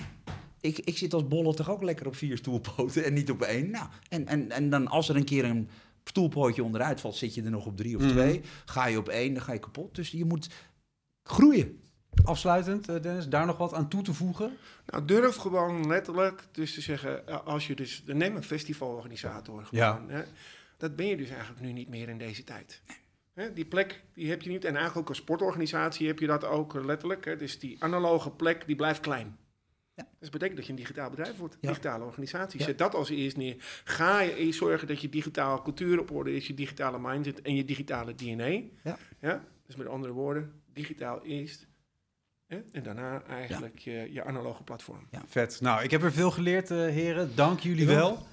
ik, 0.60 0.78
ik 0.78 0.98
zit 0.98 1.14
als 1.14 1.28
bolle 1.28 1.54
toch 1.54 1.70
ook 1.70 1.82
lekker 1.82 2.06
op 2.06 2.16
vier 2.16 2.36
stoelpoten 2.36 3.04
en 3.04 3.12
niet 3.12 3.30
op 3.30 3.42
één. 3.42 3.70
Nou, 3.70 3.86
en, 4.08 4.26
en, 4.26 4.50
en 4.50 4.70
dan 4.70 4.88
als 4.88 5.08
er 5.08 5.16
een 5.16 5.24
keer 5.24 5.44
een 5.44 5.68
stoelpootje 6.04 6.64
onderuit 6.64 7.00
valt, 7.00 7.16
zit 7.16 7.34
je 7.34 7.42
er 7.42 7.50
nog 7.50 7.66
op 7.66 7.76
drie 7.76 7.96
of 7.96 8.02
Mhm. 8.02 8.10
twee. 8.12 8.40
Ga 8.64 8.86
je 8.86 8.98
op 8.98 9.08
één, 9.08 9.34
dan 9.34 9.42
ga 9.42 9.52
je 9.52 9.58
kapot. 9.58 9.94
Dus 9.94 10.10
je 10.10 10.24
moet 10.24 10.48
groeien. 11.22 11.78
Afsluitend, 12.24 12.88
eh, 12.88 13.02
Dennis, 13.02 13.28
daar 13.28 13.46
nog 13.46 13.56
wat 13.56 13.74
aan 13.74 13.88
toe 13.88 14.02
te 14.02 14.14
voegen? 14.14 14.56
Nou, 14.86 15.04
durf 15.04 15.36
gewoon 15.36 15.86
letterlijk 15.86 16.46
dus 16.52 16.74
te 16.74 16.80
zeggen, 16.80 17.26
eh, 17.28 17.46
als 17.46 17.66
je 17.66 17.74
dus, 17.74 18.02
neem 18.06 18.36
een 18.36 18.42
festivalorganisator 18.44 19.68
Ja. 19.70 20.04
hè, 20.08 20.22
dat 20.76 20.96
ben 20.96 21.06
je 21.06 21.16
dus 21.16 21.28
eigenlijk 21.28 21.60
nu 21.60 21.72
niet 21.72 21.88
meer 21.88 22.08
in 22.08 22.18
deze 22.18 22.44
tijd. 22.44 22.82
Hè, 23.34 23.52
die 23.52 23.64
plek, 23.64 24.02
die 24.14 24.28
heb 24.30 24.42
je 24.42 24.50
niet, 24.50 24.64
en 24.64 24.70
eigenlijk 24.70 24.98
ook 24.98 25.08
als 25.08 25.18
sportorganisatie 25.18 26.06
heb 26.06 26.18
je 26.18 26.26
dat 26.26 26.44
ook 26.44 26.74
eh, 26.74 26.84
letterlijk. 26.84 27.24
Hè, 27.24 27.36
dus 27.36 27.58
die 27.58 27.76
analoge 27.82 28.30
plek, 28.30 28.66
die 28.66 28.76
blijft 28.76 29.00
klein. 29.00 29.36
Ja. 29.94 30.02
Dus 30.02 30.12
dat 30.20 30.30
betekent 30.30 30.56
dat 30.56 30.64
je 30.66 30.72
een 30.72 30.78
digitaal 30.78 31.10
bedrijf 31.10 31.36
wordt, 31.36 31.56
Ja. 31.60 31.68
digitale 31.68 32.04
organisatie. 32.04 32.58
Ja. 32.58 32.64
Zet 32.64 32.78
dat 32.78 32.94
als 32.94 33.08
eerst 33.10 33.36
neer. 33.36 33.56
Ga 33.84 34.20
je 34.20 34.36
eerst 34.36 34.58
zorgen 34.58 34.88
dat 34.88 35.00
je 35.00 35.08
digitale 35.08 35.62
cultuur 35.62 36.00
op 36.00 36.10
orde 36.10 36.34
is, 36.34 36.46
je 36.46 36.54
digitale 36.54 36.98
mindset 37.00 37.42
en 37.42 37.54
je 37.54 37.64
digitale 37.64 38.14
DNA. 38.14 38.46
Ja. 38.82 38.98
Ja? 39.20 39.44
Dus 39.66 39.76
met 39.76 39.86
andere 39.86 40.12
woorden, 40.12 40.52
digitaal 40.72 41.22
eerst. 41.24 41.66
Hè? 42.46 42.60
En 42.72 42.82
daarna 42.82 43.22
eigenlijk 43.22 43.78
je, 43.78 44.08
je 44.12 44.24
analoge 44.24 44.62
platform. 44.62 45.08
Vet. 45.26 45.60
Nou, 45.60 45.82
ik 45.82 45.90
heb 45.90 46.02
er 46.02 46.12
veel 46.12 46.30
geleerd, 46.30 46.70
eh, 46.70 46.76
heren. 46.78 47.30
Dank 47.34 47.60
jullie 47.60 47.86
wel. 47.86 48.26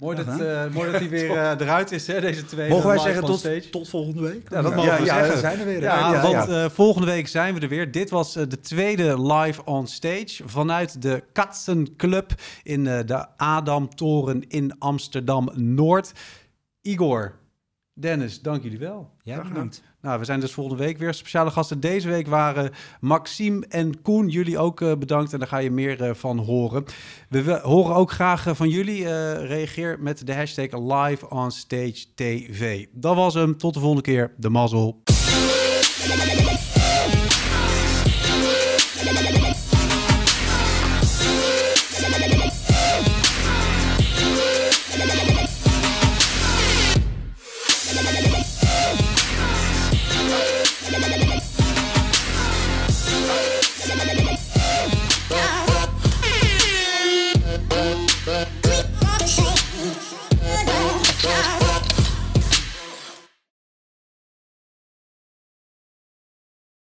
Mooi 0.00 0.16
dat, 0.16 0.40
eh, 0.40 0.66
mooi 0.72 0.90
dat 0.90 1.00
hij 1.00 1.08
weer 1.08 1.30
eh, 1.30 1.50
eruit 1.60 1.92
is, 1.92 2.06
hè, 2.06 2.20
deze 2.20 2.44
tweede 2.44 2.74
Mogen 2.74 2.88
wij 2.88 2.98
zeggen 2.98 3.24
tot, 3.24 3.38
stage. 3.38 3.70
tot 3.70 3.88
volgende 3.88 4.22
week? 4.22 4.50
Ja, 4.50 4.62
dat 4.62 4.74
mogen 4.74 4.96
we 4.98 5.04
ja, 5.04 5.14
zeggen. 5.14 5.34
we 5.34 5.38
zijn 5.40 5.58
er 5.58 5.64
weer. 5.64 5.80
Ja, 5.80 6.22
want 6.22 6.48
eh, 6.48 6.68
volgende 6.68 7.06
week 7.06 7.28
zijn 7.28 7.54
we 7.54 7.60
er 7.60 7.68
weer. 7.68 7.92
Dit 7.92 8.10
was 8.10 8.32
de 8.32 8.60
tweede 8.60 9.22
live 9.22 9.64
on 9.64 9.86
stage 9.86 10.42
vanuit 10.46 11.02
de 11.02 11.22
Katzenclub 11.32 12.32
in 12.62 12.86
eh, 12.86 12.98
de 13.06 13.36
Adamtoren 13.36 14.48
in 14.48 14.78
Amsterdam-Noord. 14.78 16.12
Igor, 16.82 17.34
Dennis, 18.00 18.40
dank 18.40 18.62
jullie 18.62 18.78
wel. 18.78 19.10
ja, 19.22 19.42
bedankt. 19.42 19.82
Nou, 20.02 20.18
we 20.18 20.24
zijn 20.24 20.40
dus 20.40 20.52
volgende 20.52 20.84
week 20.84 20.98
weer. 20.98 21.14
Speciale 21.14 21.50
gasten 21.50 21.80
deze 21.80 22.08
week 22.08 22.26
waren 22.26 22.70
Maxime 23.00 23.66
en 23.68 24.02
Koen. 24.02 24.28
Jullie 24.28 24.58
ook 24.58 24.80
eh, 24.80 24.92
bedankt 24.96 25.32
en 25.32 25.38
daar 25.38 25.48
ga 25.48 25.58
je 25.58 25.70
meer 25.70 26.02
eh, 26.02 26.14
van 26.14 26.38
horen. 26.38 26.84
We, 27.28 27.42
we 27.42 27.58
horen 27.62 27.94
ook 27.94 28.10
graag 28.10 28.46
eh, 28.46 28.54
van 28.54 28.68
jullie. 28.68 29.04
eh, 29.04 29.46
reageer 29.46 29.96
met 30.00 30.26
de 30.26 30.34
hashtag 30.34 30.66
Live 30.72 31.28
on 31.30 31.50
Stage 31.50 32.04
TV. 32.14 32.86
Dat 32.92 33.16
was 33.16 33.34
hem. 33.34 33.56
Tot 33.56 33.74
de 33.74 33.80
volgende 33.80 34.02
keer. 34.04 34.34
De 34.36 34.48
mazzel. 34.48 35.02